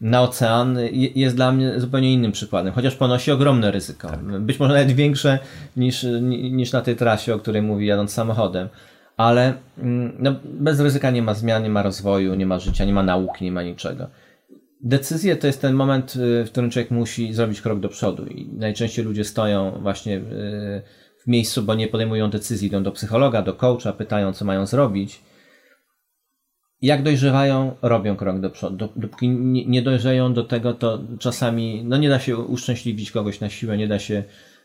na 0.01 0.23
ocean 0.23 0.79
jest 0.93 1.37
dla 1.37 1.53
mnie 1.53 1.81
zupełnie 1.81 2.13
innym 2.13 2.33
przykładem, 2.33 2.73
chociaż 2.73 2.97
ponosi 2.97 3.31
ogromne 3.31 3.71
ryzyko. 3.71 4.09
Tak. 4.09 4.21
Być 4.41 4.59
może 4.59 4.75
nawet 4.75 4.93
większe 4.93 5.39
niż, 5.77 6.07
niż 6.51 6.73
na 6.73 6.81
tej 6.81 6.97
trasie, 6.97 7.35
o 7.35 7.39
której 7.39 7.63
mówi 7.63 7.87
jadąc 7.87 8.13
samochodem. 8.13 8.69
Ale 9.17 9.55
mm, 9.79 10.17
no, 10.19 10.35
bez 10.45 10.81
ryzyka 10.81 11.11
nie 11.11 11.23
ma 11.23 11.35
zmian, 11.35 11.63
nie 11.63 11.71
ma 11.71 11.83
rozwoju, 11.83 12.35
nie 12.35 12.47
ma 12.47 12.59
życia, 12.59 12.85
nie 12.85 12.93
ma 12.93 13.03
nauki, 13.03 13.45
nie 13.45 13.53
ma 13.53 13.63
niczego. 13.63 14.07
Decyzje 14.81 15.37
to 15.37 15.47
jest 15.47 15.61
ten 15.61 15.75
moment, 15.75 16.17
y, 16.17 16.45
w 16.45 16.51
którym 16.51 16.71
człowiek 16.71 16.91
musi 16.91 17.35
zrobić 17.35 17.61
krok 17.61 17.81
do 17.81 17.89
przodu 17.89 18.27
i 18.27 18.49
najczęściej 18.53 19.05
ludzie 19.05 19.25
stoją 19.25 19.71
właśnie 19.83 20.17
y, 20.17 20.23
w 21.19 21.27
miejscu, 21.27 21.63
bo 21.63 21.75
nie 21.75 21.89
podejmują 21.89 22.31
decyzji, 22.31 22.69
idą 22.69 22.83
do 22.83 22.93
psychologa, 22.93 23.43
do 23.43 23.55
coacha, 23.55 23.93
pytają, 23.93 24.33
co 24.33 24.45
mają 24.45 24.67
zrobić 24.67 25.23
jak 26.83 27.03
dojrzewają, 27.03 27.77
robią 27.83 28.17
krok 28.17 28.41
do 28.41 28.51
przodu. 28.51 28.89
Dopóki 28.97 29.29
nie 29.67 29.83
dojrzeją 29.83 30.35
do 30.35 30.45
tego, 30.45 30.75
to 30.75 30.99
czasami 31.19 31.85
no 31.85 31.97
nie 31.97 32.09
da 32.09 32.19
się 32.19 32.37
uszczęśliwić 32.37 33.11
kogoś 33.11 33.41
na 33.41 33.51
siłę, 33.51 33.77
nie 33.77 33.89
da 33.89 33.99
się 33.99 34.25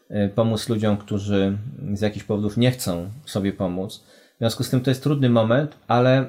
e, 0.10 0.30
pomóc 0.30 0.70
ludziom, 0.70 0.98
którzy 0.98 1.58
z 1.94 2.02
jakichś 2.02 2.26
powodów 2.26 2.58
nie 2.58 2.72
chcą 2.72 3.10
sobie 3.26 3.54
pomóc. 3.54 4.04
W 4.36 4.38
związku 4.38 4.64
z 4.64 4.70
tym 4.70 4.82
to 4.82 4.92
jest 4.92 5.04
trudny 5.04 5.30
moment, 5.30 5.78
ale 5.88 6.20
e, 6.20 6.26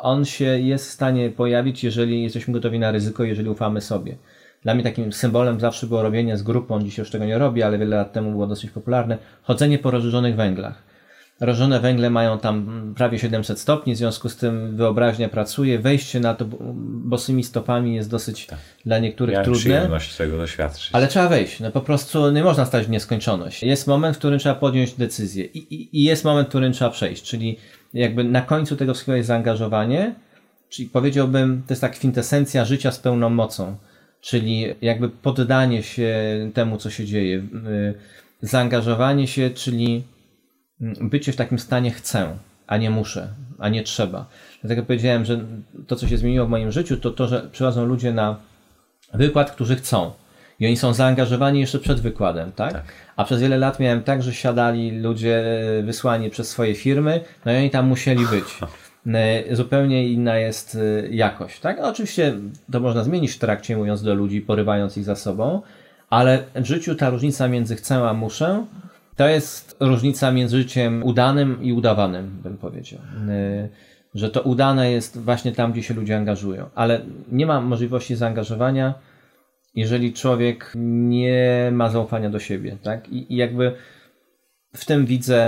on 0.00 0.24
się 0.24 0.44
jest 0.44 0.88
w 0.88 0.92
stanie 0.92 1.30
pojawić, 1.30 1.84
jeżeli 1.84 2.22
jesteśmy 2.22 2.54
gotowi 2.54 2.78
na 2.78 2.90
ryzyko, 2.90 3.24
jeżeli 3.24 3.48
ufamy 3.48 3.80
sobie. 3.80 4.16
Dla 4.62 4.74
mnie 4.74 4.84
takim 4.84 5.12
symbolem 5.12 5.60
zawsze 5.60 5.86
było 5.86 6.02
robienie 6.02 6.36
z 6.36 6.42
grupą, 6.42 6.82
dzisiaj 6.82 7.02
już 7.02 7.10
tego 7.10 7.24
nie 7.24 7.38
robię, 7.38 7.66
ale 7.66 7.78
wiele 7.78 7.96
lat 7.96 8.12
temu 8.12 8.30
było 8.30 8.46
dosyć 8.46 8.70
popularne, 8.70 9.18
chodzenie 9.42 9.78
po 9.78 9.90
rozżarzonych 9.90 10.36
węglach. 10.36 10.82
Rażone 11.40 11.80
węgle 11.80 12.10
mają 12.10 12.38
tam 12.38 12.94
prawie 12.96 13.18
700 13.18 13.60
stopni, 13.60 13.94
w 13.94 13.96
związku 13.96 14.28
z 14.28 14.36
tym 14.36 14.76
wyobraźnia 14.76 15.28
pracuje. 15.28 15.78
Wejście 15.78 16.20
na 16.20 16.34
to 16.34 16.44
bosymi 16.84 17.44
stopami 17.44 17.94
jest 17.94 18.10
dosyć 18.10 18.46
tak. 18.46 18.58
dla 18.86 18.98
niektórych 18.98 19.32
Miałem 19.32 19.44
trudne. 19.44 19.60
przyjemność 19.60 20.16
tego 20.16 20.36
doświadczyć. 20.36 20.90
Ale 20.92 21.08
trzeba 21.08 21.28
wejść. 21.28 21.60
No 21.60 21.70
po 21.70 21.80
prostu 21.80 22.30
nie 22.30 22.44
można 22.44 22.64
stać 22.64 22.86
w 22.86 22.90
nieskończoność. 22.90 23.62
Jest 23.62 23.86
moment, 23.86 24.16
w 24.16 24.18
którym 24.18 24.38
trzeba 24.38 24.54
podjąć 24.54 24.92
decyzję 24.94 25.44
i, 25.44 25.74
i, 25.74 25.98
i 26.00 26.02
jest 26.04 26.24
moment, 26.24 26.46
w 26.46 26.48
którym 26.48 26.72
trzeba 26.72 26.90
przejść. 26.90 27.22
Czyli 27.22 27.58
jakby 27.94 28.24
na 28.24 28.42
końcu 28.42 28.76
tego 28.76 28.94
wszystkiego 28.94 29.16
jest 29.16 29.26
zaangażowanie, 29.28 30.14
czyli 30.68 30.88
powiedziałbym, 30.88 31.62
to 31.66 31.72
jest 31.72 31.80
tak 31.80 31.92
kwintesencja 31.92 32.64
życia 32.64 32.92
z 32.92 32.98
pełną 32.98 33.30
mocą. 33.30 33.76
Czyli 34.20 34.66
jakby 34.82 35.08
poddanie 35.08 35.82
się 35.82 36.14
temu, 36.54 36.76
co 36.78 36.90
się 36.90 37.04
dzieje. 37.04 37.42
Zaangażowanie 38.42 39.26
się, 39.26 39.50
czyli 39.50 40.02
bycie 40.80 41.32
w 41.32 41.36
takim 41.36 41.58
stanie 41.58 41.90
chcę, 41.90 42.36
a 42.66 42.76
nie 42.76 42.90
muszę, 42.90 43.28
a 43.58 43.68
nie 43.68 43.82
trzeba. 43.82 44.26
Dlatego 44.60 44.82
powiedziałem, 44.82 45.24
że 45.24 45.40
to, 45.86 45.96
co 45.96 46.08
się 46.08 46.16
zmieniło 46.16 46.46
w 46.46 46.50
moim 46.50 46.72
życiu, 46.72 46.96
to 46.96 47.10
to, 47.10 47.28
że 47.28 47.48
przychodzą 47.52 47.84
ludzie 47.84 48.12
na 48.12 48.36
wykład, 49.14 49.50
którzy 49.50 49.76
chcą. 49.76 50.12
I 50.60 50.66
oni 50.66 50.76
są 50.76 50.92
zaangażowani 50.92 51.60
jeszcze 51.60 51.78
przed 51.78 52.00
wykładem, 52.00 52.52
tak? 52.52 52.72
Tak. 52.72 52.84
A 53.16 53.24
przez 53.24 53.40
wiele 53.40 53.58
lat 53.58 53.80
miałem 53.80 54.02
tak, 54.02 54.22
że 54.22 54.34
siadali 54.34 55.00
ludzie 55.00 55.44
wysłani 55.84 56.30
przez 56.30 56.48
swoje 56.48 56.74
firmy, 56.74 57.20
no 57.44 57.52
i 57.52 57.56
oni 57.56 57.70
tam 57.70 57.86
musieli 57.86 58.26
być. 58.26 58.44
E, 59.14 59.56
Zupełnie 59.56 60.08
inna 60.08 60.36
jest 60.36 60.78
e, 61.04 61.08
jakość, 61.08 61.60
tak? 61.60 61.78
No, 61.80 61.88
oczywiście 61.88 62.34
to 62.72 62.80
można 62.80 63.04
zmienić 63.04 63.32
w 63.32 63.38
trakcie, 63.38 63.76
mówiąc 63.76 64.02
do 64.02 64.14
ludzi, 64.14 64.40
porywając 64.40 64.96
ich 64.96 65.04
za 65.04 65.16
sobą, 65.16 65.62
ale 66.10 66.44
w 66.54 66.64
życiu 66.64 66.94
ta 66.94 67.10
różnica 67.10 67.48
między 67.48 67.76
chcę 67.76 68.08
a 68.08 68.14
muszę 68.14 68.66
to 69.18 69.28
jest 69.28 69.76
różnica 69.80 70.32
między 70.32 70.56
życiem 70.56 71.02
udanym 71.04 71.62
i 71.62 71.72
udawanym, 71.72 72.40
bym 72.42 72.58
powiedział. 72.58 73.00
E, 73.28 73.68
Że 74.14 74.30
to 74.30 74.42
udane 74.42 74.90
jest 74.90 75.18
właśnie 75.20 75.52
tam, 75.52 75.72
gdzie 75.72 75.82
się 75.82 75.94
ludzie 75.94 76.16
angażują, 76.16 76.68
ale 76.74 77.00
nie 77.32 77.46
ma 77.46 77.60
możliwości 77.60 78.16
zaangażowania, 78.16 78.94
jeżeli 79.74 80.12
człowiek 80.12 80.72
nie 81.14 81.70
ma 81.72 81.88
zaufania 81.90 82.30
do 82.30 82.38
siebie, 82.38 82.76
tak? 82.82 83.08
I, 83.08 83.32
i 83.34 83.36
jakby 83.36 83.72
w 84.74 84.84
tym 84.84 85.06
widzę 85.06 85.40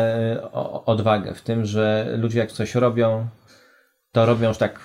o- 0.52 0.84
odwagę, 0.84 1.34
w 1.34 1.42
tym, 1.42 1.64
że 1.64 2.14
ludzie 2.18 2.38
jak 2.38 2.52
coś 2.52 2.74
robią, 2.74 3.26
to 4.12 4.26
robią 4.26 4.48
już 4.48 4.58
tak 4.58 4.80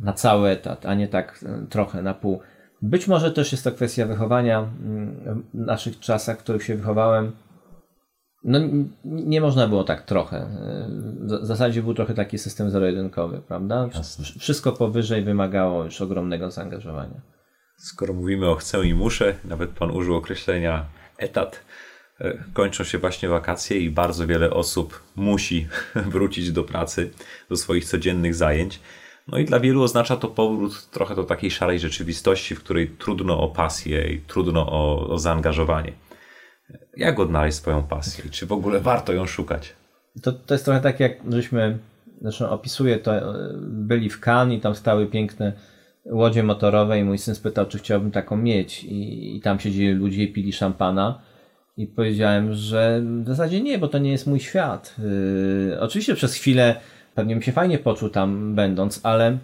na 0.00 0.12
cały 0.12 0.48
etat, 0.48 0.86
a 0.86 0.94
nie 0.94 1.08
tak 1.08 1.44
e, 1.46 1.66
trochę 1.66 2.02
na 2.02 2.14
pół. 2.14 2.40
Być 2.82 3.08
może 3.08 3.32
też 3.32 3.52
jest 3.52 3.64
to 3.64 3.72
kwestia 3.72 4.06
wychowania 4.06 4.62
w 5.54 5.54
naszych 5.54 6.00
czasach, 6.00 6.38
w 6.38 6.42
których 6.42 6.62
się 6.62 6.76
wychowałem. 6.76 7.32
No, 8.44 8.58
nie 9.04 9.40
można 9.40 9.68
było 9.68 9.84
tak 9.84 10.02
trochę. 10.02 10.36
E, 10.36 10.88
W 11.42 11.46
zasadzie 11.46 11.82
był 11.82 11.94
trochę 11.94 12.14
taki 12.14 12.38
system 12.38 12.70
zero-jedynkowy, 12.70 13.40
prawda? 13.48 13.88
Jasne. 13.94 14.24
Wsz- 14.24 14.38
Wszystko 14.40 14.72
powyżej 14.72 15.22
wymagało 15.24 15.84
już 15.84 16.00
ogromnego 16.00 16.50
zaangażowania. 16.50 17.20
Skoro 17.76 18.14
mówimy 18.14 18.48
o 18.50 18.54
chcę 18.54 18.86
i 18.86 18.94
muszę, 18.94 19.34
nawet 19.44 19.70
pan 19.70 19.90
użył 19.90 20.14
określenia 20.16 20.84
etat, 21.18 21.64
e, 22.20 22.44
kończą 22.52 22.84
się 22.84 22.98
właśnie 22.98 23.28
wakacje 23.28 23.78
i 23.78 23.90
bardzo 23.90 24.26
wiele 24.26 24.50
osób 24.50 25.02
musi 25.16 25.66
wrócić 26.12 26.52
do 26.52 26.64
pracy, 26.64 27.10
do 27.50 27.56
swoich 27.56 27.84
codziennych 27.84 28.34
zajęć. 28.34 28.80
No 29.28 29.38
i 29.38 29.44
dla 29.44 29.60
wielu 29.60 29.82
oznacza 29.82 30.16
to 30.16 30.28
powrót 30.28 30.90
trochę 30.90 31.14
do 31.14 31.24
takiej 31.24 31.50
szarej 31.50 31.78
rzeczywistości, 31.78 32.54
w 32.54 32.60
której 32.60 32.88
trudno 32.98 33.40
o 33.40 33.48
pasję 33.48 34.12
i 34.12 34.20
trudno 34.20 34.66
o, 34.72 35.08
o 35.08 35.18
zaangażowanie. 35.18 35.92
Jak 36.96 37.20
odnaleźć 37.20 37.56
swoją 37.56 37.82
pasję 37.82 38.24
czy 38.30 38.46
w 38.46 38.52
ogóle 38.52 38.80
warto 38.80 39.12
ją 39.12 39.26
szukać? 39.26 39.72
To, 40.22 40.32
to 40.32 40.54
jest 40.54 40.64
trochę 40.64 40.80
tak, 40.80 41.00
jak 41.00 41.12
żeśmy, 41.28 41.78
zresztą 42.22 42.50
opisuję 42.50 42.98
to, 42.98 43.16
e, 43.16 43.52
byli 43.62 44.10
w 44.10 44.20
Cannes 44.20 44.58
i 44.58 44.60
tam 44.60 44.74
stały 44.74 45.06
piękne 45.06 45.52
łodzie 46.04 46.42
motorowe 46.42 46.98
i 46.98 47.04
mój 47.04 47.18
syn 47.18 47.34
spytał, 47.34 47.66
czy 47.66 47.78
chciałbym 47.78 48.10
taką 48.10 48.36
mieć 48.36 48.84
i, 48.84 49.36
i 49.36 49.40
tam 49.40 49.60
siedzieli 49.60 49.92
ludzie 49.92 50.22
i 50.22 50.32
pili 50.32 50.52
szampana 50.52 51.22
i 51.76 51.86
powiedziałem, 51.86 52.54
że 52.54 53.02
w 53.22 53.26
zasadzie 53.26 53.60
nie, 53.60 53.78
bo 53.78 53.88
to 53.88 53.98
nie 53.98 54.10
jest 54.10 54.26
mój 54.26 54.40
świat. 54.40 54.96
Yy, 55.68 55.80
oczywiście 55.80 56.14
przez 56.14 56.34
chwilę 56.34 56.80
pewnie 57.14 57.34
bym 57.34 57.42
się 57.42 57.52
fajnie 57.52 57.78
poczuł 57.78 58.08
tam 58.08 58.54
będąc, 58.54 59.00
ale 59.02 59.38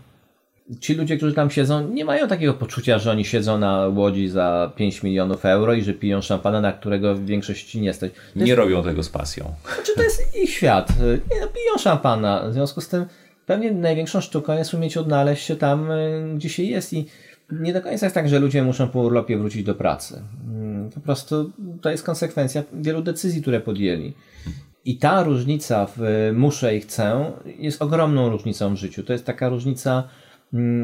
ci 0.81 0.95
ludzie, 0.95 1.17
którzy 1.17 1.35
tam 1.35 1.51
siedzą, 1.51 1.89
nie 1.89 2.05
mają 2.05 2.29
takiego 2.29 2.55
poczucia, 2.55 2.99
że 2.99 3.11
oni 3.11 3.25
siedzą 3.25 3.59
na 3.59 3.87
łodzi 3.87 4.29
za 4.29 4.73
5 4.77 5.03
milionów 5.03 5.45
euro 5.45 5.75
i 5.75 5.83
że 5.83 5.93
piją 5.95 6.21
szampana, 6.23 6.61
na 6.61 6.73
którego 6.73 7.15
w 7.15 7.25
większości 7.27 7.81
nie 7.81 7.95
stać. 7.95 8.13
To 8.13 8.19
jest 8.35 8.47
Nie 8.47 8.55
robią 8.55 8.83
tego 8.83 9.03
z 9.03 9.09
pasją. 9.09 9.53
czy 9.87 9.95
to 9.95 10.03
jest 10.03 10.37
ich 10.37 10.51
świat? 10.51 10.89
Nie, 11.01 11.41
no, 11.41 11.47
piją 11.47 11.79
szampana. 11.79 12.49
W 12.51 12.53
związku 12.53 12.81
z 12.81 12.89
tym 12.89 13.05
pewnie 13.47 13.73
największą 13.73 14.21
sztuką 14.21 14.53
jest 14.59 14.75
umieć 14.75 14.97
odnaleźć 14.97 15.45
się 15.47 15.57
tam, 15.57 15.91
y, 15.91 16.33
gdzie 16.35 16.49
się 16.49 16.63
jest 16.63 16.93
i 16.93 17.07
nie 17.53 17.73
do 17.73 17.81
końca 17.83 18.07
jest 18.07 18.15
tak, 18.15 18.29
że 18.29 18.39
ludzie 18.39 18.63
muszą 18.63 18.89
po 18.89 19.01
urlopie 19.01 19.39
wrócić 19.39 19.63
do 19.65 19.75
pracy. 19.75 20.23
Mm, 20.49 20.91
Po 20.91 21.01
prostu 21.01 21.53
to 21.83 21.91
jest 21.91 22.05
konsekwencja 22.05 22.63
wielu 22.73 23.03
decyzji, 23.03 23.43
które 23.43 23.61
podjęli. 23.61 24.15
I 24.85 24.97
ta 24.99 25.23
różnica 25.23 25.87
w 25.87 26.03
y, 26.03 26.33
muszę 26.33 26.77
i 26.77 26.81
chcę 26.81 27.33
jest 27.59 27.83
ogromną 27.83 28.31
różnicą 28.31 28.75
w 28.75 28.79
życiu. 28.79 29.03
To 29.03 29.13
jest 29.13 29.25
taka 29.25 29.49
różnica 29.49 30.09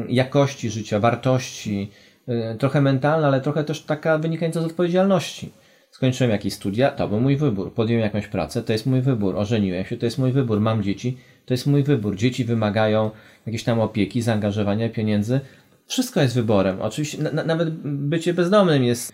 jakości 0.07 0.69
życia, 0.69 0.99
wartości, 0.99 1.91
y, 2.29 2.57
trochę 2.59 2.81
mentalna, 2.81 3.27
ale 3.27 3.41
trochę 3.41 3.63
też 3.63 3.81
taka 3.81 4.17
wynikająca 4.17 4.61
z 4.61 4.65
odpowiedzialności. 4.65 5.51
Skończyłem 5.91 6.31
jakieś 6.31 6.53
studia, 6.53 6.91
to 6.91 7.07
był 7.07 7.19
mój 7.19 7.37
wybór. 7.37 7.73
Podjąłem 7.73 8.03
jakąś 8.03 8.27
pracę, 8.27 8.63
to 8.63 8.73
jest 8.73 8.85
mój 8.85 9.01
wybór. 9.01 9.37
Ożeniłem 9.37 9.85
się, 9.85 9.97
to 9.97 10.05
jest 10.05 10.17
mój 10.17 10.31
wybór. 10.31 10.61
Mam 10.61 10.83
dzieci, 10.83 11.17
to 11.45 11.53
jest 11.53 11.67
mój 11.67 11.83
wybór. 11.83 12.15
Dzieci 12.15 12.45
wymagają 12.45 13.11
jakiejś 13.45 13.63
tam 13.63 13.79
opieki, 13.79 14.21
zaangażowania, 14.21 14.89
pieniędzy. 14.89 15.39
Wszystko 15.87 16.21
jest 16.21 16.35
wyborem. 16.35 16.81
Oczywiście 16.81 17.23
na, 17.23 17.31
na, 17.31 17.43
nawet 17.43 17.69
bycie 17.83 18.33
bezdomnym 18.33 18.83
jest 18.83 19.13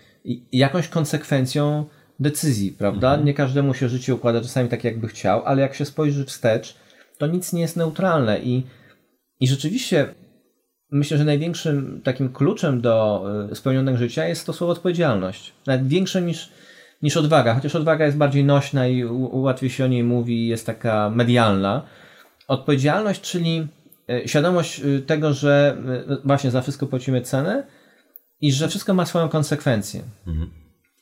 jakąś 0.52 0.88
konsekwencją 0.88 1.86
decyzji, 2.20 2.72
prawda? 2.72 3.16
Nie 3.16 3.34
każdemu 3.34 3.74
się 3.74 3.90
życie 3.90 4.16
układa 4.16 4.42
czasami 4.42 4.70
tak, 4.70 4.84
jakby 4.84 5.08
chciał, 5.08 5.46
ale 5.46 5.62
jak 5.62 5.76
się 5.76 5.86
spojrzy 5.86 6.26
wstecz, 6.26 6.76
to 7.18 7.28
nic 7.28 7.54
nie 7.54 7.62
jest 7.62 7.78
neutralne 7.78 8.40
i, 8.40 8.64
i 9.40 9.48
rzeczywiście 9.48 10.14
myślę, 10.92 11.18
że 11.18 11.26
największym 11.26 12.02
takim 12.04 12.34
kluczem 12.34 12.82
do 12.82 13.26
y, 13.52 13.56
spełnionego 13.56 13.98
życia 13.98 14.28
jest 14.28 14.46
to 14.46 14.54
słowo 14.54 14.74
odpowiedzialność. 14.74 15.54
Nawet 15.68 15.88
większe 15.88 16.22
niż, 16.22 16.50
niż 17.02 17.18
odwaga, 17.18 17.56
chociaż 17.56 17.76
odwaga 17.76 18.06
jest 18.06 18.18
bardziej 18.18 18.44
nośna 18.44 18.88
i 18.88 19.06
łatwiej 19.32 19.70
się 19.70 19.86
o 19.86 19.88
niej 19.88 20.04
mówi 20.04 20.48
jest 20.48 20.66
taka 20.66 21.10
medialna. 21.10 21.82
Odpowiedzialność, 22.48 23.22
czyli 23.22 23.68
y, 24.10 24.28
świadomość 24.28 24.80
y, 24.80 25.02
tego, 25.02 25.34
że 25.34 25.78
właśnie 26.24 26.52
za 26.52 26.62
wszystko 26.62 26.88
płacimy 26.88 27.22
cenę 27.22 27.64
i 28.42 28.52
że 28.52 28.68
wszystko 28.68 28.94
ma 28.94 29.06
swoją 29.06 29.30
konsekwencję. 29.30 30.02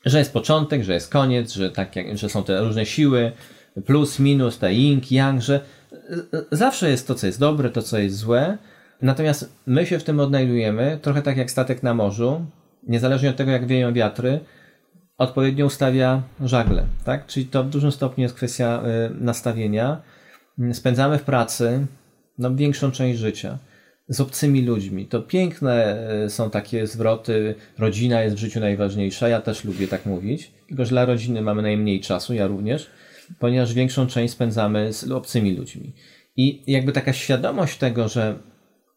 Że 0.05 0.19
jest 0.19 0.33
początek, 0.33 0.83
że 0.83 0.93
jest 0.93 1.11
koniec, 1.11 1.53
że, 1.53 1.71
tak 1.71 1.91
że 2.13 2.29
są 2.29 2.43
te 2.43 2.61
różne 2.61 2.85
siły, 2.85 3.31
plus, 3.85 4.19
minus, 4.19 4.57
te 4.57 4.73
yin, 4.73 5.01
yang, 5.11 5.41
że 5.41 5.59
zawsze 6.51 6.89
jest 6.89 7.07
to, 7.07 7.15
co 7.15 7.27
jest 7.27 7.39
dobre, 7.39 7.69
to, 7.69 7.81
co 7.81 7.97
jest 7.97 8.17
złe. 8.17 8.57
Natomiast 9.01 9.55
my 9.65 9.85
się 9.85 9.99
w 9.99 10.03
tym 10.03 10.19
odnajdujemy, 10.19 10.99
trochę 11.01 11.21
tak 11.21 11.37
jak 11.37 11.51
statek 11.51 11.83
na 11.83 11.93
morzu, 11.93 12.45
niezależnie 12.87 13.29
od 13.29 13.35
tego, 13.35 13.51
jak 13.51 13.67
wieją 13.67 13.93
wiatry, 13.93 14.39
odpowiednio 15.17 15.65
ustawia 15.65 16.21
żagle, 16.41 16.85
tak? 17.03 17.25
Czyli 17.27 17.45
to 17.45 17.63
w 17.63 17.69
dużym 17.69 17.91
stopniu 17.91 18.21
jest 18.21 18.35
kwestia 18.35 18.83
y, 19.11 19.23
nastawienia. 19.23 20.01
Spędzamy 20.73 21.17
w 21.17 21.23
pracy 21.23 21.85
no, 22.37 22.55
większą 22.55 22.91
część 22.91 23.19
życia 23.19 23.57
z 24.07 24.21
obcymi 24.21 24.61
ludźmi. 24.61 25.05
To 25.05 25.21
piękne 25.21 26.07
y, 26.25 26.29
są 26.29 26.49
takie 26.49 26.87
zwroty, 26.87 27.55
rodzina 27.77 28.21
jest 28.21 28.35
w 28.35 28.39
życiu 28.39 28.59
najważniejsza, 28.59 29.29
ja 29.29 29.41
też 29.41 29.63
lubię 29.63 29.87
tak 29.87 30.05
mówić, 30.05 30.51
tylko 30.67 30.85
że 30.85 30.89
dla 30.89 31.05
rodziny 31.05 31.41
mamy 31.41 31.61
najmniej 31.61 32.01
czasu, 32.01 32.33
ja 32.33 32.47
również, 32.47 32.89
ponieważ 33.39 33.73
większą 33.73 34.07
część 34.07 34.33
spędzamy 34.33 34.93
z 34.93 35.11
obcymi 35.11 35.55
ludźmi. 35.55 35.93
I 36.35 36.63
jakby 36.67 36.91
taka 36.91 37.13
świadomość 37.13 37.77
tego, 37.77 38.07
że 38.07 38.39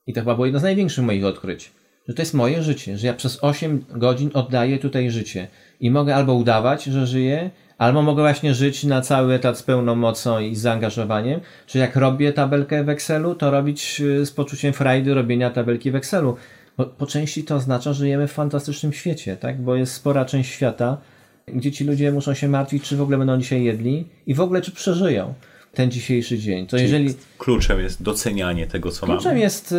i 0.07 0.12
to 0.12 0.20
chyba 0.20 0.34
było 0.34 0.46
jedno 0.46 0.61
z 0.61 0.62
największych 0.62 1.05
moich 1.05 1.24
odkryć, 1.24 1.72
że 2.09 2.14
to 2.14 2.22
jest 2.22 2.34
moje 2.34 2.62
życie, 2.62 2.98
że 2.98 3.07
ja 3.07 3.14
przez 3.14 3.44
8 3.44 3.84
godzin 3.90 4.30
oddaję 4.34 4.78
tutaj 4.78 5.11
życie 5.11 5.48
i 5.80 5.90
mogę 5.90 6.14
albo 6.14 6.34
udawać, 6.34 6.84
że 6.84 7.07
żyję, 7.07 7.50
albo 7.78 8.03
mogę 8.03 8.22
właśnie 8.22 8.55
żyć 8.55 8.84
na 8.84 9.00
cały 9.00 9.34
etat 9.34 9.59
z 9.59 9.62
pełną 9.62 9.94
mocą 9.94 10.38
i 10.38 10.57
z 10.57 10.61
zaangażowaniem, 10.61 11.40
czy 11.66 11.78
jak 11.78 11.96
robię 11.96 12.32
tabelkę 12.32 12.84
w 12.84 12.88
Excelu, 12.88 13.34
to 13.34 13.50
robić 13.50 14.00
y, 14.00 14.26
z 14.26 14.30
poczuciem 14.30 14.72
frajdy 14.72 15.14
robienia 15.14 15.50
tabelki 15.50 15.90
w 15.90 15.96
Excelu. 15.96 16.36
Bo 16.76 16.86
po 16.86 17.07
części 17.07 17.44
to 17.44 17.57
oznacza, 17.57 17.92
że 17.92 17.98
żyjemy 17.98 18.28
w 18.28 18.32
fantastycznym 18.32 18.92
świecie, 18.92 19.36
tak? 19.36 19.61
Bo 19.61 19.76
jest 19.76 19.94
spora 19.94 20.24
część 20.24 20.50
świata, 20.50 20.98
gdzie 21.46 21.72
ci 21.72 21.84
ludzie 21.84 22.12
muszą 22.12 22.34
się 22.34 22.48
martwić, 22.48 22.82
czy 22.82 22.96
w 22.96 23.03
ogóle 23.03 23.18
będą 23.18 23.38
dzisiaj 23.38 23.64
jedli 23.64 24.09
i 24.26 24.34
w 24.34 24.40
ogóle 24.40 24.61
czy 24.61 24.72
przeżyją 24.72 25.34
ten 25.75 25.91
dzisiejszy 25.91 26.39
dzień. 26.39 26.66
To 26.66 26.77
jeżeli 26.77 27.14
Kluczem 27.39 27.81
jest 27.81 28.03
docenianie 28.03 28.66
tego, 28.66 28.91
co 28.91 29.07
Kluczem 29.07 29.33
mamy. 29.33 29.41
jest 29.41 29.73
e, 29.73 29.77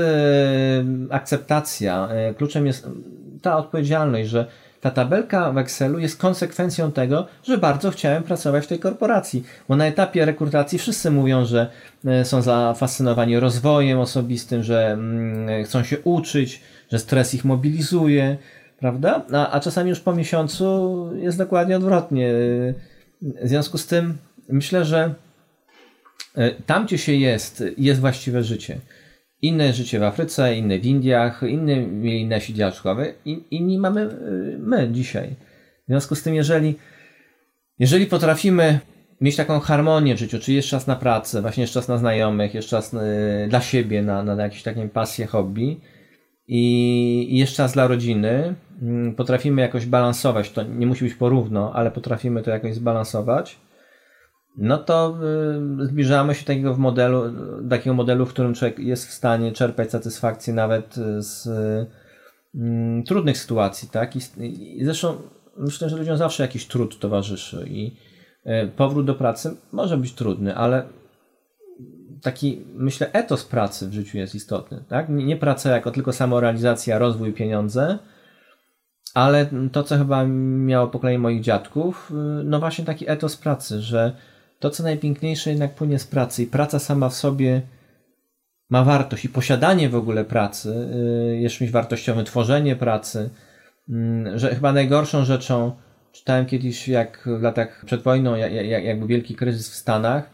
akceptacja, 1.10 2.08
e, 2.12 2.34
kluczem 2.34 2.66
jest 2.66 2.88
ta 3.42 3.58
odpowiedzialność, 3.58 4.30
że 4.30 4.46
ta 4.82 4.92
tabelka 4.92 5.52
w 5.52 5.58
Excelu 5.58 6.00
jest 6.00 6.18
konsekwencją 6.18 6.92
tego, 6.92 7.28
że 7.44 7.58
bardzo 7.58 7.92
chciałem 7.92 8.24
pracować 8.24 8.64
w 8.64 8.68
tej 8.68 8.80
korporacji. 8.80 9.44
Bo 9.70 9.76
na 9.76 9.86
etapie 9.88 10.26
rekrutacji 10.26 10.80
wszyscy 10.80 11.12
mówią, 11.12 11.46
że 11.46 11.70
e, 12.06 12.26
są 12.26 12.42
zafascynowani 12.42 13.40
rozwojem 13.40 14.00
osobistym, 14.00 14.64
że 14.64 14.92
mm, 14.92 15.64
chcą 15.66 15.84
się 15.84 16.00
uczyć, 16.00 16.62
że 16.92 17.00
stres 17.00 17.34
ich 17.34 17.46
mobilizuje, 17.46 18.38
prawda? 18.80 19.26
A, 19.34 19.52
a 19.52 19.60
czasami 19.60 19.90
już 19.90 20.00
po 20.00 20.16
miesiącu 20.16 21.10
jest 21.16 21.38
dokładnie 21.38 21.78
odwrotnie. 21.78 22.34
W 23.22 23.48
związku 23.48 23.78
z 23.78 23.88
tym 23.88 24.18
myślę, 24.50 24.86
że 24.86 25.00
E, 25.10 25.14
tam, 26.66 26.86
gdzie 26.86 26.98
się 26.98 27.14
jest, 27.14 27.64
jest 27.78 28.02
właściwe 28.02 28.44
życie. 28.44 28.78
Inne 29.42 29.74
życie 29.74 30.00
w 30.00 30.04
Afryce, 30.04 30.56
inne 30.56 30.80
w 30.80 30.86
Indiach, 30.86 31.44
inne 31.44 31.88
mieli 31.88 32.26
nasi 32.26 32.54
dziadkowie, 32.54 33.14
in- 33.26 33.44
inni 33.52 33.80
mamy 33.80 34.02
e, 34.02 34.08
my 34.58 34.90
dzisiaj. 34.92 35.36
W 35.84 35.88
związku 35.88 36.16
z 36.16 36.24
tym, 36.24 36.36
jeżeli, 36.36 36.76
jeżeli 37.80 38.06
potrafimy 38.06 38.80
mieć 39.22 39.36
taką 39.36 39.60
harmonię 39.60 40.16
w 40.16 40.20
życiu, 40.20 40.40
czyli 40.40 40.58
jest 40.58 40.68
czas 40.68 40.88
na 40.88 40.96
pracę, 40.96 41.42
właśnie 41.42 41.62
jest 41.62 41.74
czas 41.74 41.88
na 41.88 41.98
znajomych, 41.98 42.54
jest 42.54 42.68
czas 42.68 42.94
e, 42.94 43.48
dla 43.50 43.62
siebie, 43.62 44.02
na, 44.02 44.24
na 44.24 44.44
jakieś 44.44 44.64
takie 44.64 44.90
pasje, 44.90 45.26
hobby 45.26 45.80
i, 46.48 47.28
i 47.30 47.38
jest 47.38 47.56
czas 47.56 47.74
dla 47.74 47.88
rodziny, 47.88 48.56
mm, 48.82 49.16
potrafimy 49.16 49.62
jakoś 49.62 49.86
balansować, 49.86 50.52
to 50.52 50.64
nie 50.64 50.88
musi 50.88 51.06
być 51.06 51.14
porówno, 51.14 51.74
ale 51.76 51.92
potrafimy 51.92 52.42
to 52.42 52.52
jakoś 52.52 52.76
zbalansować, 52.76 53.60
no 54.58 54.78
to 54.78 55.18
y, 55.82 55.86
zbliżamy 55.86 56.36
się 56.36 56.46
takiego 56.46 56.78
modelu, 56.78 57.32
do 57.62 57.70
takiego 57.70 57.94
modelu, 57.94 58.26
w 58.26 58.30
którym 58.30 58.54
człowiek 58.54 58.80
jest 58.80 59.08
w 59.08 59.14
stanie 59.14 59.52
czerpać 59.52 59.92
satysfakcję 59.92 60.54
nawet 60.54 60.96
z 61.20 61.48
y, 61.48 63.04
trudnych 63.06 63.38
sytuacji, 63.38 63.90
tak? 63.90 64.16
I, 64.16 64.86
zresztą 64.86 65.16
myślę, 65.58 65.90
że 65.90 65.98
ludziom 65.98 66.18
zawsze 66.18 66.44
jakiś 66.44 66.68
trud 66.68 67.00
towarzyszy 67.00 67.66
i 67.68 67.98
y, 68.46 68.68
powrót 68.68 69.06
do 69.06 69.16
pracy 69.16 69.56
może 69.72 69.98
być 69.98 70.14
trudny, 70.14 70.56
ale 70.56 70.84
taki, 72.22 72.66
myślę, 72.74 73.12
etos 73.14 73.46
pracy 73.46 73.88
w 73.88 73.94
życiu 73.94 74.18
jest 74.18 74.36
istotny, 74.36 74.84
tak? 74.90 75.10
Nie, 75.10 75.26
nie 75.26 75.38
praca 75.38 75.70
jako 75.70 75.92
tylko 75.92 76.14
samorealizacja, 76.14 77.00
rozwój, 77.00 77.34
pieniądze, 77.34 78.00
ale 79.14 79.50
to, 79.72 79.84
co 79.84 79.98
chyba 79.98 80.26
miało 80.26 80.88
pokolenie 80.88 81.20
moich 81.20 81.42
dziadków, 81.42 82.12
y, 82.12 82.44
no 82.44 82.60
właśnie 82.60 82.86
taki 82.86 83.10
etos 83.10 83.38
pracy, 83.38 83.82
że 83.82 84.16
to, 84.64 84.70
co 84.70 84.84
najpiękniejsze 84.84 85.50
jednak 85.50 85.76
płynie 85.76 86.00
z 86.00 86.08
pracy 86.08 86.44
i 86.44 86.48
praca 86.48 86.80
sama 86.80 87.10
w 87.10 87.14
sobie 87.14 87.62
ma 88.70 88.84
wartość 88.84 89.26
i 89.26 89.30
posiadanie 89.30 89.90
w 89.90 89.96
ogóle 89.96 90.26
pracy 90.26 90.70
y, 91.32 91.38
jest 91.38 91.56
czymś 91.56 91.72
wartościowym, 91.72 92.26
tworzenie 92.26 92.76
pracy, 92.76 93.30
mm, 93.90 94.40
że 94.40 94.56
chyba 94.56 94.74
najgorszą 94.74 95.26
rzeczą, 95.26 95.72
czytałem 96.12 96.46
kiedyś 96.46 96.88
jak 96.88 97.30
w 97.40 97.42
latach 97.42 97.84
przed 97.86 98.02
wojną, 98.02 98.36
jak, 98.36 99.00
był 99.00 99.08
wielki 99.08 99.36
kryzys 99.36 99.70
w 99.70 99.76
Stanach, 99.76 100.30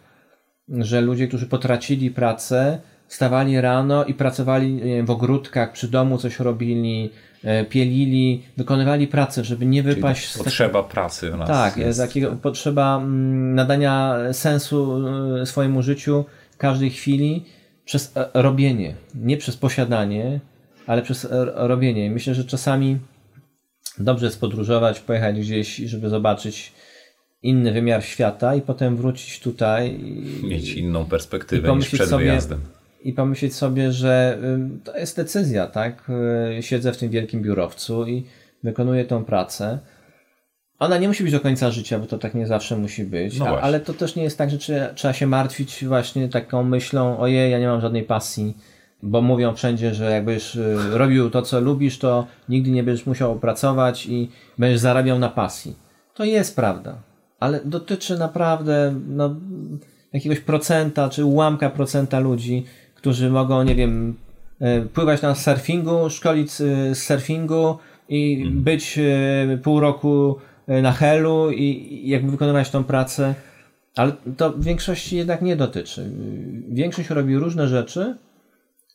że 0.68 1.02
ludzie, 1.02 1.28
którzy 1.28 1.46
potracili 1.46 2.12
pracę, 2.12 2.80
stawali 3.10 3.62
rano 3.62 4.06
i 4.06 4.14
pracowali 4.14 4.82
w 5.04 5.10
ogródkach, 5.10 5.72
przy 5.72 5.88
domu 5.88 6.18
coś 6.18 6.40
robili, 6.40 7.10
e, 7.44 7.66
pielili, 7.66 8.44
wykonywali 8.58 9.08
pracę, 9.08 9.44
żeby 9.44 9.66
nie 9.66 9.84
wypaść 9.84 10.32
z 10.32 10.38
Potrzeba 10.38 10.84
pracy 10.84 11.32
u 11.34 11.38
nas. 11.38 11.48
Tak, 11.48 11.78
jest. 11.78 12.00
takiego, 12.00 12.32
potrzeba 12.42 12.98
mm, 12.98 13.56
nadania 13.56 14.16
sensu 14.32 15.02
e, 15.42 15.46
swojemu 15.46 15.82
życiu 15.82 16.26
w 16.52 16.58
każdej 16.58 16.90
chwili 16.90 17.46
przez 17.86 18.18
e, 18.18 18.30
robienie. 18.34 18.96
Nie 19.16 19.38
przez 19.38 19.58
posiadanie, 19.58 20.40
ale 20.88 21.02
przez 21.02 21.28
robienie. 21.56 22.12
Myślę, 22.12 22.36
że 22.36 22.46
czasami 22.46 22.98
dobrze 23.98 24.26
jest 24.26 24.40
podróżować, 24.40 25.00
pojechać 25.00 25.40
gdzieś, 25.40 25.76
żeby 25.76 26.10
zobaczyć 26.10 26.74
inny 27.42 27.72
wymiar 27.72 28.04
świata 28.04 28.56
i 28.56 28.62
potem 28.62 28.98
wrócić 28.98 29.40
tutaj. 29.40 30.02
I, 30.02 30.48
Mieć 30.48 30.74
inną 30.74 31.06
perspektywę 31.06 31.76
niż 31.76 31.90
przed 31.90 32.10
sobie, 32.10 32.26
wyjazdem. 32.26 32.62
I 33.02 33.14
pomyśleć 33.14 33.56
sobie, 33.56 33.92
że 33.92 34.38
to 34.84 34.98
jest 34.98 35.16
decyzja, 35.16 35.68
tak? 35.68 36.12
Y, 36.58 36.64
siedzę 36.64 36.94
w 36.94 36.98
tym 36.98 37.10
wielkim 37.10 37.42
biurowcu 37.42 38.08
i 38.08 38.26
wykonuję 38.64 39.06
tą 39.06 39.26
pracę. 39.26 39.80
Ona 40.80 40.98
nie 40.98 41.08
musi 41.08 41.24
być 41.24 41.32
do 41.32 41.40
końca 41.40 41.72
życia, 41.72 42.00
bo 42.00 42.06
to 42.06 42.18
tak 42.18 42.34
nie 42.34 42.48
zawsze 42.48 42.78
musi 42.78 43.04
być, 43.04 43.40
no 43.40 43.60
ale 43.60 43.80
to 43.80 43.94
też 43.94 44.16
nie 44.16 44.24
jest 44.24 44.38
tak, 44.38 44.50
że 44.50 44.58
trzeba, 44.58 44.94
trzeba 44.94 45.14
się 45.14 45.28
martwić 45.28 45.86
właśnie 45.86 46.30
taką 46.30 46.64
myślą, 46.64 47.20
ojej, 47.20 47.52
ja 47.52 47.60
nie 47.60 47.68
mam 47.68 47.82
żadnej 47.82 48.04
pasji, 48.04 48.58
bo 49.04 49.22
mówią 49.22 49.56
wszędzie, 49.56 49.94
że 49.94 50.12
jakbyś 50.12 50.58
robił 50.92 51.30
to, 51.30 51.42
co 51.42 51.62
lubisz, 51.62 52.00
to 52.00 52.28
nigdy 52.50 52.72
nie 52.72 52.84
będziesz 52.84 53.06
musiał 53.06 53.40
pracować 53.40 54.06
i 54.06 54.32
będziesz 54.58 54.80
zarabiał 54.80 55.20
na 55.20 55.30
pasji. 55.30 55.76
To 56.14 56.24
jest 56.24 56.56
prawda 56.56 57.10
ale 57.40 57.60
dotyczy 57.66 58.18
naprawdę 58.18 58.96
no, 59.08 59.36
jakiegoś 60.14 60.40
procenta 60.40 61.10
czy 61.10 61.26
ułamka 61.26 61.70
procenta 61.70 62.20
ludzi, 62.20 62.66
którzy 63.00 63.30
mogą, 63.30 63.64
nie 63.64 63.76
wiem, 63.76 64.16
e, 64.60 64.82
pływać 64.82 65.22
na 65.22 65.36
surfingu, 65.36 66.10
szkolić 66.10 66.52
z 66.52 66.98
surfingu 66.98 67.78
i 68.10 68.42
mhm. 68.42 68.64
być 68.64 69.00
e, 69.00 69.58
pół 69.58 69.80
roku 69.80 70.38
e, 70.68 70.82
na 70.82 70.92
helu 70.92 71.52
i 71.52 72.02
jakby 72.10 72.32
wykonywać 72.32 72.70
tą 72.70 72.84
pracę. 72.84 73.36
Ale 73.96 74.12
to 74.38 74.50
w 74.52 74.64
większości 74.64 75.18
jednak 75.18 75.42
nie 75.42 75.56
dotyczy. 75.56 76.12
Większość 76.70 77.10
robi 77.10 77.38
różne 77.38 77.68
rzeczy, 77.68 78.18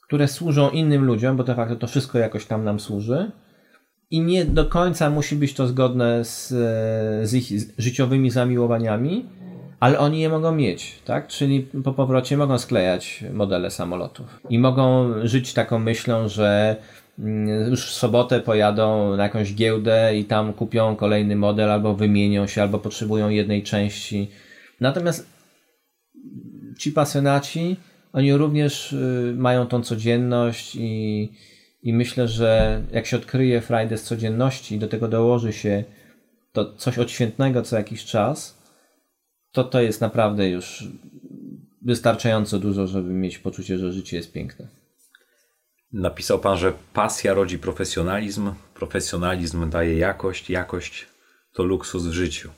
które 0.03 0.29
służą 0.29 0.71
innym 0.71 1.05
ludziom, 1.05 1.37
bo 1.37 1.45
de 1.45 1.55
facto 1.55 1.77
to 1.77 1.87
wszystko 1.87 2.19
jakoś 2.19 2.47
tam 2.47 2.65
nam 2.65 2.81
służy 2.81 3.31
i 4.11 4.21
nie 4.21 4.45
do 4.45 4.65
końca 4.65 5.11
musi 5.11 5.37
być 5.37 5.55
to 5.55 5.67
zgodne 5.67 6.25
z, 6.25 6.49
z 7.29 7.35
ich 7.35 7.45
życiowymi 7.79 8.31
zamiłowaniami, 8.31 9.27
ale 9.85 9.99
oni 9.99 10.21
je 10.21 10.29
mogą 10.29 10.53
mieć, 10.53 10.99
tak? 11.05 11.29
Czyli 11.29 11.61
po 11.85 11.93
powrocie 11.93 12.37
mogą 12.37 12.59
sklejać 12.59 13.25
modele 13.33 13.71
samolotów 13.71 14.41
i 14.51 14.59
mogą 14.59 15.13
żyć 15.23 15.55
taką 15.55 15.79
myślą, 15.79 16.29
że 16.29 16.77
mm, 17.19 17.71
już 17.71 17.91
w 17.91 17.95
sobotę 17.95 18.41
pojadą 18.41 19.17
na 19.17 19.23
jakąś 19.23 19.55
giełdę 19.55 20.17
i 20.17 20.25
tam 20.25 20.53
kupią 20.53 20.97
kolejny 20.97 21.37
model, 21.37 21.71
albo 21.71 21.95
wymienią 21.95 22.47
się, 22.47 22.63
albo 22.63 22.79
potrzebują 22.79 23.29
jednej 23.29 23.63
części. 23.63 24.31
Natomiast 24.81 25.27
ci 26.79 26.93
pasjonaci, 26.93 27.77
oni 28.13 28.35
również 28.35 28.93
y, 28.93 29.35
mają 29.37 29.67
tą 29.67 29.83
codzienność 29.83 30.77
i 30.77 31.33
i 31.83 31.93
myślę, 31.93 32.29
że 32.29 32.83
jak 32.93 33.07
się 33.07 33.17
odkryje 33.17 33.61
frajdę 33.61 33.99
z 33.99 34.03
codzienności 34.03 34.75
i 34.75 34.79
do 34.79 34.89
tego 34.89 35.09
dołoży 35.09 35.53
się 35.53 35.85
to 36.53 36.75
coś 36.75 36.99
odświętnego 36.99 37.63
co 37.63 37.77
jakiś 37.77 38.05
czas, 38.05 38.64
to 39.55 39.65
to 39.65 39.81
jest 39.81 40.01
naprawdę 40.01 40.49
już 40.49 40.89
wystarczająco 41.83 42.59
dużo, 42.59 42.87
żeby 42.87 43.11
mieć 43.11 43.39
poczucie, 43.39 43.79
że 43.79 43.93
życie 43.93 44.17
jest 44.17 44.33
piękne. 44.33 44.69
Napisał 45.93 46.39
Pan, 46.39 46.57
że 46.57 46.73
pasja 46.93 47.35
rodzi 47.35 47.59
profesjonalizm, 47.59 48.53
profesjonalizm 48.75 49.71
daje 49.71 49.99
jakość, 49.99 50.51
jakość 50.51 51.07
to 51.53 51.63
luksus 51.63 52.07
w 52.07 52.13
życiu. 52.13 52.51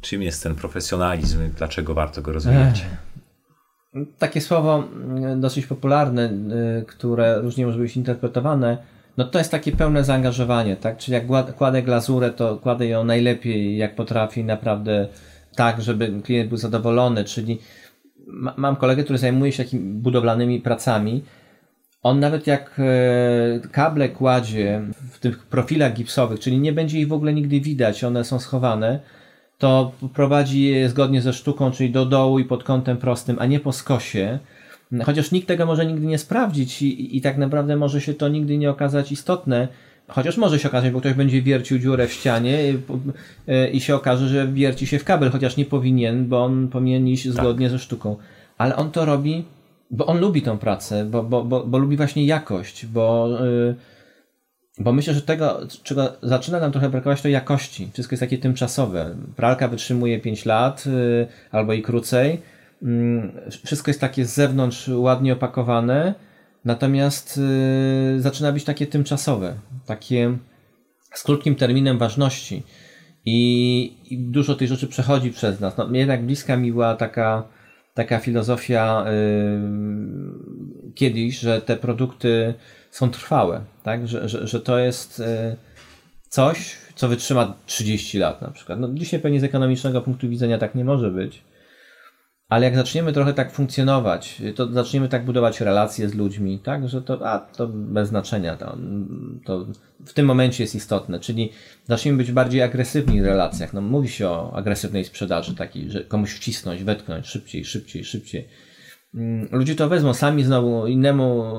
Czym 0.00 0.22
jest 0.22 0.42
ten 0.42 0.54
profesjonalizm 0.54 1.46
i 1.46 1.48
dlaczego 1.48 1.94
warto 1.94 2.22
go 2.22 2.32
rozwijać? 2.32 2.84
Ech. 3.94 4.08
Takie 4.18 4.40
słowo 4.40 4.84
mm, 4.94 5.40
dosyć 5.40 5.66
popularne, 5.66 6.30
y, 6.80 6.84
które 6.86 7.40
różnie 7.40 7.66
może 7.66 7.78
być 7.78 7.96
interpretowane, 7.96 8.78
no 9.16 9.24
to 9.24 9.38
jest 9.38 9.50
takie 9.50 9.72
pełne 9.72 10.04
zaangażowanie, 10.04 10.76
tak? 10.76 10.98
Czyli 10.98 11.14
jak 11.14 11.54
kładę 11.56 11.82
glazurę, 11.82 12.30
to 12.30 12.56
kładę 12.56 12.86
ją 12.86 13.04
najlepiej, 13.04 13.76
jak 13.76 13.94
potrafi, 13.94 14.44
naprawdę 14.44 15.08
tak, 15.56 15.82
żeby 15.82 16.20
klient 16.22 16.48
był 16.48 16.58
zadowolony, 16.58 17.24
czyli 17.24 17.58
mam 18.56 18.76
kolegę, 18.76 19.04
który 19.04 19.18
zajmuje 19.18 19.52
się 19.52 19.64
takimi 19.64 19.94
budowlanymi 19.94 20.60
pracami. 20.60 21.22
On 22.02 22.20
nawet 22.20 22.46
jak 22.46 22.76
e, 22.78 23.68
kable 23.68 24.08
kładzie 24.08 24.82
w 25.10 25.18
tych 25.18 25.46
profilach 25.46 25.94
gipsowych, 25.94 26.40
czyli 26.40 26.58
nie 26.58 26.72
będzie 26.72 27.00
ich 27.00 27.08
w 27.08 27.12
ogóle 27.12 27.34
nigdy 27.34 27.60
widać, 27.60 28.04
one 28.04 28.24
są 28.24 28.38
schowane, 28.38 29.00
to 29.58 29.92
prowadzi 30.14 30.62
je 30.62 30.88
zgodnie 30.88 31.22
ze 31.22 31.32
sztuką, 31.32 31.70
czyli 31.70 31.90
do 31.90 32.06
dołu 32.06 32.38
i 32.38 32.44
pod 32.44 32.64
kątem 32.64 32.96
prostym, 32.96 33.36
a 33.38 33.46
nie 33.46 33.60
po 33.60 33.72
skosie. 33.72 34.38
Chociaż 35.04 35.32
nikt 35.32 35.48
tego 35.48 35.66
może 35.66 35.86
nigdy 35.86 36.06
nie 36.06 36.18
sprawdzić 36.18 36.82
i, 36.82 37.16
i 37.16 37.20
tak 37.20 37.38
naprawdę 37.38 37.76
może 37.76 38.00
się 38.00 38.14
to 38.14 38.28
nigdy 38.28 38.58
nie 38.58 38.70
okazać 38.70 39.12
istotne. 39.12 39.68
Chociaż 40.08 40.36
może 40.36 40.58
się 40.58 40.68
okazać, 40.68 40.90
bo 40.90 41.00
ktoś 41.00 41.14
będzie 41.14 41.42
wiercił 41.42 41.78
dziurę 41.78 42.06
w 42.06 42.12
ścianie 42.12 42.70
i, 42.70 42.76
i 43.76 43.80
się 43.80 43.94
okaże, 43.94 44.28
że 44.28 44.48
wierci 44.48 44.86
się 44.86 44.98
w 44.98 45.04
kabel, 45.04 45.30
chociaż 45.30 45.56
nie 45.56 45.64
powinien, 45.64 46.28
bo 46.28 46.44
on 46.44 46.68
powinien 46.68 47.08
iść 47.08 47.24
tak. 47.24 47.32
zgodnie 47.32 47.66
tak. 47.66 47.72
ze 47.72 47.78
sztuką. 47.78 48.16
Ale 48.58 48.76
on 48.76 48.90
to 48.90 49.04
robi, 49.04 49.44
bo 49.90 50.06
on 50.06 50.20
lubi 50.20 50.42
tę 50.42 50.58
pracę, 50.58 51.04
bo, 51.04 51.22
bo, 51.22 51.44
bo, 51.44 51.66
bo 51.66 51.78
lubi 51.78 51.96
właśnie 51.96 52.26
jakość, 52.26 52.86
bo 52.86 53.28
yy, 53.40 53.74
bo 54.78 54.92
myślę, 54.92 55.14
że 55.14 55.22
tego, 55.22 55.60
czego 55.82 56.12
zaczyna 56.22 56.60
nam 56.60 56.72
trochę 56.72 56.88
brakować, 56.88 57.22
to 57.22 57.28
jakości. 57.28 57.90
Wszystko 57.92 58.12
jest 58.12 58.20
takie 58.20 58.38
tymczasowe. 58.38 59.14
Pralka 59.36 59.68
wytrzymuje 59.68 60.20
5 60.20 60.44
lat 60.44 60.86
yy, 60.86 61.26
albo 61.50 61.72
i 61.72 61.82
krócej. 61.82 62.40
Yy, 62.82 63.50
wszystko 63.64 63.90
jest 63.90 64.00
takie 64.00 64.24
z 64.24 64.34
zewnątrz 64.34 64.88
ładnie 64.88 65.32
opakowane, 65.32 66.14
natomiast 66.64 67.40
yy, 68.14 68.20
zaczyna 68.20 68.52
być 68.52 68.64
takie 68.64 68.86
tymczasowe, 68.86 69.54
takie 69.86 70.38
z 71.14 71.22
krótkim 71.22 71.54
terminem 71.54 71.98
ważności. 71.98 72.62
I, 73.24 73.96
i 74.10 74.18
dużo 74.18 74.54
tych 74.54 74.68
rzeczy 74.68 74.86
przechodzi 74.86 75.30
przez 75.30 75.60
nas. 75.60 75.76
No, 75.76 75.88
jednak 75.92 76.26
bliska 76.26 76.56
mi 76.56 76.72
była 76.72 76.96
taka, 76.96 77.44
taka 77.94 78.18
filozofia 78.18 79.04
y, 79.06 80.92
kiedyś, 80.94 81.38
że 81.38 81.60
te 81.60 81.76
produkty 81.76 82.54
są 82.90 83.10
trwałe, 83.10 83.60
tak? 83.82 84.08
Że, 84.08 84.28
że, 84.28 84.46
że 84.46 84.60
to 84.60 84.78
jest 84.78 85.20
e, 85.20 85.56
coś, 86.28 86.76
co 86.94 87.08
wytrzyma 87.08 87.54
30 87.66 88.18
lat 88.18 88.42
na 88.42 88.50
przykład. 88.50 88.80
No, 88.80 88.88
dzisiaj 88.92 89.20
pewnie 89.20 89.40
z 89.40 89.44
ekonomicznego 89.44 90.00
punktu 90.00 90.28
widzenia 90.28 90.58
tak 90.58 90.74
nie 90.74 90.84
może 90.84 91.10
być, 91.10 91.42
ale 92.52 92.64
jak 92.64 92.76
zaczniemy 92.76 93.12
trochę 93.12 93.34
tak 93.34 93.52
funkcjonować, 93.52 94.42
to 94.54 94.72
zaczniemy 94.72 95.08
tak 95.08 95.24
budować 95.24 95.60
relacje 95.60 96.08
z 96.08 96.14
ludźmi, 96.14 96.58
tak, 96.58 96.88
że 96.88 97.02
to, 97.02 97.28
a, 97.28 97.38
to 97.38 97.68
bez 97.68 98.08
znaczenia, 98.08 98.56
to, 98.56 98.76
to 99.44 99.66
w 100.06 100.12
tym 100.12 100.26
momencie 100.26 100.64
jest 100.64 100.74
istotne, 100.74 101.20
czyli 101.20 101.52
zaczniemy 101.88 102.18
być 102.18 102.32
bardziej 102.32 102.62
agresywni 102.62 103.22
w 103.22 103.24
relacjach. 103.24 103.72
No, 103.72 103.80
mówi 103.80 104.08
się 104.08 104.28
o 104.28 104.56
agresywnej 104.56 105.04
sprzedaży, 105.04 105.54
takiej, 105.54 105.90
że 105.90 106.04
komuś 106.04 106.32
wcisnąć, 106.32 106.84
wetknąć 106.84 107.26
szybciej, 107.26 107.64
szybciej, 107.64 108.04
szybciej. 108.04 108.48
Mm, 109.14 109.48
ludzie 109.52 109.74
to 109.74 109.88
wezmą 109.88 110.14
sami 110.14 110.44
znowu 110.44 110.86
innemu, 110.86 111.52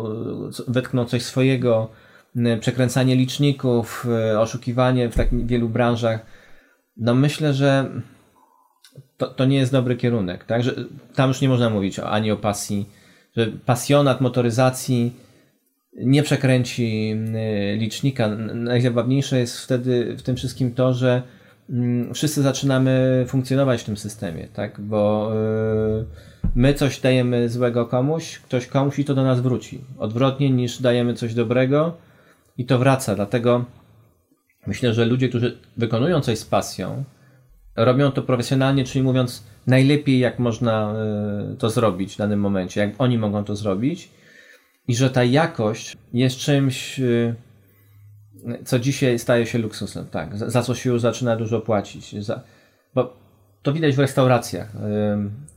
wetkną 0.68 1.06
coś 1.06 1.22
swojego, 1.22 1.90
przekręcanie 2.60 3.16
liczników, 3.16 4.08
oszukiwanie 4.38 5.10
w 5.10 5.16
tak 5.16 5.48
wielu 5.48 5.70
branżach. 5.70 6.26
No 6.98 7.16
myślę, 7.16 7.54
że 7.54 7.92
to, 9.18 9.28
to 9.28 9.46
nie 9.46 9.58
jest 9.58 9.72
dobry 9.72 9.96
kierunek. 9.96 10.46
Tak? 10.46 10.64
Że 10.64 10.76
tam 11.16 11.28
już 11.28 11.42
nie 11.42 11.50
można 11.50 11.70
mówić 11.70 12.00
ani 12.00 12.32
o 12.32 12.38
pasji, 12.38 12.90
że 13.38 13.48
pasjonat 13.48 14.22
motoryzacji 14.22 15.14
nie 15.98 16.24
przekręci 16.24 17.16
licznika. 17.78 18.28
Najzabawniejsze 18.54 19.40
jest 19.40 19.58
wtedy 19.58 20.16
w 20.18 20.22
tym 20.22 20.36
wszystkim 20.36 20.74
to, 20.74 20.94
że 20.94 21.22
mm, 21.70 22.14
wszyscy 22.14 22.42
zaczynamy 22.42 23.26
funkcjonować 23.28 23.82
w 23.82 23.86
tym 23.86 23.98
systemie, 23.98 24.48
tak? 24.54 24.82
Bo 24.82 25.32
y, 26.02 26.06
my 26.56 26.74
coś 26.74 27.00
dajemy 27.00 27.50
złego 27.50 27.86
komuś, 27.86 28.40
ktoś 28.40 28.68
komuś 28.68 29.00
i 29.00 29.06
to 29.06 29.16
do 29.16 29.24
nas 29.24 29.42
wróci. 29.42 29.82
Odwrotnie 29.98 30.50
niż 30.50 30.82
dajemy 30.82 31.14
coś 31.14 31.34
dobrego 31.34 31.98
i 32.58 32.66
to 32.66 32.80
wraca. 32.80 33.16
Dlatego 33.16 33.66
myślę, 34.68 34.94
że 34.94 35.06
ludzie, 35.06 35.30
którzy 35.30 35.58
wykonują 35.78 36.22
coś 36.22 36.40
z 36.40 36.46
pasją, 36.46 37.04
robią 37.76 38.12
to 38.12 38.22
profesjonalnie, 38.22 38.84
czyli 38.84 39.04
mówiąc 39.04 39.44
najlepiej 39.68 40.20
jak 40.20 40.40
można 40.40 40.94
y, 41.54 41.58
to 41.58 41.70
zrobić 41.70 42.14
w 42.14 42.18
danym 42.18 42.40
momencie, 42.40 42.82
jak 42.82 42.90
oni 42.98 43.18
mogą 43.18 43.44
to 43.44 43.56
zrobić. 43.56 44.10
I 44.88 44.96
że 44.96 45.10
ta 45.10 45.24
jakość 45.24 45.98
jest 46.14 46.38
czymś, 46.38 47.00
y, 47.00 47.36
co 48.66 48.80
dzisiaj 48.80 49.20
staje 49.20 49.46
się 49.46 49.58
luksusem, 49.58 50.06
tak, 50.06 50.38
za, 50.38 50.62
co 50.62 50.76
się 50.76 50.90
już 50.90 51.02
zaczyna 51.02 51.36
dużo 51.36 51.62
płacić, 51.62 52.26
za, 52.26 52.42
bo 52.96 53.18
to 53.62 53.74
widać 53.74 53.96
w 53.96 54.00
restauracjach. 54.00 54.76
Y, 54.76 54.80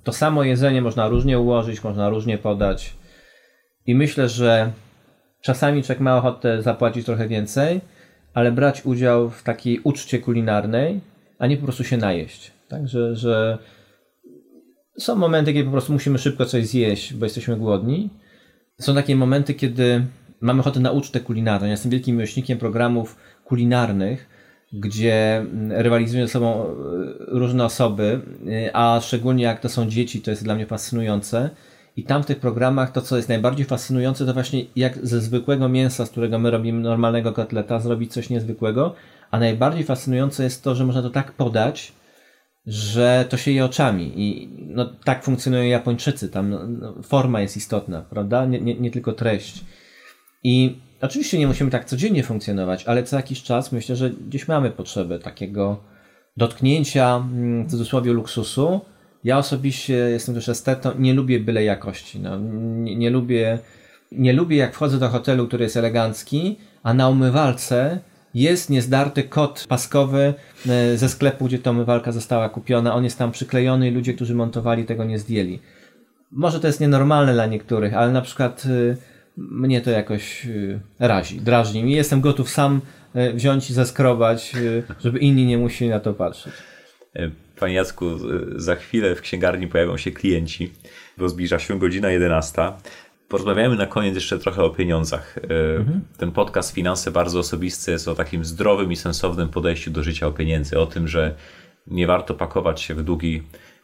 to 0.04 0.12
samo 0.12 0.44
jedzenie 0.44 0.82
można 0.82 1.08
różnie 1.08 1.38
ułożyć, 1.38 1.84
można 1.84 2.08
różnie 2.08 2.38
podać. 2.38 2.94
I 3.86 3.94
myślę, 3.94 4.28
że 4.28 4.72
czasami 5.40 5.82
człowiek 5.82 6.00
ma 6.00 6.16
ochotę 6.16 6.62
zapłacić 6.62 7.06
trochę 7.06 7.28
więcej, 7.28 7.80
ale 8.34 8.52
brać 8.52 8.84
udział 8.84 9.30
w 9.30 9.42
takiej 9.42 9.80
uczcie 9.84 10.18
kulinarnej, 10.18 11.00
a 11.38 11.46
nie 11.46 11.56
po 11.56 11.62
prostu 11.62 11.84
się 11.84 11.96
najeść. 11.96 12.52
Tak, 12.68 12.88
że, 12.88 13.58
są 14.98 15.16
momenty, 15.16 15.52
kiedy 15.52 15.64
po 15.64 15.70
prostu 15.70 15.92
musimy 15.92 16.18
szybko 16.18 16.46
coś 16.46 16.66
zjeść, 16.66 17.14
bo 17.14 17.26
jesteśmy 17.26 17.56
głodni. 17.56 18.10
Są 18.80 18.94
takie 18.94 19.16
momenty, 19.16 19.54
kiedy 19.54 20.06
mamy 20.40 20.60
ochotę 20.60 20.80
na 20.80 20.90
ucztę 20.90 21.20
kulinarną. 21.20 21.66
Ja 21.66 21.70
jestem 21.70 21.90
wielkim 21.90 22.16
miłośnikiem 22.16 22.58
programów 22.58 23.16
kulinarnych, 23.44 24.28
gdzie 24.72 25.46
rywalizują 25.70 26.26
ze 26.26 26.32
sobą 26.32 26.64
e, 26.64 26.74
różne 27.18 27.64
osoby, 27.64 28.20
e, 28.48 28.76
a 28.76 29.00
szczególnie 29.00 29.44
jak 29.44 29.60
to 29.60 29.68
są 29.68 29.88
dzieci, 29.88 30.20
to 30.20 30.30
jest 30.30 30.44
dla 30.44 30.54
mnie 30.54 30.66
fascynujące. 30.66 31.50
I 31.96 32.04
tam 32.04 32.22
w 32.22 32.26
tych 32.26 32.40
programach 32.40 32.92
to, 32.92 33.02
co 33.02 33.16
jest 33.16 33.28
najbardziej 33.28 33.66
fascynujące, 33.66 34.26
to 34.26 34.34
właśnie 34.34 34.64
jak 34.76 35.06
ze 35.06 35.20
zwykłego 35.20 35.68
mięsa, 35.68 36.06
z 36.06 36.10
którego 36.10 36.38
my 36.38 36.50
robimy 36.50 36.80
normalnego 36.80 37.32
kotleta, 37.32 37.80
zrobić 37.80 38.12
coś 38.12 38.30
niezwykłego. 38.30 38.94
A 39.30 39.38
najbardziej 39.38 39.84
fascynujące 39.84 40.44
jest 40.44 40.64
to, 40.64 40.74
że 40.74 40.84
można 40.84 41.02
to 41.02 41.10
tak 41.10 41.32
podać, 41.32 41.92
że 42.66 43.26
to 43.28 43.36
się 43.36 43.50
je 43.50 43.64
oczami. 43.64 44.12
I 44.16 44.48
no, 44.58 44.92
tak 45.04 45.24
funkcjonują 45.24 45.64
Japończycy. 45.64 46.28
Tam 46.28 46.50
no, 46.50 46.66
no, 46.66 47.02
forma 47.02 47.40
jest 47.40 47.56
istotna, 47.56 48.02
prawda? 48.02 48.46
Nie, 48.46 48.60
nie, 48.60 48.74
nie 48.74 48.90
tylko 48.90 49.12
treść. 49.12 49.64
I 50.44 50.76
oczywiście 51.00 51.38
nie 51.38 51.46
musimy 51.46 51.70
tak 51.70 51.84
codziennie 51.84 52.22
funkcjonować, 52.22 52.84
ale 52.84 53.02
co 53.02 53.16
jakiś 53.16 53.42
czas 53.42 53.72
myślę, 53.72 53.96
że 53.96 54.10
gdzieś 54.10 54.48
mamy 54.48 54.70
potrzebę 54.70 55.18
takiego 55.18 55.80
dotknięcia, 56.36 57.16
mm, 57.16 57.64
w 57.66 57.70
cudzysłowie, 57.70 58.12
luksusu. 58.12 58.80
Ja 59.24 59.38
osobiście 59.38 59.94
jestem 59.94 60.34
też 60.34 60.48
estetą, 60.48 60.90
nie 60.98 61.14
lubię 61.14 61.40
byle 61.40 61.64
jakości. 61.64 62.20
No, 62.20 62.38
nie, 62.38 62.96
nie, 62.96 63.10
lubię, 63.10 63.58
nie 64.12 64.32
lubię 64.32 64.56
jak 64.56 64.74
wchodzę 64.74 64.98
do 64.98 65.08
hotelu, 65.08 65.46
który 65.46 65.64
jest 65.64 65.76
elegancki, 65.76 66.56
a 66.82 66.94
na 66.94 67.08
umywalce 67.08 68.00
jest 68.36 68.70
niezdarty 68.70 69.22
kod 69.22 69.66
paskowy 69.68 70.34
e, 70.68 70.96
ze 70.96 71.08
sklepu, 71.08 71.44
gdzie 71.44 71.58
ta 71.58 71.70
umywalka 71.70 72.12
została 72.12 72.48
kupiona. 72.48 72.94
On 72.94 73.04
jest 73.04 73.18
tam 73.18 73.32
przyklejony 73.32 73.88
i 73.88 73.90
ludzie, 73.90 74.14
którzy 74.14 74.34
montowali 74.34 74.84
tego 74.84 75.04
nie 75.04 75.18
zdjęli. 75.18 75.60
Może 76.32 76.60
to 76.60 76.66
jest 76.66 76.80
nienormalne 76.80 77.32
dla 77.32 77.46
niektórych, 77.46 77.94
ale 77.94 78.12
na 78.12 78.22
przykład 78.22 78.64
e, 78.66 78.96
mnie 79.36 79.80
to 79.80 79.90
jakoś 79.90 80.46
e, 80.46 81.08
razi, 81.08 81.40
drażni 81.40 81.84
mi. 81.84 81.92
Jestem 81.92 82.20
gotów 82.20 82.50
sam 82.50 82.80
wziąć 83.34 83.70
i 83.70 83.74
zaskrobać, 83.74 84.52
żeby 85.00 85.18
inni 85.18 85.46
nie 85.46 85.58
musieli 85.58 85.90
na 85.90 86.00
to 86.00 86.14
patrzeć. 86.14 86.52
Panie 87.58 87.74
Jacku, 87.74 88.06
za 88.56 88.74
chwilę 88.74 89.14
w 89.14 89.20
księgarni 89.20 89.68
pojawią 89.68 89.96
się 89.96 90.10
klienci, 90.10 90.72
bo 91.18 91.28
zbliża 91.28 91.58
się 91.58 91.78
godzina 91.78 92.10
11. 92.10 92.72
Porozmawiamy 93.28 93.76
na 93.76 93.86
koniec 93.86 94.14
jeszcze 94.14 94.38
trochę 94.38 94.62
o 94.62 94.70
pieniądzach. 94.70 95.38
E, 95.38 95.76
mhm. 95.76 96.00
Ten 96.16 96.32
podcast 96.32 96.74
Finanse 96.74 97.10
bardzo 97.10 97.38
osobisty 97.38 97.90
jest 97.90 98.08
o 98.08 98.14
takim 98.14 98.44
zdrowym 98.44 98.92
i 98.92 98.96
sensownym 98.96 99.48
podejściu 99.48 99.90
do 99.90 100.02
życia 100.02 100.26
o 100.26 100.32
pieniędzy, 100.32 100.78
o 100.78 100.86
tym, 100.86 101.08
że 101.08 101.34
nie 101.86 102.06
warto 102.06 102.34
pakować 102.34 102.80
się 102.80 102.94
w 102.94 103.02
długi, 103.02 103.42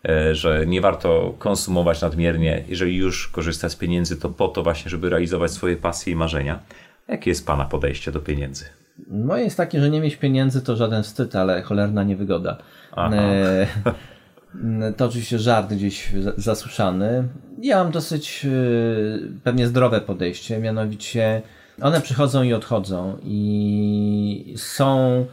e, 0.08 0.34
że 0.34 0.66
nie 0.66 0.80
warto 0.80 1.34
konsumować 1.38 2.00
nadmiernie. 2.00 2.64
Jeżeli 2.68 2.96
już 2.96 3.28
korzystać 3.28 3.72
z 3.72 3.76
pieniędzy, 3.76 4.16
to 4.16 4.28
po 4.28 4.48
to 4.48 4.62
właśnie, 4.62 4.90
żeby 4.90 5.10
realizować 5.10 5.50
swoje 5.50 5.76
pasje 5.76 6.12
i 6.12 6.16
marzenia. 6.16 6.58
Jakie 7.08 7.30
jest 7.30 7.46
Pana 7.46 7.64
podejście 7.64 8.12
do 8.12 8.20
pieniędzy? 8.20 8.64
Moje 9.10 9.44
jest 9.44 9.56
takie, 9.56 9.80
że 9.80 9.90
nie 9.90 10.00
mieć 10.00 10.16
pieniędzy 10.16 10.62
to 10.62 10.76
żaden 10.76 11.02
wstyd, 11.02 11.36
ale 11.36 11.62
cholerna 11.62 12.04
niewygoda. 12.04 12.58
E, 12.96 13.66
to 14.96 15.06
oczywiście 15.06 15.38
żart 15.38 15.74
gdzieś 15.74 16.12
zasłyszany. 16.36 17.28
Ja 17.62 17.84
mam 17.84 17.92
dosyć 17.92 18.44
y, 18.44 19.30
pewnie 19.44 19.66
zdrowe 19.66 20.00
podejście, 20.00 20.58
mianowicie 20.58 21.42
one 21.80 22.00
przychodzą 22.00 22.42
i 22.42 22.52
odchodzą 22.52 23.18
i 23.22 24.54
są 24.56 25.26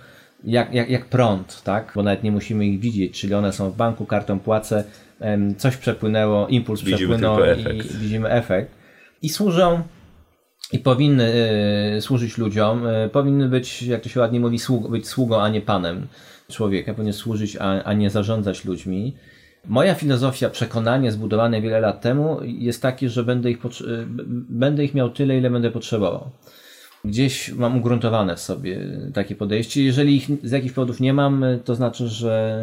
jak, 0.43 0.73
jak, 0.73 0.89
jak 0.89 1.05
prąd, 1.05 1.61
tak? 1.63 1.91
Bo 1.95 2.03
nawet 2.03 2.23
nie 2.23 2.31
musimy 2.31 2.65
ich 2.65 2.79
widzieć, 2.79 3.21
czyli 3.21 3.33
one 3.33 3.53
są 3.53 3.71
w 3.71 3.75
banku, 3.75 4.05
kartą 4.05 4.39
płacę, 4.39 4.83
coś 5.57 5.77
przepłynęło, 5.77 6.47
impuls 6.47 6.81
widzimy 6.81 7.17
przepłynął 7.17 7.39
i 7.75 7.83
widzimy 7.83 8.29
efekt. 8.29 8.71
I 9.21 9.29
służą 9.29 9.81
i 10.71 10.79
powinny 10.79 11.33
y, 11.97 12.01
służyć 12.01 12.37
ludziom, 12.37 12.87
y, 12.87 13.09
powinny 13.09 13.47
być, 13.49 13.81
jak 13.81 14.01
to 14.01 14.09
się 14.09 14.19
ładnie 14.19 14.39
mówi, 14.39 14.59
sług 14.59 14.91
być 14.91 15.07
sługą, 15.07 15.41
a 15.41 15.49
nie 15.49 15.61
panem 15.61 16.07
człowieka, 16.49 16.93
powinien 16.93 17.13
służyć, 17.13 17.57
a, 17.59 17.83
a 17.83 17.93
nie 17.93 18.09
zarządzać 18.09 18.65
ludźmi. 18.65 19.13
Moja 19.67 19.95
filozofia, 19.95 20.49
przekonanie 20.49 21.11
zbudowane 21.11 21.61
wiele 21.61 21.79
lat 21.79 22.01
temu 22.01 22.39
jest 22.43 22.81
takie, 22.81 23.09
że 23.09 23.23
będę 23.23 23.51
ich, 23.51 23.57
będę 24.49 24.83
ich 24.83 24.93
miał 24.93 25.09
tyle, 25.09 25.37
ile 25.37 25.49
będę 25.49 25.71
potrzebował. 25.71 26.29
Gdzieś 27.05 27.51
mam 27.53 27.77
ugruntowane 27.77 28.35
w 28.35 28.39
sobie 28.39 28.79
takie 29.13 29.35
podejście. 29.35 29.83
Jeżeli 29.83 30.15
ich 30.15 30.27
z 30.43 30.51
jakichś 30.51 30.73
powodów 30.73 30.99
nie 30.99 31.13
mam, 31.13 31.45
to 31.65 31.75
znaczy, 31.75 32.07
że 32.07 32.61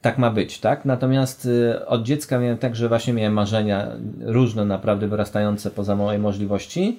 tak 0.00 0.18
ma 0.18 0.30
być, 0.30 0.60
tak? 0.60 0.84
Natomiast 0.84 1.46
y, 1.46 1.86
od 1.86 2.02
dziecka 2.02 2.38
miałem 2.38 2.58
tak, 2.58 2.76
że 2.76 2.88
właśnie 2.88 3.12
miałem 3.12 3.32
marzenia 3.32 3.92
różne, 4.20 4.64
naprawdę 4.64 5.08
wyrastające 5.08 5.70
poza 5.70 5.96
moje 5.96 6.18
możliwości. 6.18 6.98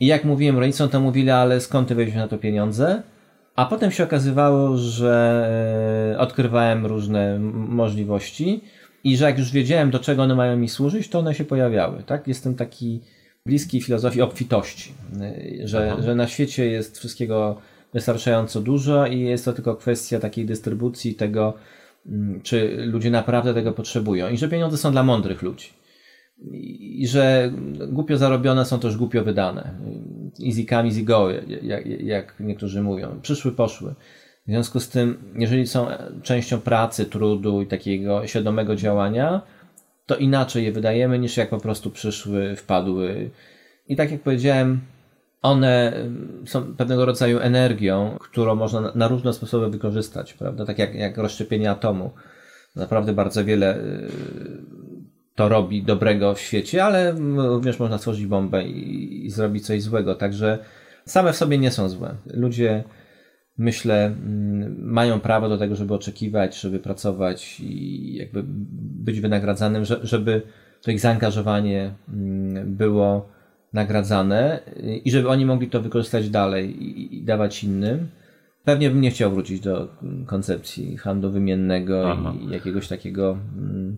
I 0.00 0.06
jak 0.06 0.24
mówiłem 0.24 0.58
rodzicom, 0.58 0.88
to 0.88 1.00
mówili, 1.00 1.30
ale 1.30 1.60
skąd 1.60 1.88
ty 1.88 1.94
weźmiesz 1.94 2.16
na 2.16 2.28
to 2.28 2.38
pieniądze? 2.38 3.02
A 3.56 3.66
potem 3.66 3.90
się 3.90 4.04
okazywało, 4.04 4.76
że 4.76 6.14
e, 6.14 6.18
odkrywałem 6.18 6.86
różne 6.86 7.38
możliwości 7.52 8.60
i 9.04 9.16
że 9.16 9.24
jak 9.24 9.38
już 9.38 9.52
wiedziałem, 9.52 9.90
do 9.90 9.98
czego 9.98 10.22
one 10.22 10.34
mają 10.34 10.56
mi 10.56 10.68
służyć, 10.68 11.08
to 11.08 11.18
one 11.18 11.34
się 11.34 11.44
pojawiały. 11.44 12.02
Tak? 12.02 12.28
Jestem 12.28 12.54
taki 12.54 13.00
bliski 13.46 13.82
filozofii 13.82 14.22
obfitości, 14.22 14.92
e, 15.20 15.68
że, 15.68 15.96
że 16.02 16.14
na 16.14 16.28
świecie 16.28 16.66
jest 16.66 16.98
wszystkiego 16.98 17.60
wystarczająco 17.94 18.60
dużo 18.60 19.06
i 19.06 19.20
jest 19.20 19.44
to 19.44 19.52
tylko 19.52 19.76
kwestia 19.76 20.20
takiej 20.20 20.46
dystrybucji 20.46 21.14
tego, 21.14 21.54
czy 22.42 22.86
ludzie 22.86 23.10
naprawdę 23.10 23.54
tego 23.54 23.72
potrzebują 23.72 24.28
i 24.28 24.36
że 24.36 24.48
pieniądze 24.48 24.76
są 24.76 24.92
dla 24.92 25.02
mądrych 25.02 25.42
ludzi 25.42 25.81
i 26.50 27.06
że 27.06 27.52
głupio 27.88 28.16
zarobione 28.16 28.64
są 28.64 28.80
też 28.80 28.96
głupio 28.96 29.24
wydane. 29.24 29.74
Easy 30.46 30.64
come, 30.64 30.84
easy 30.84 31.02
go, 31.02 31.28
jak, 31.62 31.86
jak 31.86 32.34
niektórzy 32.40 32.82
mówią. 32.82 33.20
Przyszły, 33.22 33.52
poszły. 33.52 33.94
W 34.46 34.50
związku 34.50 34.80
z 34.80 34.88
tym, 34.88 35.32
jeżeli 35.34 35.66
są 35.66 35.86
częścią 36.22 36.60
pracy, 36.60 37.04
trudu 37.04 37.62
i 37.62 37.66
takiego 37.66 38.26
świadomego 38.26 38.76
działania, 38.76 39.42
to 40.06 40.16
inaczej 40.16 40.64
je 40.64 40.72
wydajemy 40.72 41.18
niż 41.18 41.36
jak 41.36 41.50
po 41.50 41.58
prostu 41.58 41.90
przyszły, 41.90 42.56
wpadły. 42.56 43.30
I 43.88 43.96
tak 43.96 44.10
jak 44.10 44.20
powiedziałem, 44.20 44.80
one 45.42 45.92
są 46.46 46.74
pewnego 46.76 47.06
rodzaju 47.06 47.38
energią, 47.38 48.16
którą 48.20 48.54
można 48.54 48.92
na 48.94 49.08
różne 49.08 49.32
sposoby 49.32 49.70
wykorzystać, 49.70 50.34
prawda? 50.34 50.66
Tak 50.66 50.78
jak, 50.78 50.94
jak 50.94 51.18
rozszczepienie 51.18 51.70
atomu. 51.70 52.10
Naprawdę 52.76 53.12
bardzo 53.12 53.44
wiele 53.44 53.78
to 55.34 55.48
robi 55.48 55.82
dobrego 55.82 56.34
w 56.34 56.40
świecie, 56.40 56.84
ale 56.84 57.12
również 57.36 57.78
można 57.78 57.98
stworzyć 57.98 58.26
bombę 58.26 58.64
i, 58.64 59.26
i 59.26 59.30
zrobić 59.30 59.66
coś 59.66 59.82
złego. 59.82 60.14
Także 60.14 60.58
same 61.06 61.32
w 61.32 61.36
sobie 61.36 61.58
nie 61.58 61.70
są 61.70 61.88
złe. 61.88 62.14
Ludzie, 62.26 62.84
myślę, 63.58 64.06
mm, 64.06 64.76
mają 64.78 65.20
prawo 65.20 65.48
do 65.48 65.58
tego, 65.58 65.76
żeby 65.76 65.94
oczekiwać, 65.94 66.60
żeby 66.60 66.78
pracować 66.78 67.60
i 67.60 68.14
jakby 68.16 68.42
być 69.04 69.20
wynagradzanym, 69.20 69.84
żeby 70.02 70.42
to 70.82 70.90
ich 70.90 71.00
zaangażowanie 71.00 71.94
mm, 72.08 72.76
było 72.76 73.28
nagradzane 73.72 74.60
i 75.04 75.10
żeby 75.10 75.28
oni 75.28 75.46
mogli 75.46 75.70
to 75.70 75.80
wykorzystać 75.80 76.30
dalej 76.30 76.88
i, 77.14 77.24
dawać 77.24 77.64
innym. 77.64 78.08
Pewnie 78.64 78.90
bym 78.90 79.00
nie 79.00 79.10
chciał 79.10 79.30
wrócić 79.30 79.60
do 79.60 79.88
koncepcji 80.26 80.96
handlu 80.96 81.30
wymiennego 81.30 82.12
Aha. 82.12 82.34
i 82.40 82.50
jakiegoś 82.50 82.88
takiego 82.88 83.38
mm, 83.58 83.96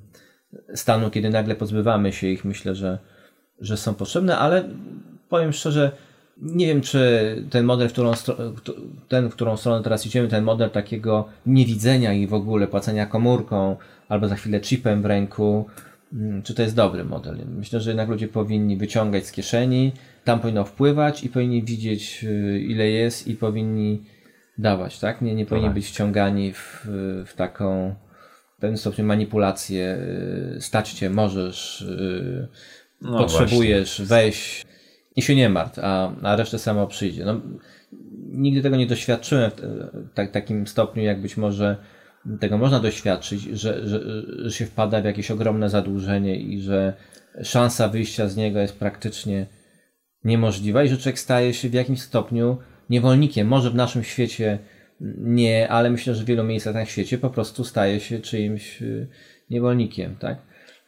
stanu, 0.74 1.10
kiedy 1.10 1.30
nagle 1.30 1.54
pozbywamy 1.54 2.12
się 2.12 2.26
ich. 2.26 2.44
Myślę, 2.44 2.74
że, 2.74 2.98
że 3.60 3.76
są 3.76 3.94
potrzebne, 3.94 4.38
ale 4.38 4.68
powiem 5.28 5.52
szczerze, 5.52 5.92
nie 6.42 6.66
wiem, 6.66 6.80
czy 6.80 6.98
ten 7.50 7.64
model, 7.64 7.88
w 7.88 7.92
którą, 7.92 8.12
ten, 9.08 9.28
w 9.28 9.32
którą 9.32 9.56
stronę 9.56 9.82
teraz 9.84 10.06
idziemy, 10.06 10.28
ten 10.28 10.44
model 10.44 10.70
takiego 10.70 11.28
niewidzenia 11.46 12.12
i 12.12 12.26
w 12.26 12.34
ogóle 12.34 12.66
płacenia 12.66 13.06
komórką 13.06 13.76
albo 14.08 14.28
za 14.28 14.34
chwilę 14.34 14.60
chipem 14.60 15.02
w 15.02 15.06
ręku, 15.06 15.66
mm, 16.12 16.42
czy 16.42 16.54
to 16.54 16.62
jest 16.62 16.76
dobry 16.76 17.04
model. 17.04 17.36
Myślę, 17.56 17.80
że 17.80 17.90
jednak 17.90 18.08
ludzie 18.08 18.28
powinni 18.28 18.76
wyciągać 18.76 19.26
z 19.26 19.32
kieszeni, 19.32 19.92
tam 20.24 20.40
powinno 20.40 20.64
wpływać 20.64 21.24
i 21.24 21.28
powinni 21.28 21.62
widzieć, 21.62 22.24
y, 22.24 22.60
ile 22.60 22.88
jest 22.88 23.28
i 23.28 23.34
powinni 23.34 24.02
dawać, 24.58 24.98
tak? 24.98 25.22
Nie, 25.22 25.34
nie 25.34 25.46
powinni 25.46 25.68
tak. 25.68 25.74
być 25.74 25.86
wciągani 25.86 26.52
w, 26.52 26.86
w 27.26 27.32
taką 27.36 27.94
w 28.56 28.60
pewnym 28.60 28.78
stopniu 28.78 29.04
manipulację. 29.04 29.98
Y, 30.56 30.60
stać 30.60 30.92
cię, 30.92 31.10
możesz, 31.10 31.80
y, 31.80 32.48
no 33.02 33.18
potrzebujesz, 33.18 33.88
właśnie. 33.88 34.04
weź 34.04 34.64
i 35.16 35.22
się 35.22 35.34
nie 35.36 35.48
martw, 35.48 35.78
a, 35.82 36.12
a 36.22 36.36
resztę 36.36 36.58
samo 36.58 36.86
przyjdzie. 36.86 37.24
No, 37.24 37.40
nigdy 38.28 38.62
tego 38.62 38.76
nie 38.76 38.86
doświadczyłem 38.86 39.50
w 39.50 40.14
tak, 40.14 40.30
takim 40.30 40.66
stopniu, 40.66 41.02
jak 41.02 41.22
być 41.22 41.36
może 41.36 41.76
tego 42.40 42.58
można 42.58 42.80
doświadczyć, 42.80 43.42
że, 43.42 43.88
że, 43.88 44.00
że 44.42 44.50
się 44.50 44.66
wpada 44.66 45.00
w 45.00 45.04
jakieś 45.04 45.30
ogromne 45.30 45.70
zadłużenie 45.70 46.36
i 46.36 46.60
że 46.60 46.94
szansa 47.42 47.88
wyjścia 47.88 48.28
z 48.28 48.36
niego 48.36 48.58
jest 48.58 48.78
praktycznie 48.78 49.46
niemożliwa 50.24 50.84
i 50.84 50.88
że 50.88 50.96
człowiek 50.96 51.18
staje 51.18 51.54
się 51.54 51.68
w 51.68 51.74
jakimś 51.74 52.00
stopniu 52.00 52.58
niewolnikiem. 52.90 53.48
Może 53.48 53.70
w 53.70 53.74
naszym 53.74 54.04
świecie 54.04 54.58
nie, 55.18 55.68
ale 55.68 55.90
myślę, 55.90 56.14
że 56.14 56.24
w 56.24 56.26
wielu 56.26 56.44
miejscach 56.44 56.74
na 56.74 56.84
świecie 56.84 57.18
po 57.18 57.30
prostu 57.30 57.64
staje 57.64 58.00
się 58.00 58.20
czyimś 58.20 58.82
y, 58.82 59.06
niewolnikiem, 59.50 60.16
tak? 60.16 60.38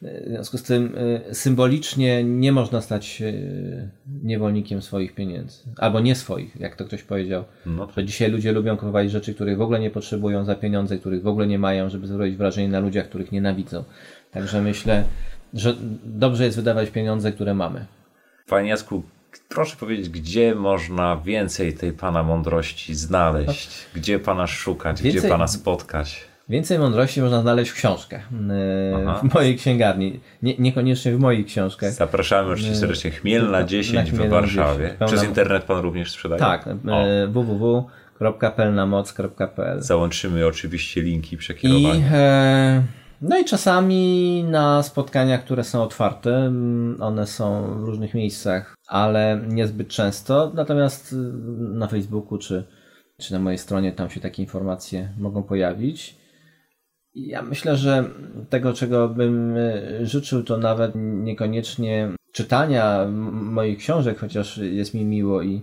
W 0.03 0.29
związku 0.29 0.59
z 0.59 0.63
tym 0.63 0.95
y, 1.31 1.35
symbolicznie 1.35 2.25
nie 2.25 2.53
można 2.53 2.81
stać 2.81 3.07
się 3.07 3.25
y, 3.25 3.89
niewolnikiem 4.23 4.83
swoich 4.83 5.15
pieniędzy. 5.15 5.59
Albo 5.77 6.01
nie 6.01 6.15
swoich, 6.15 6.61
jak 6.61 6.77
to 6.77 6.85
ktoś 6.85 7.03
powiedział. 7.03 7.45
No. 7.67 7.89
Że 7.97 8.05
dzisiaj 8.05 8.31
ludzie 8.31 8.53
lubią 8.53 8.77
kupować 8.77 9.11
rzeczy, 9.11 9.35
których 9.35 9.59
w 9.59 9.61
ogóle 9.61 9.81
nie 9.81 9.91
potrzebują 9.91 10.45
za 10.45 10.55
pieniądze, 10.55 10.99
których 10.99 11.23
w 11.23 11.27
ogóle 11.27 11.47
nie 11.47 11.59
mają, 11.59 11.91
żeby 11.91 12.07
zrobić 12.07 12.37
wrażenie 12.37 12.69
na 12.69 12.81
ludziach, 12.81 13.09
których 13.09 13.33
nienawidzą. 13.33 13.85
Także 14.31 14.63
myślę, 14.63 15.05
że 15.55 15.77
dobrze 16.05 16.45
jest 16.45 16.57
wydawać 16.57 16.91
pieniądze, 16.91 17.33
które 17.33 17.55
mamy. 17.55 17.87
Panie 18.49 18.69
Jasku, 18.69 19.03
proszę 19.49 19.77
powiedzieć, 19.77 20.09
gdzie 20.09 20.55
można 20.55 21.17
więcej 21.17 21.75
tej 21.75 21.93
Pana 21.93 22.23
mądrości 22.23 22.95
znaleźć? 22.95 23.71
Gdzie 23.95 24.19
Pana 24.19 24.47
szukać? 24.47 25.03
Więcej... 25.03 25.21
Gdzie 25.21 25.31
Pana 25.31 25.49
spotkać? 25.49 26.27
Więcej 26.49 26.79
mądrości 26.79 27.23
można 27.23 27.41
znaleźć 27.41 27.71
w 27.71 27.75
książkach. 27.75 28.29
Aha. 28.97 29.21
W 29.25 29.35
mojej 29.35 29.57
księgarni. 29.57 30.21
Nie, 30.43 30.55
niekoniecznie 30.59 31.13
w 31.13 31.21
moich 31.21 31.47
książkach. 31.47 31.93
Zapraszamy 31.93 32.53
oczywiście 32.53 32.77
serdecznie. 32.77 33.11
Chmielna 33.11 33.65
10 33.65 34.13
w 34.13 34.29
Warszawie. 34.29 34.97
10. 35.01 35.13
Przez 35.13 35.25
internet 35.25 35.65
pan 35.65 35.79
również 35.79 36.13
sprzedaje? 36.13 36.41
Tak. 36.41 36.69
www.pelnamoc.pl 37.29 39.83
Załączymy 39.83 40.47
oczywiście 40.47 41.03
linki 41.03 41.37
przekierowania. 41.37 41.95
I, 41.95 42.03
e, 42.13 42.83
no 43.23 43.39
i 43.39 43.45
czasami 43.45 44.45
na 44.45 44.83
spotkania, 44.83 45.39
które 45.39 45.65
są 45.65 45.83
otwarte, 45.83 46.53
one 47.01 47.27
są 47.27 47.75
w 47.81 47.85
różnych 47.85 48.15
miejscach, 48.15 48.76
ale 48.87 49.41
niezbyt 49.49 49.89
często. 49.89 50.53
Natomiast 50.55 51.15
na 51.59 51.87
Facebooku 51.87 52.39
czy, 52.39 52.65
czy 53.19 53.33
na 53.33 53.39
mojej 53.39 53.59
stronie 53.59 53.93
tam 53.93 54.11
się 54.11 54.21
takie 54.21 54.43
informacje 54.43 55.13
mogą 55.19 55.43
pojawić. 55.43 56.17
Ja 57.15 57.43
myślę, 57.43 57.77
że 57.77 58.05
tego, 58.51 58.73
czego 58.73 59.09
bym 59.09 59.57
e, 59.57 60.07
życzył, 60.07 60.43
to 60.43 60.59
nawet 60.59 60.93
niekoniecznie 60.95 62.09
czytania 62.33 63.07
moich 63.33 63.79
książek, 63.79 64.19
chociaż 64.19 64.59
jest 64.59 64.95
mi 64.95 65.05
miło 65.05 65.43
i, 65.43 65.63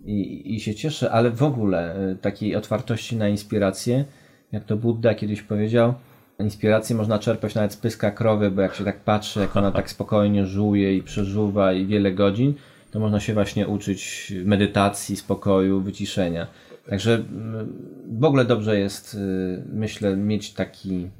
i, 0.00 0.54
i 0.54 0.60
się 0.60 0.74
cieszę, 0.74 1.10
ale 1.10 1.30
w 1.30 1.42
ogóle 1.42 1.94
e, 1.94 2.14
takiej 2.14 2.56
otwartości 2.56 3.16
na 3.16 3.28
inspirację. 3.28 4.04
Jak 4.52 4.64
to 4.64 4.76
Buddha 4.76 5.14
kiedyś 5.14 5.42
powiedział, 5.42 5.94
inspirację 6.40 6.96
można 6.96 7.18
czerpać 7.18 7.54
nawet 7.54 7.72
z 7.72 7.76
pyska 7.76 8.10
krowy, 8.10 8.50
bo 8.50 8.62
jak 8.62 8.74
się 8.74 8.84
tak 8.84 9.00
patrzy, 9.00 9.40
jak 9.40 9.56
ona 9.56 9.70
tak 9.70 9.90
spokojnie 9.90 10.46
żuje 10.46 10.96
i 10.96 11.02
przeżuwa 11.02 11.72
i 11.72 11.86
wiele 11.86 12.12
godzin, 12.12 12.54
to 12.90 13.00
można 13.00 13.20
się 13.20 13.34
właśnie 13.34 13.68
uczyć 13.68 14.32
medytacji, 14.44 15.16
spokoju, 15.16 15.80
wyciszenia. 15.80 16.46
Także 16.90 17.14
mm, 17.14 17.72
w 18.18 18.24
ogóle 18.24 18.44
dobrze 18.44 18.78
jest, 18.78 19.14
y, 19.14 19.62
myślę, 19.72 20.16
mieć 20.16 20.52
taki 20.52 21.10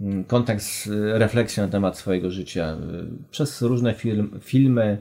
mm, 0.00 0.24
kontekst, 0.24 0.86
y, 0.86 1.18
refleksji 1.18 1.62
na 1.62 1.68
temat 1.68 1.98
swojego 1.98 2.30
życia 2.30 2.72
y, 2.72 3.30
przez 3.30 3.62
różne 3.62 3.94
film, 3.94 4.40
filmy, 4.40 4.98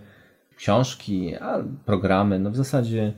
książki, 0.58 1.36
a 1.36 1.64
programy. 1.86 2.40
No 2.40 2.52
w 2.52 2.56
zasadzie 2.56 3.14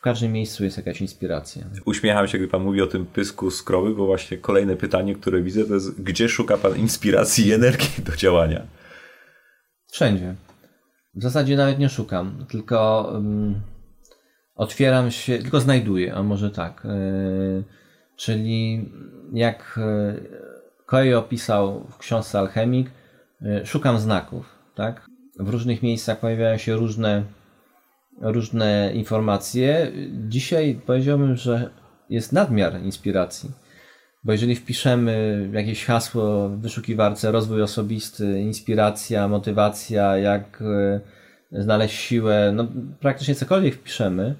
w 0.00 0.02
każdym 0.02 0.32
miejscu 0.32 0.64
jest 0.64 0.76
jakaś 0.76 1.00
inspiracja. 1.00 1.64
Uśmiecham 1.84 2.28
się, 2.28 2.38
gdy 2.38 2.48
Pan 2.48 2.62
mówi 2.62 2.82
o 2.82 2.86
tym 2.86 3.06
pysku 3.06 3.50
z 3.50 3.62
krowy, 3.62 3.94
bo 3.94 4.06
właśnie 4.06 4.38
kolejne 4.38 4.76
pytanie, 4.76 5.14
które 5.14 5.42
widzę, 5.42 5.64
to 5.64 5.74
jest 5.74 6.02
gdzie 6.02 6.28
szuka 6.28 6.56
Pan 6.56 6.76
inspiracji 6.76 7.46
i 7.46 7.52
energii 7.52 8.04
do 8.04 8.16
działania? 8.16 8.66
Wszędzie. 9.92 10.34
W 11.14 11.22
zasadzie 11.22 11.56
nawet 11.56 11.78
nie 11.78 11.88
szukam, 11.88 12.46
tylko 12.48 13.10
um, 13.12 13.60
otwieram 14.54 15.10
się, 15.10 15.38
tylko 15.38 15.60
znajduję, 15.60 16.14
a 16.14 16.22
może 16.22 16.50
tak. 16.50 16.82
Yy, 16.84 17.64
czyli 18.16 18.88
jak 19.32 19.80
Coelho 20.86 21.18
opisał 21.18 21.86
w 21.90 21.98
książce 21.98 22.38
Alchemik, 22.38 22.90
yy, 23.40 23.66
szukam 23.66 23.98
znaków, 23.98 24.58
tak? 24.74 25.06
W 25.40 25.48
różnych 25.48 25.82
miejscach 25.82 26.20
pojawiają 26.20 26.58
się 26.58 26.76
różne, 26.76 27.24
różne 28.20 28.92
informacje. 28.94 29.92
Dzisiaj 30.28 30.80
powiedziałbym, 30.86 31.36
że 31.36 31.70
jest 32.10 32.32
nadmiar 32.32 32.80
inspiracji. 32.82 33.50
Bo 34.24 34.32
jeżeli 34.32 34.56
wpiszemy 34.56 35.48
jakieś 35.52 35.84
hasło 35.84 36.48
w 36.48 36.60
wyszukiwarce 36.60 37.32
rozwój 37.32 37.62
osobisty, 37.62 38.40
inspiracja, 38.40 39.28
motywacja, 39.28 40.16
jak 40.16 40.62
znaleźć 41.52 41.96
siłę, 42.00 42.52
no 42.54 42.66
praktycznie 43.00 43.34
cokolwiek 43.34 43.74
wpiszemy, 43.74 44.34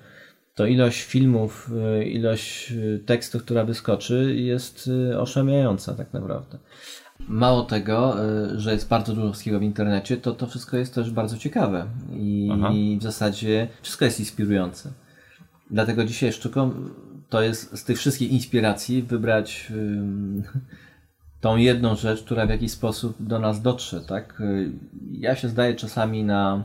to 0.54 0.66
ilość 0.66 1.02
filmów, 1.02 1.70
y, 2.00 2.04
ilość 2.04 2.72
y, 2.72 3.02
tekstów, 3.06 3.42
która 3.42 3.64
wyskoczy, 3.64 4.34
jest 4.36 4.90
oszamiająca 5.18 5.94
tak 5.94 6.12
naprawdę. 6.12 6.58
Mało 7.28 7.62
tego, 7.62 8.16
że 8.56 8.72
jest 8.72 8.88
bardzo 8.88 9.14
dużo 9.14 9.28
wszystkiego 9.28 9.58
w 9.58 9.62
internecie, 9.62 10.16
to 10.16 10.32
to 10.32 10.46
wszystko 10.46 10.76
jest 10.76 10.94
też 10.94 11.10
bardzo 11.10 11.38
ciekawe 11.38 11.86
i 12.12 12.50
Aha. 12.52 12.70
w 12.98 13.02
zasadzie 13.02 13.68
wszystko 13.82 14.04
jest 14.04 14.20
inspirujące. 14.20 14.92
Dlatego 15.70 16.04
dzisiaj 16.04 16.32
sztuką 16.32 16.72
to 17.28 17.42
jest 17.42 17.78
z 17.78 17.84
tych 17.84 17.98
wszystkich 17.98 18.30
inspiracji 18.32 19.02
wybrać 19.02 19.72
tą 21.40 21.56
jedną 21.56 21.96
rzecz, 21.96 22.22
która 22.22 22.46
w 22.46 22.50
jakiś 22.50 22.72
sposób 22.72 23.16
do 23.20 23.38
nas 23.38 23.62
dotrze, 23.62 24.00
tak? 24.00 24.42
Ja 25.10 25.36
się 25.36 25.48
zdaję 25.48 25.74
czasami 25.74 26.24
na 26.24 26.64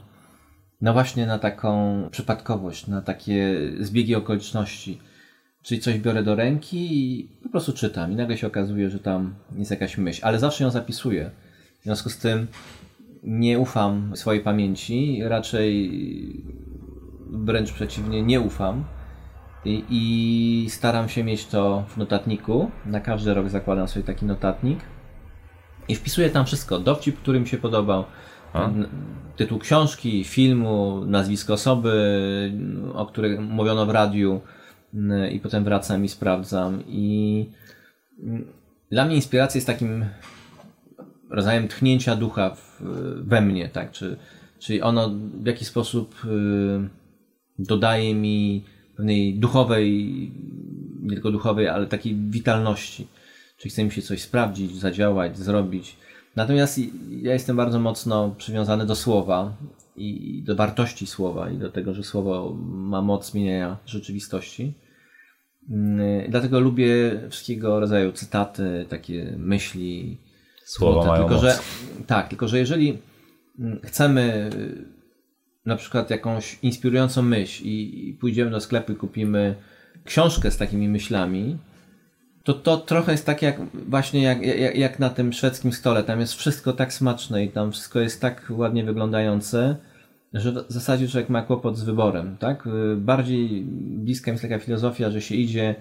no 0.81 0.93
właśnie 0.93 1.25
na 1.25 1.39
taką 1.39 2.01
przypadkowość, 2.11 2.87
na 2.87 3.01
takie 3.01 3.59
zbiegi 3.79 4.15
okoliczności. 4.15 4.99
Czyli 5.65 5.81
coś 5.81 5.99
biorę 5.99 6.23
do 6.23 6.35
ręki 6.35 6.77
i 6.91 7.27
po 7.43 7.49
prostu 7.49 7.73
czytam 7.73 8.11
i 8.11 8.15
nagle 8.15 8.37
się 8.37 8.47
okazuje, 8.47 8.89
że 8.89 8.99
tam 8.99 9.35
jest 9.57 9.71
jakaś 9.71 9.97
myśl, 9.97 10.21
ale 10.23 10.39
zawsze 10.39 10.63
ją 10.63 10.69
zapisuję. 10.69 11.31
W 11.81 11.83
związku 11.83 12.09
z 12.09 12.17
tym 12.17 12.47
nie 13.23 13.59
ufam 13.59 14.11
swojej 14.15 14.41
pamięci, 14.41 15.19
raczej 15.23 15.91
wręcz 17.29 17.71
przeciwnie, 17.71 18.23
nie 18.23 18.41
ufam 18.41 18.83
i, 19.65 19.83
i 19.89 20.69
staram 20.69 21.09
się 21.09 21.23
mieć 21.23 21.45
to 21.45 21.85
w 21.87 21.97
notatniku. 21.97 22.71
Na 22.85 22.99
każdy 22.99 23.33
rok 23.33 23.49
zakładam 23.49 23.87
sobie 23.87 24.05
taki 24.05 24.25
notatnik 24.25 24.79
i 25.87 25.95
wpisuję 25.95 26.29
tam 26.29 26.45
wszystko. 26.45 26.79
Dowcip, 26.79 27.17
który 27.17 27.39
mi 27.39 27.47
się 27.47 27.57
podobał, 27.57 28.05
a? 28.53 28.69
Tytuł 29.35 29.59
książki, 29.59 30.23
filmu, 30.23 31.05
nazwisko 31.05 31.53
osoby, 31.53 32.51
o 32.93 33.05
której 33.05 33.39
mówiono 33.39 33.85
w 33.85 33.89
radiu 33.89 34.41
i 35.31 35.39
potem 35.39 35.63
wracam 35.63 36.05
i 36.05 36.09
sprawdzam. 36.09 36.83
I 36.87 37.45
dla 38.91 39.05
mnie 39.05 39.15
inspiracja 39.15 39.57
jest 39.57 39.67
takim 39.67 40.05
rodzajem 41.29 41.67
tchnięcia 41.67 42.15
ducha 42.15 42.49
w, 42.49 42.81
we 43.27 43.41
mnie, 43.41 43.69
tak? 43.69 43.91
Czy, 43.91 44.17
czyli 44.59 44.81
ono 44.81 45.09
w 45.43 45.45
jakiś 45.45 45.67
sposób 45.67 46.25
y, 46.25 46.89
dodaje 47.59 48.15
mi 48.15 48.63
pewnej 48.97 49.39
duchowej, 49.39 50.31
nie 51.01 51.13
tylko 51.13 51.31
duchowej, 51.31 51.67
ale 51.67 51.87
takiej 51.87 52.15
witalności. 52.15 53.07
Czyli 53.57 53.71
chce 53.71 53.83
mi 53.83 53.91
się 53.91 54.01
coś 54.01 54.21
sprawdzić, 54.21 54.75
zadziałać, 54.75 55.37
zrobić. 55.37 55.97
Natomiast 56.35 56.79
ja 57.21 57.33
jestem 57.33 57.57
bardzo 57.57 57.79
mocno 57.79 58.35
przywiązany 58.37 58.85
do 58.85 58.95
słowa 58.95 59.57
i 59.95 60.41
do 60.45 60.55
wartości 60.55 61.07
słowa 61.07 61.49
i 61.49 61.57
do 61.57 61.71
tego, 61.71 61.93
że 61.93 62.03
słowo 62.03 62.57
ma 62.65 63.01
moc 63.01 63.31
zmieniania 63.31 63.77
rzeczywistości. 63.85 64.73
Mm, 65.69 66.31
dlatego 66.31 66.59
lubię 66.59 67.21
wszystkiego 67.29 67.79
rodzaju 67.79 68.11
cytaty, 68.11 68.85
takie 68.89 69.33
myśli. 69.37 70.17
Słowa 70.65 71.05
mają 71.05 71.23
tylko, 71.23 71.33
moc. 71.33 71.43
że 71.43 71.59
Tak, 72.07 72.27
tylko 72.27 72.47
że 72.47 72.59
jeżeli 72.59 72.97
mm, 73.59 73.79
chcemy 73.83 74.49
y, 74.53 74.85
na 75.65 75.75
przykład 75.75 76.09
jakąś 76.09 76.59
inspirującą 76.61 77.21
myśl 77.21 77.63
i, 77.63 78.09
i 78.09 78.13
pójdziemy 78.13 78.51
do 78.51 78.61
sklepu 78.61 78.91
i 78.91 78.95
kupimy 78.95 79.55
książkę 80.05 80.51
z 80.51 80.57
takimi 80.57 80.89
myślami, 80.89 81.57
to 82.43 82.53
to 82.53 82.77
trochę 82.77 83.11
jest 83.11 83.25
tak 83.25 83.41
jak 83.41 83.59
właśnie 83.73 84.23
jak, 84.23 84.41
jak, 84.41 84.75
jak 84.75 84.99
na 84.99 85.09
tym 85.09 85.33
szwedzkim 85.33 85.73
stole. 85.73 86.03
Tam 86.03 86.19
jest 86.19 86.33
wszystko 86.33 86.73
tak 86.73 86.93
smaczne 86.93 87.43
i 87.43 87.49
tam 87.49 87.71
wszystko 87.71 87.99
jest 87.99 88.21
tak 88.21 88.45
ładnie 88.49 88.83
wyglądające, 88.83 89.75
że 90.35 90.51
w 90.51 90.65
zasadzie 90.67 91.07
człowiek 91.07 91.29
ma 91.29 91.41
kłopot 91.41 91.77
z 91.77 91.83
wyborem, 91.83 92.37
tak? 92.39 92.67
Y, 92.67 92.95
Bardziej 92.97 93.63
bliska 93.81 94.31
jest 94.31 94.43
taka 94.43 94.59
filozofia, 94.59 95.11
że 95.11 95.21
się 95.21 95.35
idzie 95.35 95.75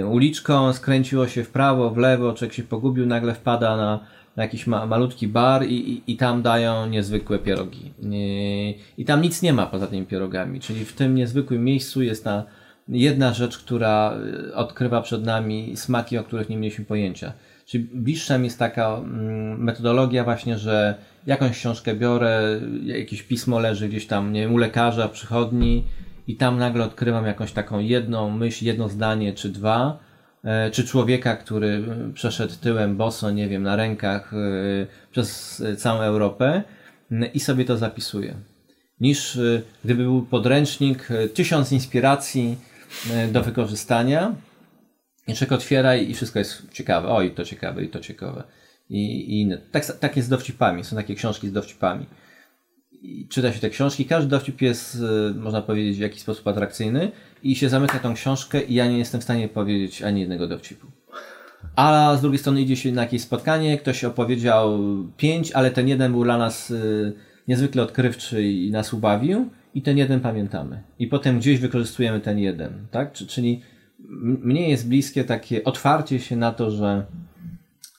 y, 0.00 0.06
uliczką, 0.06 0.72
skręciło 0.72 1.28
się 1.28 1.44
w 1.44 1.50
prawo, 1.50 1.90
w 1.90 1.96
lewo, 1.96 2.32
człowiek 2.32 2.54
się 2.54 2.62
pogubił, 2.62 3.06
nagle 3.06 3.34
wpada 3.34 3.76
na, 3.76 4.00
jakiś 4.36 4.66
ma, 4.66 4.86
malutki 4.86 5.28
bar 5.28 5.66
i, 5.66 5.92
i, 5.92 6.12
i 6.12 6.16
tam 6.16 6.42
dają 6.42 6.86
niezwykłe 6.86 7.38
pierogi. 7.38 7.92
I, 8.02 8.78
I 8.98 9.04
tam 9.04 9.22
nic 9.22 9.42
nie 9.42 9.52
ma 9.52 9.66
poza 9.66 9.86
tymi 9.86 10.06
pierogami, 10.06 10.60
czyli 10.60 10.84
w 10.84 10.92
tym 10.92 11.14
niezwykłym 11.14 11.64
miejscu 11.64 12.02
jest 12.02 12.24
ta 12.24 12.44
jedna 12.88 13.32
rzecz, 13.32 13.58
która 13.58 14.18
y, 14.48 14.54
odkrywa 14.54 15.02
przed 15.02 15.24
nami 15.24 15.76
smaki, 15.76 16.18
o 16.18 16.24
których 16.24 16.48
nie 16.48 16.56
mieliśmy 16.56 16.84
pojęcia. 16.84 17.32
Czyli 17.66 17.84
bliższa 17.94 18.38
mi 18.38 18.44
jest 18.44 18.58
taka 18.58 18.96
mm, 18.96 19.62
metodologia 19.62 20.24
właśnie, 20.24 20.58
że 20.58 20.94
jakąś 21.26 21.58
książkę 21.58 21.94
biorę, 21.94 22.60
jakieś 22.82 23.22
pismo 23.22 23.58
leży 23.58 23.88
gdzieś 23.88 24.06
tam, 24.06 24.32
nie 24.32 24.40
wiem, 24.40 24.54
u 24.54 24.56
lekarza, 24.56 25.08
przychodni 25.08 25.84
i 26.26 26.36
tam 26.36 26.58
nagle 26.58 26.84
odkrywam 26.84 27.26
jakąś 27.26 27.52
taką 27.52 27.78
jedną 27.78 28.30
myśl, 28.30 28.64
jedno 28.64 28.88
zdanie 28.88 29.32
czy 29.32 29.48
dwa, 29.48 29.98
e, 30.44 30.70
czy 30.70 30.84
człowieka, 30.84 31.36
który 31.36 31.84
y, 32.10 32.12
przeszedł 32.12 32.54
tyłem 32.60 32.96
boso, 32.96 33.30
nie 33.30 33.48
wiem, 33.48 33.62
na 33.62 33.76
rękach 33.76 34.32
y, 34.32 34.86
przez 35.10 35.62
całą 35.78 36.00
Europę 36.00 36.62
i 37.34 37.40
sobie 37.40 37.64
to 37.64 37.76
zapisuję. 37.76 38.34
Niż 39.00 39.38
gdyby 39.84 40.02
był 40.02 40.22
podręcznik, 40.22 41.08
tysiąc 41.34 41.72
inspiracji 41.72 42.56
do 43.32 43.42
wykorzystania, 43.42 44.34
i 45.26 45.34
człowiek 45.34 45.52
otwiera 45.52 45.96
i 45.96 46.14
wszystko 46.14 46.38
jest 46.38 46.70
ciekawe. 46.72 47.08
Oj, 47.08 47.30
to 47.30 47.44
ciekawe 47.44 47.84
i 47.84 47.88
to 47.88 48.00
ciekawe. 48.00 48.42
I, 48.90 48.96
i 49.30 49.40
inne. 49.40 49.58
Tak, 49.72 49.98
tak 49.98 50.16
jest 50.16 50.26
z 50.26 50.30
dowcipami. 50.30 50.84
Są 50.84 50.96
takie 50.96 51.14
książki 51.14 51.48
z 51.48 51.52
dowcipami. 51.52 52.06
I 52.92 53.28
czyta 53.28 53.52
się 53.52 53.60
te 53.60 53.70
książki. 53.70 54.04
Każdy 54.04 54.30
dowcip 54.30 54.62
jest, 54.62 54.94
y, 55.30 55.34
można 55.34 55.62
powiedzieć, 55.62 55.96
w 55.96 56.00
jakiś 56.00 56.20
sposób 56.22 56.48
atrakcyjny. 56.48 57.10
I 57.42 57.56
się 57.56 57.68
zamyka 57.68 57.98
tą 57.98 58.14
książkę 58.14 58.62
i 58.62 58.74
ja 58.74 58.86
nie 58.88 58.98
jestem 58.98 59.20
w 59.20 59.24
stanie 59.24 59.48
powiedzieć 59.48 60.02
ani 60.02 60.20
jednego 60.20 60.46
dowcipu. 60.48 60.86
A 61.76 62.16
z 62.18 62.20
drugiej 62.20 62.38
strony 62.38 62.60
idzie 62.60 62.76
się 62.76 62.92
na 62.92 63.02
jakieś 63.02 63.22
spotkanie, 63.22 63.78
ktoś 63.78 64.04
opowiedział 64.04 64.78
pięć, 65.16 65.52
ale 65.52 65.70
ten 65.70 65.88
jeden 65.88 66.12
był 66.12 66.24
dla 66.24 66.38
nas 66.38 66.70
y, 66.70 67.12
niezwykle 67.48 67.82
odkrywczy 67.82 68.42
i 68.42 68.70
nas 68.70 68.92
ubawił 68.92 69.48
i 69.74 69.82
ten 69.82 69.98
jeden 69.98 70.20
pamiętamy. 70.20 70.82
I 70.98 71.06
potem 71.06 71.38
gdzieś 71.38 71.58
wykorzystujemy 71.60 72.20
ten 72.20 72.38
jeden, 72.38 72.86
tak? 72.90 73.12
Czy- 73.12 73.26
Czyli 73.26 73.60
mnie 74.18 74.68
jest 74.70 74.88
bliskie 74.88 75.24
takie 75.24 75.64
otwarcie 75.64 76.20
się 76.20 76.36
na 76.36 76.52
to, 76.52 76.70
że 76.70 77.06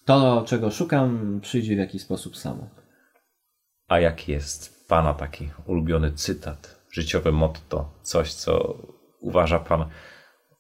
to, 0.06 0.44
czego 0.48 0.72
szukam, 0.72 1.40
przyjdzie 1.42 1.76
w 1.76 1.80
jakiś 1.80 2.02
sposób 2.02 2.38
samo. 2.38 2.70
A 3.88 4.00
jaki 4.00 4.32
jest 4.32 4.88
Pana 4.88 5.14
taki 5.14 5.50
ulubiony 5.66 6.12
cytat, 6.12 6.86
życiowe 6.92 7.32
motto, 7.32 7.92
coś, 8.02 8.34
co 8.34 8.78
uważa 9.20 9.60
Pan 9.60 9.86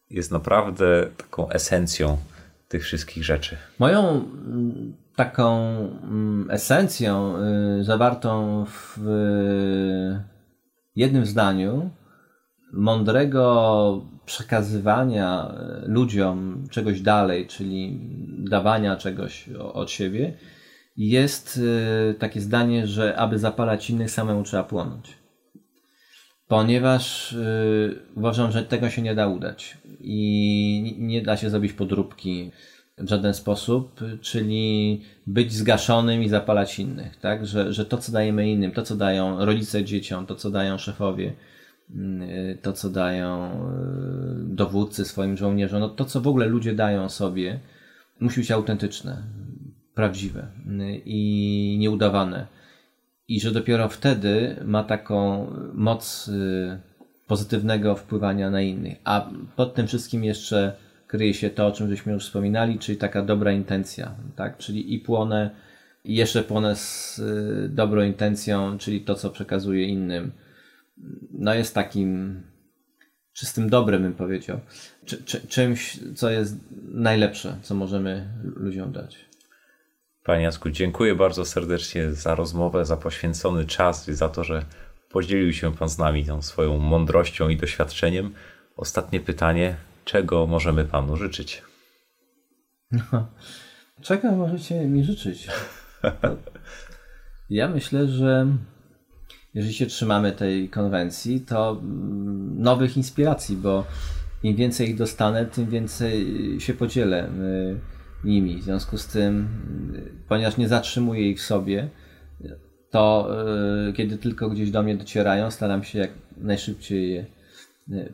jest 0.10 0.32
naprawdę 0.32 1.10
taką 1.18 1.50
esencją 1.50 2.18
tych 2.68 2.84
wszystkich 2.84 3.24
rzeczy? 3.24 3.58
Moją 3.80 4.10
mm, 4.10 4.96
taką 5.16 5.68
mm, 6.04 6.48
esencją 6.52 7.36
y, 7.80 7.84
zawartą 7.84 8.66
w 8.66 9.08
y, 9.08 10.24
jednym 10.96 11.26
zdaniu 11.26 11.90
mądrego 12.74 14.02
przekazywania 14.26 15.56
y, 15.84 15.88
ludziom 15.88 16.68
czegoś 16.70 17.02
dalej, 17.02 17.48
czyli 17.48 18.00
dawania 18.38 18.96
czegoś 18.96 19.50
od 19.50 19.92
siebie, 19.92 20.34
jest 20.98 21.58
y, 21.58 22.16
takie 22.20 22.42
zdanie, 22.42 22.88
że 22.88 23.16
aby 23.18 23.40
zapalać 23.40 23.90
innych, 23.90 24.12
samemu 24.12 24.44
trzeba 24.44 24.64
płonąć. 24.64 25.14
Ponieważ 26.48 27.34
y, 27.34 28.00
uważam, 28.16 28.52
że 28.52 28.64
tego 28.64 28.90
się 28.90 29.02
nie 29.02 29.16
da 29.16 29.28
udać 29.28 29.78
i 30.00 30.96
nie- 31.00 31.22
da 31.22 31.38
się 31.38 31.50
zrobić 31.50 31.74
podróbki 31.74 32.52
w 32.98 33.10
żaden 33.10 33.34
sposób, 33.34 34.00
czyli 34.22 35.02
być 35.28 35.54
zgaszonym 35.54 36.24
i 36.24 36.30
zapalać 36.30 36.80
innych, 36.80 37.18
tak? 37.18 37.46
Że, 37.46 37.74
że 37.74 37.86
to, 37.86 37.98
co 37.98 38.12
dajemy 38.12 38.50
innym, 38.50 38.72
to, 38.72 38.84
co 38.84 38.96
dają 38.96 39.46
rodzice 39.46 39.84
dzieciom, 39.84 40.26
to, 40.26 40.36
co 40.36 40.52
dają 40.52 40.78
szefowie, 40.78 41.34
to, 42.62 42.74
co 42.74 42.90
dają 42.90 43.52
y, 43.52 44.56
dowódcy 44.56 45.06
swoim 45.06 45.38
żołnierzom, 45.38 45.80
no 45.80 45.90
to, 45.90 46.06
co 46.06 46.22
w 46.22 46.28
ogóle 46.28 46.46
ludzie 46.46 46.76
dają 46.76 47.10
sobie, 47.10 47.60
musi 48.20 48.40
być 48.40 48.52
autentyczne, 48.52 49.24
prawdziwe 49.94 50.48
y, 50.68 51.02
i 51.06 51.78
nieudawane. 51.80 52.48
I 53.28 53.40
że 53.40 53.52
dopiero 53.52 53.90
wtedy 53.90 54.56
ma 54.66 54.84
taką 54.84 55.48
moc 55.74 56.28
y, 56.28 56.80
pozytywnego 57.28 57.96
wpływania 57.96 58.50
na 58.50 58.62
innych. 58.62 58.98
A 59.04 59.30
pod 59.56 59.74
tym 59.74 59.88
wszystkim 59.88 60.24
jeszcze 60.24 60.74
kryje 61.08 61.34
się 61.34 61.50
to, 61.50 61.68
o 61.68 61.72
czym 61.72 61.90
żeśmy 61.90 62.14
już 62.14 62.26
wspominali, 62.26 62.80
czyli 62.80 62.98
taka 62.98 63.22
dobra 63.22 63.52
intencja, 63.52 64.16
tak? 64.36 64.58
Czyli 64.58 64.94
i 64.94 65.00
płonę, 65.00 65.50
i 66.04 66.16
jeszcze 66.16 66.44
płonę 66.44 66.76
z 66.76 67.20
y, 67.20 67.70
dobrą 67.70 68.02
intencją, 68.02 68.78
czyli 68.78 69.02
to, 69.02 69.16
co 69.16 69.30
przekazuję 69.30 69.86
innym. 69.86 70.32
No 71.32 71.54
jest 71.54 71.76
takim 71.76 72.42
czystym 73.34 73.70
dobrem, 73.70 74.02
bym 74.02 74.14
powiedział. 74.14 74.60
Czy, 75.06 75.24
czy, 75.24 75.48
czymś, 75.48 76.00
co 76.16 76.30
jest 76.30 76.56
najlepsze, 76.92 77.58
co 77.62 77.76
możemy 77.76 78.28
ludziom 78.44 78.92
dać. 78.92 79.26
Panie 80.24 80.44
Jacku, 80.44 80.70
dziękuję 80.70 81.16
bardzo 81.16 81.46
serdecznie 81.46 82.12
za 82.12 82.36
rozmowę, 82.36 82.86
za 82.86 82.98
poświęcony 82.98 83.66
czas 83.66 84.10
i 84.10 84.14
za 84.14 84.30
to, 84.30 84.44
że 84.44 84.66
podzielił 85.10 85.54
się 85.54 85.74
Pan 85.74 85.90
z 85.90 85.98
nami 85.98 86.26
tą 86.26 86.42
swoją 86.42 86.78
mądrością 86.78 87.50
i 87.50 87.58
doświadczeniem. 87.58 88.34
Ostatnie 88.76 89.20
pytanie. 89.20 89.76
Czego 90.06 90.48
możemy 90.48 90.86
Panu 90.86 91.18
życzyć? 91.18 91.64
Czego 94.02 94.32
możecie 94.32 94.86
mi 94.86 95.04
życzyć? 95.04 95.48
Ja 97.50 97.68
myślę, 97.68 98.08
że 98.08 98.48
jeżeli 99.56 99.74
się 99.74 99.86
trzymamy 99.86 100.32
tej 100.32 100.70
konwencji, 100.70 101.42
to 101.42 101.72
mm, 101.72 102.62
nowych 102.62 102.98
inspiracji, 102.98 103.58
bo 103.58 103.86
im 104.44 104.56
więcej 104.56 104.90
ich 104.90 104.96
dostanę, 104.96 105.46
tym 105.46 105.70
więcej 105.70 106.26
się 106.60 106.74
podzielę 106.74 107.28
y, 107.28 107.80
nimi. 108.24 108.58
W 108.58 108.64
związku 108.64 108.98
z 108.98 109.08
tym, 109.08 109.48
y, 109.96 110.12
ponieważ 110.28 110.58
nie 110.58 110.68
zatrzymuję 110.68 111.30
ich 111.30 111.40
w 111.40 111.44
sobie, 111.44 111.90
to 112.90 113.30
y, 113.90 113.94
kiedy 113.94 114.18
tylko 114.18 114.50
gdzieś 114.50 114.72
do 114.72 114.84
mnie 114.84 114.98
docierają, 114.98 115.52
staram 115.52 115.84
się 115.84 116.00
jak 116.00 116.12
najszybciej 116.38 117.12
je 117.12 117.26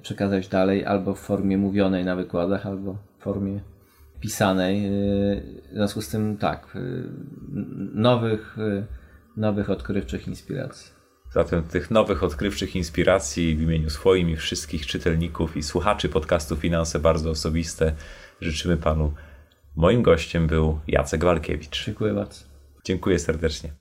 przekazać 0.01 0.47
dalej, 0.47 0.85
albo 0.85 1.15
w 1.15 1.19
formie 1.19 1.57
mówionej 1.57 2.05
na 2.05 2.15
wykładach, 2.15 2.65
albo 2.65 2.97
w 3.19 3.23
formie 3.23 3.59
pisanej. 4.19 4.89
W 5.71 5.73
związku 5.73 6.01
z 6.01 6.09
tym 6.09 6.37
tak, 6.37 6.77
nowych, 7.93 8.57
nowych 9.37 9.69
odkrywczych 9.69 10.27
inspiracji. 10.27 11.00
Zatem 11.33 11.63
tych 11.63 11.91
nowych, 11.91 12.23
odkrywczych 12.23 12.75
inspiracji 12.75 13.55
w 13.55 13.61
imieniu 13.61 13.89
swoim 13.89 14.29
i 14.29 14.35
wszystkich 14.35 14.85
czytelników 14.85 15.57
i 15.57 15.63
słuchaczy 15.63 16.09
podcastu 16.09 16.55
Finanse 16.55 16.99
Bardzo 16.99 17.29
Osobiste 17.29 17.93
życzymy 18.41 18.77
Panu. 18.77 19.13
Moim 19.75 20.01
gościem 20.01 20.47
był 20.47 20.79
Jacek 20.87 21.23
Walkiewicz. 21.23 21.85
Dziękuję 21.85 22.13
bardzo. 22.13 22.43
Dziękuję 22.83 23.19
serdecznie. 23.19 23.73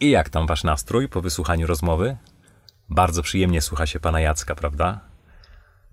I 0.00 0.10
jak 0.10 0.28
tam 0.28 0.46
wasz 0.46 0.64
nastrój 0.64 1.08
po 1.08 1.20
wysłuchaniu 1.20 1.66
rozmowy? 1.66 2.16
Bardzo 2.88 3.22
przyjemnie 3.22 3.60
słucha 3.60 3.86
się 3.86 4.00
pana 4.00 4.20
Jacka, 4.20 4.54
prawda? 4.54 5.00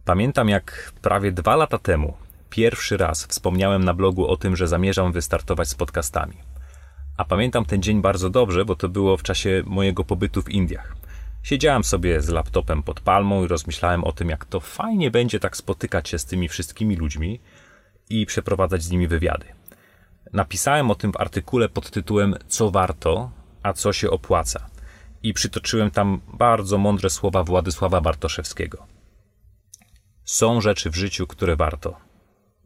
Pamiętam 0.06 0.50
jak 0.50 0.94
prawie 1.02 1.32
dwa 1.32 1.56
lata 1.56 1.78
temu 1.78 2.29
pierwszy 2.50 2.98
raz 2.98 3.26
wspomniałem 3.26 3.84
na 3.84 3.94
blogu 3.94 4.28
o 4.28 4.38
tym, 4.38 4.56
że 4.56 4.68
zamierzam 4.68 5.12
wystartować 5.12 5.68
z 5.68 5.76
podcastami. 5.76 6.38
A 7.18 7.26
pamiętam 7.26 7.66
ten 7.66 7.82
dzień 7.82 8.02
bardzo 8.02 8.30
dobrze, 8.30 8.66
bo 8.66 8.76
to 8.76 8.90
było 8.90 9.18
w 9.18 9.24
czasie 9.24 9.64
mojego 9.66 10.04
pobytu 10.04 10.42
w 10.42 10.50
Indiach. 10.50 10.96
Siedziałem 11.44 11.84
sobie 11.84 12.22
z 12.22 12.30
laptopem 12.30 12.84
pod 12.84 13.00
palmą 13.00 13.44
i 13.44 13.48
rozmyślałem 13.48 14.04
o 14.04 14.12
tym, 14.12 14.30
jak 14.30 14.46
to 14.46 14.60
fajnie 14.60 15.12
będzie 15.12 15.40
tak 15.40 15.58
spotykać 15.58 16.10
się 16.10 16.20
z 16.20 16.26
tymi 16.26 16.50
wszystkimi 16.50 16.96
ludźmi 16.96 17.40
i 18.10 18.26
przeprowadzać 18.26 18.84
z 18.84 18.92
nimi 18.92 19.08
wywiady. 19.08 19.46
Napisałem 20.34 20.92
o 20.92 20.96
tym 20.96 21.12
w 21.12 21.18
artykule 21.18 21.70
pod 21.70 21.92
tytułem 21.92 22.36
Co 22.48 22.72
warto, 22.72 23.32
a 23.64 23.74
co 23.74 23.94
się 23.94 24.10
opłaca. 24.10 24.70
I 25.24 25.34
przytoczyłem 25.34 25.92
tam 25.92 26.22
bardzo 26.34 26.78
mądre 26.78 27.10
słowa 27.10 27.44
Władysława 27.44 28.02
Bartoszewskiego. 28.02 28.88
Są 30.26 30.62
rzeczy 30.62 30.90
w 30.90 30.96
życiu, 30.96 31.28
które 31.28 31.56
warto, 31.56 32.09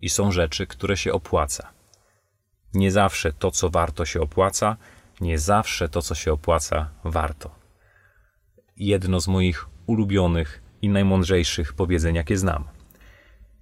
i 0.03 0.09
są 0.09 0.31
rzeczy, 0.31 0.67
które 0.67 0.97
się 0.97 1.13
opłaca. 1.13 1.69
Nie 2.73 2.91
zawsze 2.91 3.33
to, 3.33 3.51
co 3.51 3.69
warto, 3.69 4.05
się 4.05 4.21
opłaca, 4.21 4.77
nie 5.21 5.39
zawsze 5.39 5.89
to, 5.89 6.01
co 6.01 6.15
się 6.15 6.33
opłaca, 6.33 6.89
warto. 7.03 7.55
Jedno 8.77 9.19
z 9.19 9.27
moich 9.27 9.65
ulubionych 9.87 10.61
i 10.81 10.89
najmądrzejszych 10.89 11.73
powiedzeń, 11.73 12.15
jakie 12.15 12.37
znam. 12.37 12.63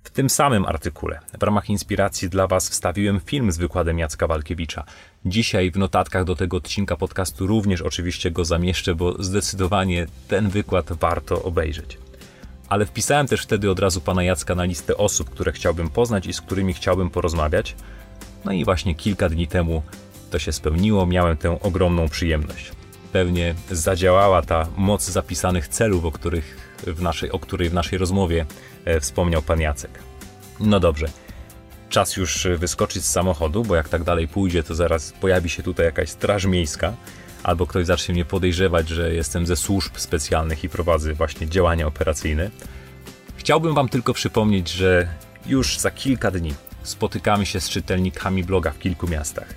W 0.03 0.09
tym 0.09 0.29
samym 0.29 0.65
artykule, 0.65 1.19
w 1.39 1.43
ramach 1.43 1.69
inspiracji 1.69 2.29
dla 2.29 2.47
Was, 2.47 2.69
wstawiłem 2.69 3.19
film 3.19 3.51
z 3.51 3.57
wykładem 3.57 3.99
Jacka 3.99 4.27
Walkiewicza. 4.27 4.83
Dzisiaj 5.25 5.71
w 5.71 5.77
notatkach 5.77 6.23
do 6.23 6.35
tego 6.35 6.57
odcinka 6.57 6.97
podcastu 6.97 7.47
również 7.47 7.81
oczywiście 7.81 8.31
go 8.31 8.45
zamieszczę, 8.45 8.95
bo 8.95 9.23
zdecydowanie 9.23 10.07
ten 10.27 10.49
wykład 10.49 10.93
warto 10.93 11.43
obejrzeć. 11.43 11.97
Ale 12.71 12.85
wpisałem 12.85 13.27
też 13.27 13.41
wtedy 13.41 13.71
od 13.71 13.79
razu 13.79 14.01
pana 14.01 14.23
Jacka 14.23 14.55
na 14.55 14.63
listę 14.63 14.97
osób, 14.97 15.29
które 15.29 15.51
chciałbym 15.51 15.89
poznać 15.89 16.25
i 16.25 16.33
z 16.33 16.41
którymi 16.41 16.73
chciałbym 16.73 17.09
porozmawiać. 17.09 17.75
No 18.45 18.51
i 18.51 18.65
właśnie 18.65 18.95
kilka 18.95 19.29
dni 19.29 19.47
temu 19.47 19.83
to 20.29 20.39
się 20.39 20.51
spełniło, 20.51 21.05
miałem 21.05 21.37
tę 21.37 21.59
ogromną 21.61 22.09
przyjemność. 22.09 22.71
Pewnie 23.11 23.55
zadziałała 23.71 24.41
ta 24.41 24.67
moc 24.77 25.09
zapisanych 25.09 25.67
celów, 25.67 26.05
o, 26.05 26.11
których 26.11 26.77
w 26.87 27.01
naszej, 27.01 27.31
o 27.31 27.39
której 27.39 27.69
w 27.69 27.73
naszej 27.73 27.97
rozmowie 27.97 28.45
e, 28.85 28.99
wspomniał 28.99 29.41
pan 29.41 29.61
Jacek. 29.61 29.99
No 30.59 30.79
dobrze, 30.79 31.07
czas 31.89 32.17
już 32.17 32.47
wyskoczyć 32.57 33.05
z 33.05 33.11
samochodu, 33.11 33.63
bo 33.63 33.75
jak 33.75 33.89
tak 33.89 34.03
dalej 34.03 34.27
pójdzie, 34.27 34.63
to 34.63 34.75
zaraz 34.75 35.13
pojawi 35.21 35.49
się 35.49 35.63
tutaj 35.63 35.85
jakaś 35.85 36.09
straż 36.09 36.45
miejska, 36.45 36.93
albo 37.43 37.67
ktoś 37.67 37.85
zacznie 37.85 38.13
mnie 38.13 38.25
podejrzewać, 38.25 38.89
że 38.89 39.13
jestem 39.13 39.45
ze 39.45 39.55
służb 39.55 39.97
specjalnych 39.97 40.63
i 40.63 40.69
prowadzę 40.69 41.13
właśnie 41.13 41.47
działania 41.47 41.87
operacyjne. 41.87 42.51
Chciałbym 43.37 43.73
Wam 43.75 43.89
tylko 43.89 44.13
przypomnieć, 44.13 44.69
że 44.69 45.07
już 45.45 45.77
za 45.77 45.91
kilka 45.91 46.31
dni 46.31 46.53
spotykamy 46.83 47.45
się 47.45 47.59
z 47.59 47.69
czytelnikami 47.69 48.43
bloga 48.43 48.71
w 48.71 48.79
kilku 48.79 49.07
miastach. 49.07 49.53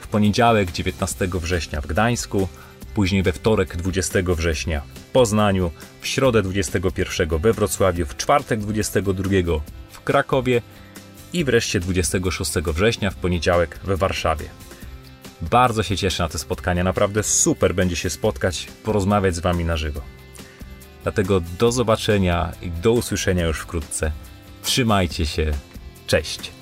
W 0.00 0.08
poniedziałek 0.08 0.72
19 0.72 1.28
września 1.34 1.80
w 1.80 1.86
Gdańsku, 1.86 2.48
później 2.94 3.22
we 3.22 3.32
wtorek 3.32 3.76
20 3.76 4.18
września 4.26 4.82
w 4.94 5.00
Poznaniu, 5.00 5.70
w 6.00 6.06
środę 6.06 6.42
21 6.42 7.38
we 7.38 7.52
Wrocławiu, 7.52 8.06
w 8.06 8.16
czwartek 8.16 8.60
22 8.60 9.30
w 9.90 10.00
Krakowie 10.00 10.62
i 11.32 11.44
wreszcie 11.44 11.80
26 11.80 12.52
września 12.52 13.10
w 13.10 13.14
poniedziałek 13.14 13.78
we 13.84 13.96
Warszawie. 13.96 14.44
Bardzo 15.42 15.82
się 15.82 15.96
cieszę 15.96 16.22
na 16.22 16.28
te 16.28 16.38
spotkania, 16.38 16.84
naprawdę 16.84 17.22
super 17.22 17.74
będzie 17.74 17.96
się 17.96 18.10
spotkać, 18.10 18.66
porozmawiać 18.84 19.34
z 19.34 19.38
Wami 19.38 19.64
na 19.64 19.76
żywo. 19.76 20.00
Dlatego 21.02 21.40
do 21.58 21.72
zobaczenia 21.72 22.52
i 22.62 22.70
do 22.70 22.92
usłyszenia 22.92 23.46
już 23.46 23.58
wkrótce. 23.60 24.12
Trzymajcie 24.62 25.26
się, 25.26 25.52
cześć. 26.06 26.59